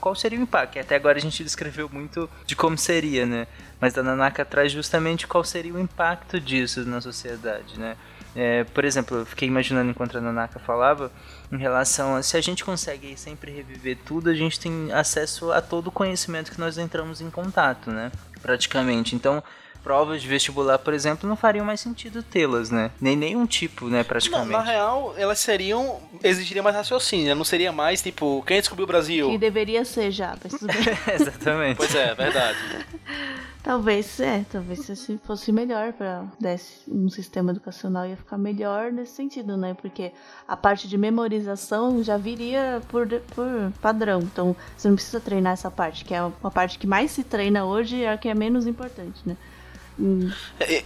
qual 0.00 0.14
seria 0.14 0.38
o 0.38 0.42
impacto. 0.42 0.78
Até 0.78 0.96
agora 0.96 1.18
a 1.18 1.20
gente 1.20 1.42
descreveu 1.44 1.88
muito 1.92 2.28
de 2.46 2.56
como 2.56 2.76
seria, 2.78 3.26
né? 3.26 3.46
Mas 3.80 3.96
a 3.96 4.02
Nanaka 4.02 4.44
traz 4.44 4.72
justamente 4.72 5.26
qual 5.26 5.44
seria 5.44 5.74
o 5.74 5.78
impacto 5.78 6.40
disso 6.40 6.84
na 6.84 7.00
sociedade, 7.00 7.78
né? 7.78 7.96
É, 8.34 8.62
por 8.64 8.84
exemplo, 8.84 9.18
eu 9.18 9.26
fiquei 9.26 9.48
imaginando 9.48 9.90
enquanto 9.90 10.16
a 10.16 10.20
Nanaka 10.20 10.60
falava, 10.60 11.10
em 11.50 11.56
relação 11.56 12.14
a 12.14 12.22
se 12.22 12.36
a 12.36 12.40
gente 12.40 12.64
consegue 12.64 13.16
sempre 13.16 13.50
reviver 13.50 13.98
tudo, 14.04 14.30
a 14.30 14.34
gente 14.34 14.60
tem 14.60 14.92
acesso 14.92 15.50
a 15.50 15.60
todo 15.60 15.88
o 15.88 15.92
conhecimento 15.92 16.52
que 16.52 16.60
nós 16.60 16.78
entramos 16.78 17.20
em 17.20 17.28
contato, 17.28 17.90
né? 17.90 18.12
Praticamente. 18.40 19.16
Então, 19.16 19.42
provas 19.82 20.22
de 20.22 20.28
vestibular, 20.28 20.78
por 20.78 20.94
exemplo, 20.94 21.28
não 21.28 21.36
fariam 21.36 21.64
mais 21.64 21.80
sentido 21.80 22.22
tê-las, 22.22 22.70
né? 22.70 22.90
Nem 23.00 23.16
nenhum 23.16 23.46
tipo, 23.46 23.86
né, 23.86 24.04
praticamente. 24.04 24.50
Não, 24.50 24.58
na 24.58 24.64
real, 24.64 25.14
elas 25.16 25.38
seriam. 25.38 26.00
exigiriam 26.22 26.62
mais 26.62 26.76
raciocínio, 26.76 27.26
né? 27.26 27.34
não 27.34 27.44
seria 27.44 27.72
mais 27.72 28.02
tipo, 28.02 28.42
quem 28.46 28.58
descobriu 28.58 28.84
o 28.84 28.86
Brasil? 28.86 29.30
Que 29.30 29.38
deveria 29.38 29.84
ser 29.84 30.10
já, 30.10 30.36
mas 30.42 30.52
tudo 30.52 30.72
bem. 30.72 30.98
Exatamente. 31.14 31.76
Pois 31.76 31.94
é, 31.94 32.14
verdade. 32.14 32.58
Talvez, 33.62 34.18
é, 34.20 34.42
talvez 34.50 34.80
se 34.80 35.18
fosse 35.18 35.52
melhor 35.52 35.92
para 35.92 36.24
um 36.88 37.10
sistema 37.10 37.50
educacional 37.50 38.06
ia 38.06 38.16
ficar 38.16 38.38
melhor 38.38 38.90
nesse 38.90 39.12
sentido, 39.12 39.54
né? 39.54 39.74
Porque 39.74 40.12
a 40.48 40.56
parte 40.56 40.88
de 40.88 40.96
memorização 40.96 42.02
já 42.02 42.16
viria 42.16 42.80
por, 42.88 43.06
por 43.06 43.72
padrão. 43.82 44.20
Então, 44.20 44.56
você 44.74 44.88
não 44.88 44.94
precisa 44.94 45.20
treinar 45.20 45.52
essa 45.52 45.70
parte, 45.70 46.06
que 46.06 46.14
é 46.14 46.22
uma 46.22 46.50
parte 46.50 46.78
que 46.78 46.86
mais 46.86 47.10
se 47.10 47.22
treina 47.22 47.66
hoje 47.66 47.96
e 47.96 48.04
é 48.04 48.12
a 48.14 48.18
que 48.18 48.30
é 48.30 48.34
menos 48.34 48.66
importante, 48.66 49.20
né? 49.26 49.36
Hum. 50.00 50.32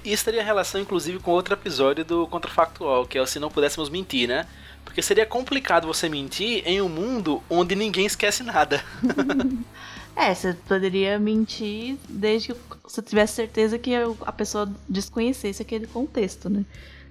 Isso 0.05 0.25
teria 0.25 0.43
relação, 0.43 0.81
inclusive, 0.81 1.21
com 1.21 1.31
outro 1.31 1.55
episódio 1.55 2.05
do 2.05 2.27
Contrafactual, 2.27 3.07
que 3.07 3.17
é 3.17 3.23
o 3.23 3.27
Se 3.27 3.39
Não 3.39 3.49
Pudéssemos 3.49 3.89
Mentir, 3.89 4.29
né? 4.29 4.47
Porque 4.85 5.01
seria 5.01 5.25
complicado 5.25 5.87
você 5.87 6.09
mentir 6.09 6.63
em 6.67 6.83
um 6.83 6.89
mundo 6.89 7.43
onde 7.49 7.77
ninguém 7.77 8.05
esquece 8.05 8.43
nada. 8.43 8.85
é, 10.17 10.35
você 10.35 10.53
poderia 10.67 11.19
mentir 11.19 11.97
desde 12.09 12.53
que 12.53 12.61
você 12.83 13.01
tivesse 13.01 13.35
certeza 13.35 13.79
que 13.79 13.93
a 13.95 14.33
pessoa 14.33 14.71
desconhecesse 14.89 15.63
aquele 15.63 15.87
contexto, 15.87 16.51
né? 16.51 16.65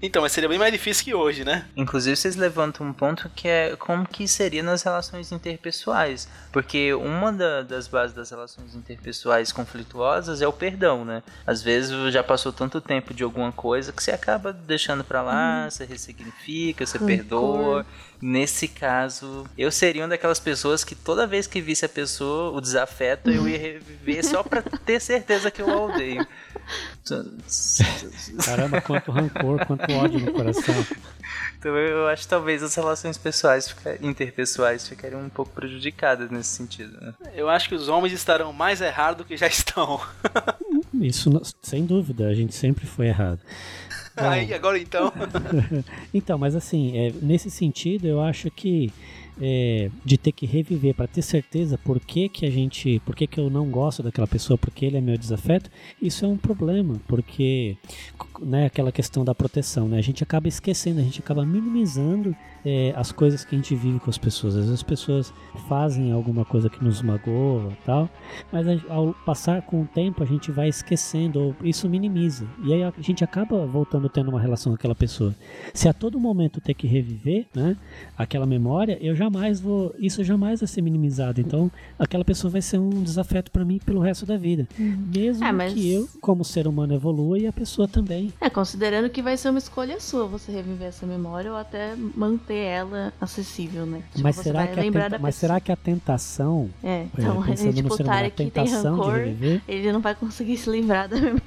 Então, 0.06 0.22
mas 0.22 0.34
seria 0.34 0.50
bem 0.50 0.60
mais 0.60 0.74
difícil 0.74 1.06
que 1.06 1.14
hoje, 1.14 1.46
né? 1.46 1.66
Inclusive, 1.78 2.18
vocês 2.18 2.36
levantam 2.36 2.86
um 2.86 2.92
ponto 2.92 3.32
que 3.34 3.48
é 3.48 3.74
como 3.78 4.06
que 4.06 4.28
seria 4.28 4.62
nas 4.62 4.84
relações 4.84 5.32
interpessoais. 5.32 6.28
Porque 6.52 6.94
uma 6.94 7.32
da, 7.32 7.62
das 7.62 7.88
bases 7.88 8.14
das 8.14 8.30
relações 8.30 8.76
interpessoais 8.76 9.54
conflituosas 9.54 10.42
é 10.42 10.48
o 10.48 10.52
perdão, 10.52 11.06
né? 11.06 11.24
Às 11.48 11.64
vezes 11.64 12.12
já 12.12 12.22
passou 12.22 12.52
tanto 12.52 12.82
tempo 12.82 13.14
de 13.14 13.24
alguma 13.24 13.54
coisa 13.54 13.94
que 13.94 14.04
você 14.04 14.12
acaba 14.12 14.52
deixando 14.52 15.06
para 15.06 15.22
lá, 15.22 15.64
hum. 15.66 15.72
você 15.72 15.86
ressignifica, 15.86 16.86
você 16.86 17.00
perdoa. 17.00 17.86
Nesse 18.26 18.70
caso, 18.70 19.46
eu 19.58 19.70
seria 19.70 20.04
uma 20.04 20.08
daquelas 20.08 20.40
pessoas 20.40 20.86
que 20.86 20.96
toda 20.96 21.28
vez 21.28 21.46
que 21.46 21.60
visse 21.60 21.84
a 21.84 21.90
pessoa, 21.90 22.58
o 22.58 22.62
desafeto, 22.62 23.30
eu 23.30 23.50
ia 23.50 23.58
reviver 23.58 24.24
só 24.24 24.42
pra 24.42 24.62
ter 24.62 25.02
certeza 25.02 25.52
que 25.52 25.62
eu 25.62 25.70
a 25.70 25.82
odeio. 25.88 26.26
Caramba, 28.46 28.80
quanto 28.80 29.12
rancor, 29.12 29.66
quanto 29.66 29.92
ódio 29.92 30.22
no 30.22 30.32
coração. 30.32 30.74
Então 31.60 31.76
eu 31.76 32.08
acho 32.08 32.24
que 32.24 32.30
talvez 32.30 32.64
as 32.64 32.74
relações 32.76 33.18
pessoais, 33.18 33.76
interpessoais, 34.02 34.88
ficariam 34.88 35.20
um 35.20 35.30
pouco 35.30 35.52
prejudicadas 35.52 36.32
nesse 36.32 36.52
sentido. 36.52 36.98
Né? 37.02 37.14
Eu 37.36 37.50
acho 37.50 37.68
que 37.68 37.76
os 37.76 37.90
homens 37.90 38.14
estarão 38.14 38.54
mais 38.54 38.80
errados 38.80 39.18
do 39.18 39.26
que 39.26 39.36
já 39.36 39.48
estão. 39.48 40.00
Isso, 40.94 41.30
sem 41.62 41.86
dúvida, 41.86 42.30
a 42.30 42.34
gente 42.34 42.56
sempre 42.56 42.86
foi 42.86 43.08
errado. 43.08 43.40
Aí, 44.16 44.54
agora 44.54 44.78
então. 44.78 45.12
então, 46.14 46.38
mas 46.38 46.56
assim, 46.56 46.98
é, 46.98 47.14
nesse 47.22 47.50
sentido, 47.50 48.08
eu 48.08 48.22
acho 48.22 48.52
que 48.52 48.92
é, 49.42 49.90
de 50.04 50.18
ter 50.18 50.32
que 50.32 50.46
reviver 50.46 50.94
para 50.94 51.08
ter 51.08 51.22
certeza 51.22 51.78
por 51.78 52.00
que, 52.00 52.30
que 52.30 52.46
a 52.46 52.52
gente, 52.52 53.00
por 53.06 53.16
que, 53.16 53.28
que 53.28 53.40
eu 53.40 53.50
não 53.50 53.70
gosto 53.70 54.04
daquela 54.04 54.28
pessoa, 54.28 54.58
porque 54.58 54.86
ele 54.86 54.98
é 54.98 55.02
meu 55.02 55.18
desafeto, 55.18 55.70
isso 56.02 56.26
é 56.26 56.28
um 56.28 56.38
problema, 56.38 56.96
porque 57.08 57.78
né, 58.42 58.66
aquela 58.66 58.92
questão 58.92 59.24
da 59.24 59.34
proteção, 59.34 59.88
né, 59.88 59.98
a 59.98 60.02
gente 60.02 60.24
acaba 60.24 60.48
esquecendo, 60.48 61.00
a 61.00 61.04
gente 61.04 61.20
acaba 61.20 61.46
minimizando 61.46 62.36
é, 62.66 62.94
as 62.96 63.12
coisas 63.12 63.44
que 63.44 63.56
a 63.56 63.58
gente 63.58 63.76
vive 63.76 64.00
com 64.00 64.10
as 64.10 64.18
pessoas. 64.18 64.56
Às 64.56 64.66
vezes 64.66 64.74
as 64.74 64.84
pessoas 64.84 65.34
fazem 65.68 66.12
alguma 66.12 66.46
coisa 66.46 66.70
que 66.70 66.84
nos 66.84 67.02
magoa 67.02 67.72
tal, 67.86 68.10
mas 68.52 68.66
ao 68.90 69.14
passar 69.26 69.62
com 69.64 69.82
o 69.82 69.86
tempo 69.86 70.24
a 70.24 70.26
gente 70.26 70.52
vai 70.52 70.70
esquecendo, 70.70 71.40
ou 71.40 71.56
isso 71.64 71.90
minimiza. 71.90 72.48
E 72.64 72.74
aí 72.74 72.84
a 72.84 72.94
gente 73.00 73.24
acaba 73.24 73.66
voltando 73.66 74.10
tendo 74.10 74.30
uma 74.30 74.40
relação 74.40 74.72
com 74.72 74.76
aquela 74.76 74.96
pessoa. 74.96 75.36
Se 75.74 75.88
a 75.88 75.94
todo 75.94 76.20
momento 76.20 76.62
ter 76.62 76.74
que 76.74 76.88
reviver 76.88 77.46
né, 77.54 77.78
aquela 78.18 78.46
memória, 78.46 78.98
eu 79.02 79.16
jamais 79.24 79.60
vou. 79.60 79.94
Isso 79.98 80.24
jamais 80.24 80.62
vai 80.62 80.68
ser 80.68 80.82
minimizado. 80.82 81.42
Então 81.42 81.72
aquela 81.98 82.24
pessoa 82.24 82.52
vai 82.52 82.62
ser 82.62 82.78
um 82.78 83.04
desafeto 83.04 83.52
para 83.52 83.66
mim 83.66 83.80
pelo 83.84 84.00
resto 84.00 84.26
da 84.26 84.38
vida. 84.38 84.68
Uhum. 84.80 85.10
Mesmo 85.14 85.44
é, 85.44 85.52
mas... 85.52 85.74
que 85.74 85.92
eu, 85.92 86.08
como 86.22 86.46
ser 86.46 86.68
humano, 86.68 86.94
evolua 86.94 87.40
e 87.40 87.48
a 87.48 87.54
pessoa 87.54 87.88
também. 87.88 88.32
É, 88.40 88.50
considerando 88.50 89.10
que 89.10 89.22
vai 89.22 89.36
ser 89.36 89.50
uma 89.50 89.60
escolha 89.60 90.00
sua 90.00 90.28
você 90.28 90.52
reviver 90.52 90.88
essa 90.88 91.06
memória 91.06 91.52
ou 91.52 91.58
até 91.58 91.96
manter 92.16 92.44
ter 92.54 92.56
ela 92.56 93.14
acessível, 93.20 93.86
né? 93.86 94.04
Tipo, 94.12 94.24
mas, 94.24 94.36
será 94.36 94.68
que, 94.68 94.76
tenta... 94.76 95.20
mas 95.20 95.36
será 95.36 95.60
que 95.60 95.72
a 95.72 95.76
tentação. 95.76 96.70
É, 96.84 97.08
então, 97.18 97.44
é, 97.46 97.56
tipo, 97.56 97.94
o 97.94 97.98
Tarek 97.98 98.46
que 98.46 98.52
tem 98.52 98.68
rancor, 98.68 99.20
ele 99.68 99.92
não 99.92 100.02
vai 100.02 100.16
conseguir 100.16 100.58
se 100.58 100.70
livrar 100.70 101.08
da 101.08 101.16
memória. 101.16 101.42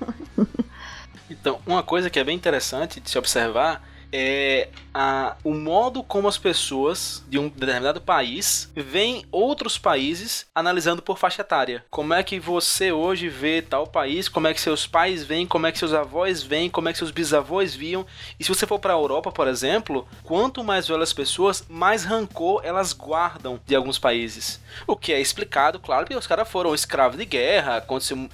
Então, 1.31 1.59
uma 1.67 1.83
coisa 1.83 2.09
que 2.09 2.19
é 2.19 2.25
bem 2.25 2.37
interessante 2.37 3.01
de 3.01 3.11
se 3.11 3.19
observar 3.19 3.83
é 4.19 4.69
a, 4.95 5.37
o 5.45 5.53
modo 5.53 6.03
como 6.03 6.27
as 6.27 6.39
pessoas 6.39 7.23
de 7.29 7.39
um 7.39 7.51
determinado 7.51 8.01
país 8.01 8.73
veem 8.75 9.27
outros 9.31 9.77
países 9.77 10.47
analisando 10.55 11.03
por 11.03 11.19
faixa 11.19 11.43
etária. 11.43 11.85
Como 11.91 12.15
é 12.15 12.23
que 12.23 12.41
você 12.41 12.91
hoje 12.91 13.29
vê 13.29 13.61
tal 13.61 13.87
país, 13.87 14.27
como 14.27 14.47
é 14.47 14.55
que 14.55 14.61
seus 14.61 14.87
pais 14.87 15.23
veem, 15.23 15.47
como 15.47 15.67
é 15.67 15.73
que 15.73 15.79
seus 15.79 15.93
avós 15.93 16.43
veem, 16.43 16.71
como 16.71 16.89
é 16.89 16.93
que 16.93 16.99
seus 16.99 17.11
bisavós 17.11 17.75
viam. 17.75 18.07
E 18.41 18.45
se 18.45 18.49
você 18.49 18.67
for 18.67 18.79
para 18.79 18.95
a 18.95 18.97
Europa, 18.97 19.31
por 19.31 19.47
exemplo, 19.47 20.09
quanto 20.23 20.65
mais 20.65 20.89
velhas 20.89 21.13
pessoas, 21.13 21.67
mais 21.69 22.05
rancor 22.05 22.63
elas 22.65 22.95
guardam 22.95 23.61
de 23.67 23.77
alguns 23.77 23.99
países. 23.99 24.59
O 24.87 24.97
que 24.97 25.13
é 25.13 25.21
explicado, 25.21 25.79
claro, 25.79 26.07
porque 26.07 26.17
os 26.17 26.27
caras 26.27 26.49
foram 26.49 26.75
escravos 26.75 27.19
de 27.19 27.27
guerra, 27.27 27.77
aconteceu, 27.77 28.31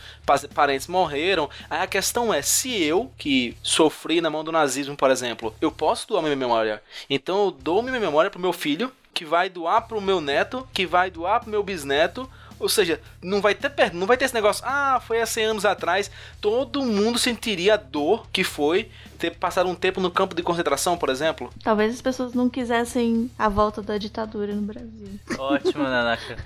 parentes 0.55 0.87
morreram. 0.87 1.51
Aí 1.68 1.83
a 1.83 1.87
questão 1.88 2.33
é, 2.33 2.40
se 2.40 2.81
eu, 2.81 3.11
que 3.18 3.57
sofri 3.64 4.21
na 4.21 4.31
mão 4.31 4.45
do 4.45 4.53
nazismo, 4.53 4.97
por 4.97 5.11
exemplo, 5.11 5.53
eu 5.61 5.72
posso 5.73 6.07
doar 6.07 6.23
minha 6.23 6.37
memória. 6.37 6.83
Então 7.09 7.47
eu 7.47 7.51
dou 7.51 7.83
minha 7.83 7.99
memória 7.99 8.31
pro 8.31 8.41
meu 8.41 8.53
filho, 8.53 8.93
que 9.15 9.25
vai 9.25 9.49
doar 9.49 9.83
pro 9.83 10.01
meu 10.01 10.21
neto, 10.21 10.67
que 10.73 10.87
vai 10.87 11.11
doar 11.11 11.41
pro 11.41 11.51
meu 11.51 11.63
bisneto. 11.63 12.29
Ou 12.59 12.69
seja, 12.69 13.01
não 13.21 13.41
vai 13.41 13.57
ter 13.57 13.93
não 13.93 14.07
vai 14.07 14.17
ter 14.17 14.25
esse 14.25 14.35
negócio, 14.35 14.63
ah, 14.65 15.03
foi 15.05 15.21
há 15.21 15.27
100 15.27 15.45
anos 15.47 15.65
atrás. 15.65 16.09
Todo 16.41 16.85
mundo 16.85 17.19
sentiria 17.19 17.75
a 17.75 17.77
dor 17.77 18.29
que 18.33 18.45
foi 18.45 18.89
ter 19.19 19.33
passado 19.33 19.69
um 19.69 19.75
tempo 19.75 20.01
no 20.01 20.13
campo 20.13 20.35
de 20.35 20.45
concentração, 20.45 20.97
por 20.97 21.09
exemplo. 21.09 21.53
Talvez 21.63 21.95
as 21.95 22.01
pessoas 22.01 22.35
não 22.35 22.49
quisessem 22.49 23.29
a 23.37 23.49
volta 23.49 23.83
da 23.83 23.99
ditadura 23.99 24.55
no 24.55 24.63
Brasil. 24.63 25.19
Ótimo, 25.37 25.83
Nanaka. 25.85 26.37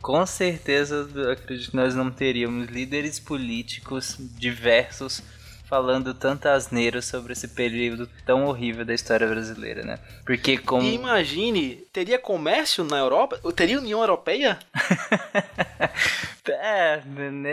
Com 0.00 0.24
certeza, 0.24 1.08
acredito 1.32 1.70
que 1.70 1.76
nós 1.76 1.96
não 1.96 2.12
teríamos 2.12 2.68
líderes 2.68 3.18
políticos 3.18 4.16
diversos 4.18 5.20
falando 5.66 6.14
tanta 6.14 6.52
asneira 6.52 7.02
sobre 7.02 7.32
esse 7.32 7.48
período 7.48 8.08
tão 8.24 8.46
horrível 8.46 8.84
da 8.84 8.94
história 8.94 9.26
brasileira, 9.26 9.82
né? 9.82 9.98
Porque 10.24 10.56
como... 10.56 10.82
E 10.82 10.94
imagine, 10.94 11.76
teria 11.92 12.18
comércio 12.18 12.84
na 12.84 12.98
Europa? 12.98 13.38
Teria 13.52 13.78
União 13.78 14.00
Europeia? 14.00 14.58
é, 16.48 17.02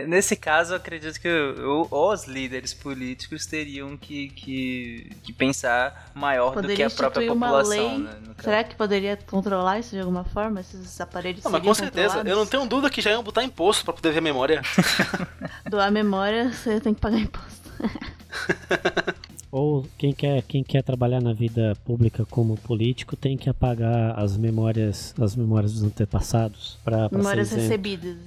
nesse 0.07 0.35
caso 0.35 0.73
eu 0.73 0.77
acredito 0.77 1.19
que 1.19 1.27
os 1.27 2.25
líderes 2.25 2.73
políticos 2.73 3.45
teriam 3.47 3.97
que, 3.97 4.29
que, 4.29 5.11
que 5.23 5.33
pensar 5.33 6.11
maior 6.13 6.53
poderia 6.53 6.75
do 6.75 6.77
que 6.77 6.83
a 6.83 6.89
própria 6.89 7.27
população. 7.27 7.99
Né, 7.99 8.15
Será 8.39 8.63
que 8.63 8.75
poderia 8.75 9.17
controlar 9.17 9.79
isso 9.79 9.91
de 9.91 9.99
alguma 9.99 10.23
forma? 10.23 10.59
Esses 10.59 11.01
aparelhos 11.01 11.43
não, 11.43 11.51
mas 11.51 11.63
com 11.63 11.73
certeza, 11.73 12.21
eu 12.25 12.35
não 12.35 12.45
tenho 12.45 12.65
dúvida 12.67 12.89
que 12.89 13.01
já 13.01 13.11
iam 13.11 13.23
botar 13.23 13.43
imposto 13.43 13.83
para 13.83 13.93
poder 13.93 14.11
ver 14.11 14.19
a 14.19 14.21
memória. 14.21 14.61
Doar 15.67 15.91
memória, 15.91 16.51
você 16.51 16.79
tem 16.79 16.93
que 16.93 17.01
pagar 17.01 17.17
imposto. 17.19 17.52
Ou 19.51 19.85
quem 19.99 20.11
quer, 20.13 20.41
quem 20.41 20.63
quer 20.63 20.81
trabalhar 20.81 21.21
na 21.21 21.31
vida 21.31 21.77
pública 21.85 22.25
como 22.25 22.57
político 22.57 23.15
tem 23.15 23.37
que 23.37 23.47
apagar 23.47 24.17
as 24.19 24.35
memórias, 24.35 25.13
as 25.19 25.35
memórias 25.35 25.73
dos 25.73 25.83
antepassados 25.83 26.79
para 26.83 27.07
memórias 27.11 27.51
recebidas. 27.51 28.17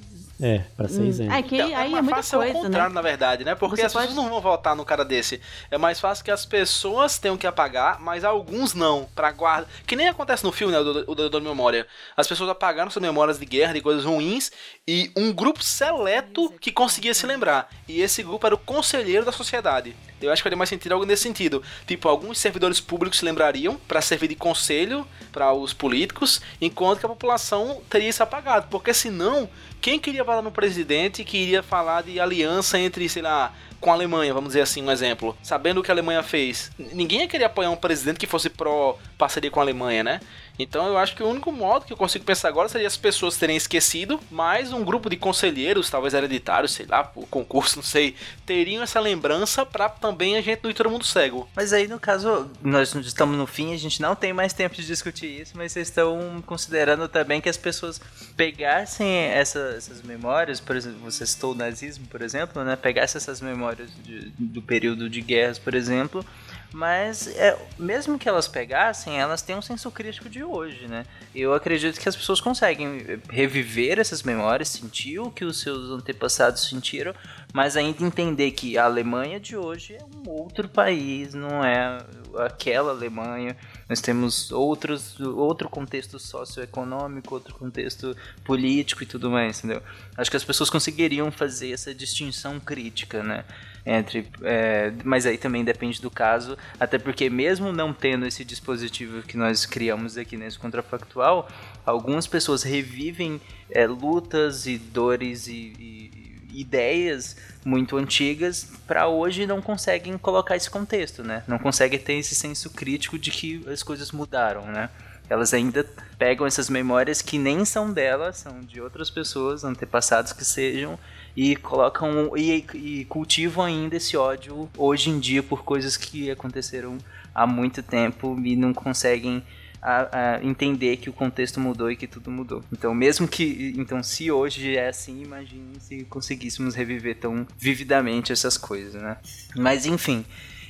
É, 0.40 0.58
pra 0.76 0.86
ser 0.86 1.02
isento. 1.04 1.32
É 1.32 1.42
que 1.42 1.56
Então, 1.56 1.66
aí 1.68 1.72
é 1.72 1.88
mais 1.88 2.04
muita 2.04 2.16
fácil 2.16 2.30
ser 2.30 2.36
o 2.36 2.38
coisa, 2.40 2.52
contrário, 2.66 2.88
né? 2.90 2.94
na 2.94 3.00
verdade, 3.02 3.44
né? 3.44 3.54
Porque 3.54 3.76
Você 3.76 3.82
as 3.86 3.92
pessoas 3.92 4.04
pode- 4.06 4.16
não 4.16 4.28
vão 4.28 4.40
votar 4.40 4.76
no 4.76 4.84
cara 4.84 5.02
desse. 5.04 5.40
É 5.70 5.78
mais 5.78 5.98
fácil 5.98 6.22
que 6.24 6.30
as 6.30 6.44
pessoas 6.44 7.18
tenham 7.18 7.36
que 7.38 7.46
apagar, 7.46 7.98
mas 8.00 8.22
alguns 8.22 8.74
não, 8.74 9.08
pra 9.14 9.32
guarda. 9.32 9.66
Que 9.86 9.96
nem 9.96 10.08
acontece 10.08 10.44
no 10.44 10.52
filme, 10.52 10.72
né? 10.74 10.78
O 10.80 10.84
do- 10.84 11.10
o 11.12 11.14
Deudor 11.14 11.40
de 11.40 11.46
Memória. 11.46 11.86
As 12.16 12.28
pessoas 12.28 12.50
apagaram 12.50 12.90
suas 12.90 13.02
memórias 13.02 13.38
de 13.38 13.46
guerra, 13.46 13.72
de 13.72 13.80
coisas 13.80 14.04
ruins, 14.04 14.52
e 14.86 15.10
um 15.16 15.32
grupo 15.32 15.62
seleto 15.62 16.52
que 16.60 16.70
conseguia 16.70 17.14
se 17.14 17.26
lembrar. 17.26 17.70
E 17.88 18.00
esse 18.02 18.22
grupo 18.22 18.44
era 18.46 18.54
o 18.54 18.58
conselheiro 18.58 19.24
da 19.24 19.32
sociedade. 19.32 19.96
Eu 20.20 20.32
acho 20.32 20.40
que 20.40 20.44
faria 20.44 20.56
mais 20.56 20.70
sentido 20.70 20.92
algo 20.92 21.04
nesse 21.04 21.22
sentido. 21.22 21.62
Tipo, 21.86 22.08
alguns 22.08 22.38
servidores 22.38 22.80
públicos 22.80 23.18
se 23.18 23.24
lembrariam 23.24 23.76
pra 23.86 24.00
servir 24.00 24.28
de 24.28 24.34
conselho 24.34 25.06
para 25.32 25.52
os 25.52 25.72
políticos, 25.72 26.40
enquanto 26.60 27.00
que 27.00 27.06
a 27.06 27.08
população 27.08 27.80
teria 27.90 28.08
isso 28.08 28.22
apagado. 28.22 28.68
Porque 28.70 28.94
senão, 28.94 29.48
quem 29.80 29.98
queria 29.98 30.24
falar 30.24 30.42
no 30.42 30.50
presidente 30.50 31.24
que 31.24 31.36
iria 31.36 31.62
falar 31.62 32.02
de 32.02 32.18
aliança 32.18 32.78
entre, 32.78 33.08
sei 33.08 33.22
lá, 33.22 33.52
com 33.80 33.90
a 33.90 33.94
Alemanha, 33.94 34.32
vamos 34.32 34.48
dizer 34.48 34.62
assim, 34.62 34.82
um 34.82 34.90
exemplo. 34.90 35.36
Sabendo 35.42 35.80
o 35.80 35.82
que 35.82 35.90
a 35.90 35.94
Alemanha 35.94 36.22
fez. 36.22 36.70
Ninguém 36.78 37.20
ia 37.20 37.28
querer 37.28 37.44
apoiar 37.44 37.70
um 37.70 37.76
presidente 37.76 38.18
que 38.18 38.26
fosse 38.26 38.48
pró 38.48 38.98
parceria 39.18 39.50
com 39.50 39.60
a 39.60 39.62
Alemanha, 39.62 40.02
né? 40.02 40.20
Então 40.58 40.86
eu 40.86 40.96
acho 40.96 41.14
que 41.14 41.22
o 41.22 41.28
único 41.28 41.52
modo 41.52 41.84
que 41.84 41.92
eu 41.92 41.96
consigo 41.96 42.24
pensar 42.24 42.48
agora 42.48 42.68
seria 42.68 42.86
as 42.86 42.96
pessoas 42.96 43.36
terem 43.36 43.56
esquecido, 43.56 44.18
mas 44.30 44.72
um 44.72 44.84
grupo 44.84 45.10
de 45.10 45.16
conselheiros, 45.16 45.90
talvez 45.90 46.14
hereditários, 46.14 46.72
sei 46.72 46.86
lá, 46.86 47.04
por 47.04 47.26
concurso, 47.28 47.76
não 47.76 47.82
sei, 47.82 48.14
teriam 48.46 48.82
essa 48.82 48.98
lembrança 49.00 49.66
pra 49.66 49.88
também 49.88 50.36
a 50.36 50.40
gente 50.40 50.60
não 50.62 50.70
ir 50.70 50.74
todo 50.74 50.90
mundo 50.90 51.04
cego. 51.04 51.48
Mas 51.54 51.72
aí, 51.72 51.86
no 51.86 52.00
caso, 52.00 52.50
nós 52.62 52.94
estamos 52.94 53.36
no 53.36 53.46
fim, 53.46 53.74
a 53.74 53.76
gente 53.78 54.00
não 54.00 54.14
tem 54.14 54.32
mais 54.32 54.52
tempo 54.52 54.74
de 54.74 54.86
discutir 54.86 55.42
isso, 55.42 55.52
mas 55.56 55.72
vocês 55.72 55.88
estão 55.88 56.42
considerando 56.46 57.08
também 57.08 57.40
que 57.40 57.48
as 57.48 57.56
pessoas 57.56 58.00
pegassem 58.36 59.08
essa- 59.08 59.74
essas 59.76 60.02
memórias, 60.02 60.60
por 60.60 60.76
exemplo, 60.76 60.98
você 61.00 61.26
citou 61.26 61.52
o 61.52 61.54
nazismo, 61.54 62.06
por 62.06 62.22
exemplo, 62.22 62.62
né? 62.64 62.76
Pegassem 62.76 63.18
essas 63.18 63.40
memórias 63.40 63.90
de- 64.04 64.30
do 64.38 64.62
período 64.62 65.08
de 65.10 65.20
guerras, 65.20 65.58
por 65.58 65.74
exemplo, 65.74 66.24
mas 66.72 67.26
é, 67.28 67.58
mesmo 67.78 68.18
que 68.18 68.28
elas 68.28 68.48
pegassem, 68.48 69.18
elas 69.18 69.42
têm 69.42 69.56
um 69.56 69.62
senso 69.62 69.90
crítico 69.90 70.28
de 70.28 70.42
hoje, 70.44 70.86
né? 70.88 71.04
Eu 71.34 71.54
acredito 71.54 72.00
que 72.00 72.08
as 72.08 72.16
pessoas 72.16 72.40
conseguem 72.40 73.20
reviver 73.30 73.98
essas 73.98 74.22
memórias, 74.22 74.68
sentir 74.68 75.18
o 75.18 75.30
que 75.30 75.44
os 75.44 75.60
seus 75.60 75.90
antepassados 75.90 76.68
sentiram, 76.68 77.14
mas 77.52 77.76
ainda 77.76 78.04
entender 78.04 78.50
que 78.50 78.76
a 78.76 78.84
Alemanha 78.84 79.40
de 79.40 79.56
hoje 79.56 79.94
é 79.94 80.04
um 80.04 80.30
outro 80.30 80.68
país, 80.68 81.34
não 81.34 81.64
é 81.64 81.98
aquela 82.38 82.90
Alemanha. 82.90 83.56
Nós 83.88 84.00
temos 84.00 84.50
outros, 84.50 85.18
outro 85.20 85.68
contexto 85.68 86.18
socioeconômico, 86.18 87.34
outro 87.34 87.54
contexto 87.54 88.16
político 88.44 89.02
e 89.02 89.06
tudo 89.06 89.30
mais, 89.30 89.58
entendeu? 89.58 89.82
Acho 90.16 90.30
que 90.30 90.36
as 90.36 90.44
pessoas 90.44 90.68
conseguiriam 90.68 91.30
fazer 91.30 91.72
essa 91.72 91.94
distinção 91.94 92.58
crítica, 92.58 93.22
né? 93.22 93.44
Entre, 93.88 94.26
é, 94.42 94.92
mas 95.04 95.26
aí 95.26 95.38
também 95.38 95.62
depende 95.62 96.02
do 96.02 96.10
caso, 96.10 96.58
até 96.80 96.98
porque 96.98 97.30
mesmo 97.30 97.72
não 97.72 97.92
tendo 97.94 98.26
esse 98.26 98.44
dispositivo 98.44 99.22
que 99.22 99.36
nós 99.36 99.64
criamos 99.64 100.18
aqui 100.18 100.36
nesse 100.36 100.58
contrafactual, 100.58 101.48
algumas 101.84 102.26
pessoas 102.26 102.64
revivem 102.64 103.40
é, 103.70 103.86
lutas 103.86 104.66
e 104.66 104.76
dores 104.76 105.46
e, 105.46 105.52
e- 105.78 106.10
e 106.52 106.60
ideias 106.62 107.36
muito 107.64 107.96
antigas 107.96 108.72
para 108.88 109.06
hoje 109.06 109.46
não 109.46 109.62
conseguem 109.62 110.18
colocar 110.18 110.56
esse 110.56 110.68
contexto, 110.70 111.22
né? 111.22 111.44
Não 111.46 111.58
conseguem 111.58 111.98
ter 111.98 112.14
esse 112.14 112.34
senso 112.34 112.70
crítico 112.70 113.16
de 113.18 113.30
que 113.30 113.62
as 113.68 113.82
coisas 113.84 114.10
mudaram, 114.10 114.66
né? 114.66 114.90
Elas 115.28 115.52
ainda 115.52 115.84
pegam 116.18 116.46
essas 116.46 116.70
memórias 116.70 117.20
que 117.20 117.38
nem 117.38 117.64
são 117.64 117.92
delas, 117.92 118.38
são 118.38 118.60
de 118.60 118.80
outras 118.80 119.10
pessoas, 119.10 119.64
antepassados 119.64 120.32
que 120.32 120.44
sejam, 120.44 120.98
e 121.36 121.54
colocam 121.54 122.32
e, 122.36 122.64
e 122.74 123.04
cultivam 123.04 123.64
ainda 123.64 123.96
esse 123.96 124.16
ódio 124.16 124.68
hoje 124.76 125.10
em 125.10 125.18
dia 125.18 125.42
por 125.42 125.62
coisas 125.62 125.96
que 125.96 126.30
aconteceram 126.30 126.96
há 127.34 127.46
muito 127.46 127.82
tempo 127.82 128.40
e 128.42 128.56
não 128.56 128.72
conseguem 128.72 129.42
a, 129.82 130.36
a 130.36 130.44
entender 130.44 130.96
que 130.96 131.10
o 131.10 131.12
contexto 131.12 131.60
mudou 131.60 131.90
e 131.90 131.96
que 131.96 132.06
tudo 132.06 132.30
mudou. 132.30 132.64
Então, 132.72 132.94
mesmo 132.94 133.28
que 133.28 133.74
então 133.76 134.02
se 134.02 134.30
hoje 134.30 134.76
é 134.76 134.88
assim, 134.88 135.22
imagine 135.22 135.78
se 135.78 136.04
conseguíssemos 136.04 136.74
reviver 136.74 137.18
tão 137.18 137.46
vividamente 137.58 138.32
essas 138.32 138.56
coisas, 138.56 138.94
né? 138.94 139.18
Mas 139.54 139.84
enfim, 139.84 140.24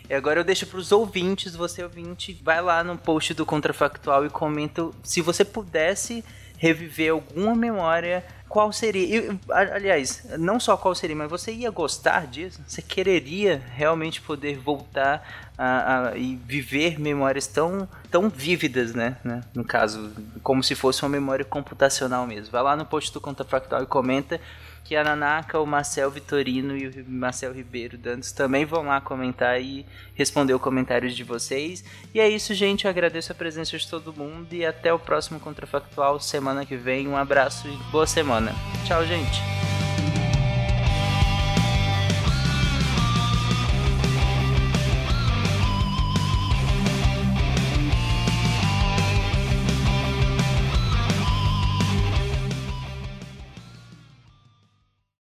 e 0.08 0.14
agora 0.14 0.40
eu 0.40 0.44
deixo 0.44 0.66
para 0.66 0.78
os 0.78 0.92
ouvintes, 0.92 1.56
você 1.56 1.82
ouvinte, 1.82 2.40
vai 2.42 2.60
lá 2.60 2.84
no 2.84 2.98
post 2.98 3.34
do 3.34 3.46
Contrafactual 3.46 4.26
e 4.26 4.30
comenta 4.30 4.90
se 5.02 5.20
você 5.20 5.44
pudesse 5.44 6.24
reviver 6.59 7.12
alguma 7.12 7.54
memória, 7.54 8.24
qual 8.48 8.72
seria? 8.72 9.04
E, 9.30 9.38
a- 9.50 9.74
aliás, 9.74 10.24
não 10.38 10.59
só 10.61 10.76
qual 10.76 10.94
seria, 10.94 11.16
mas 11.16 11.28
você 11.30 11.52
ia 11.52 11.70
gostar 11.70 12.26
disso? 12.26 12.61
Você 12.66 12.80
quereria 12.80 13.61
realmente 13.74 14.20
poder 14.20 14.57
voltar 14.59 15.48
a, 15.59 16.09
a- 16.11 16.16
e 16.16 16.36
viver 16.36 16.98
memórias 17.00 17.46
tão, 17.46 17.88
tão 18.11 18.28
vívidas, 18.28 18.94
né? 18.94 19.16
né? 19.24 19.42
No 19.54 19.64
caso, 19.64 20.11
como 20.42 20.62
se 20.62 20.74
fosse 20.74 21.02
uma 21.02 21.09
memória 21.09 21.44
computacional 21.44 22.26
mesmo. 22.26 22.50
Vai 22.52 22.62
lá 22.62 22.76
no 22.76 22.86
post 22.86 23.12
do 23.12 23.20
Contrafactual 23.20 23.82
e 23.82 23.86
comenta 23.86 24.40
que 24.87 24.95
a 24.95 25.03
Nanaka, 25.03 25.59
o 25.59 25.66
Marcel 25.66 26.11
Vitorino 26.11 26.76
e 26.76 26.87
o 26.87 27.05
Marcel 27.09 27.53
Ribeiro 27.53 27.99
Dantas 27.99 28.30
também 28.30 28.64
vão 28.64 28.84
lá 28.84 29.01
comentar 29.01 29.61
e 29.61 29.84
responder 30.14 30.55
os 30.55 30.61
comentários 30.61 31.14
de 31.16 31.24
vocês. 31.24 31.84
E 32.14 32.20
é 32.20 32.28
isso, 32.28 32.55
gente. 32.55 32.84
Eu 32.84 32.91
agradeço 32.91 33.32
a 33.32 33.34
presença 33.34 33.76
de 33.76 33.89
todo 33.89 34.12
mundo 34.12 34.53
e 34.53 34.64
até 34.64 34.93
o 34.93 34.99
próximo 34.99 35.41
Contrafactual 35.41 36.20
semana 36.20 36.64
que 36.64 36.76
vem. 36.76 37.09
Um 37.09 37.16
abraço 37.16 37.66
e 37.68 37.76
boa 37.91 38.07
semana. 38.07 38.55
Tchau, 38.87 39.05
gente. 39.05 39.86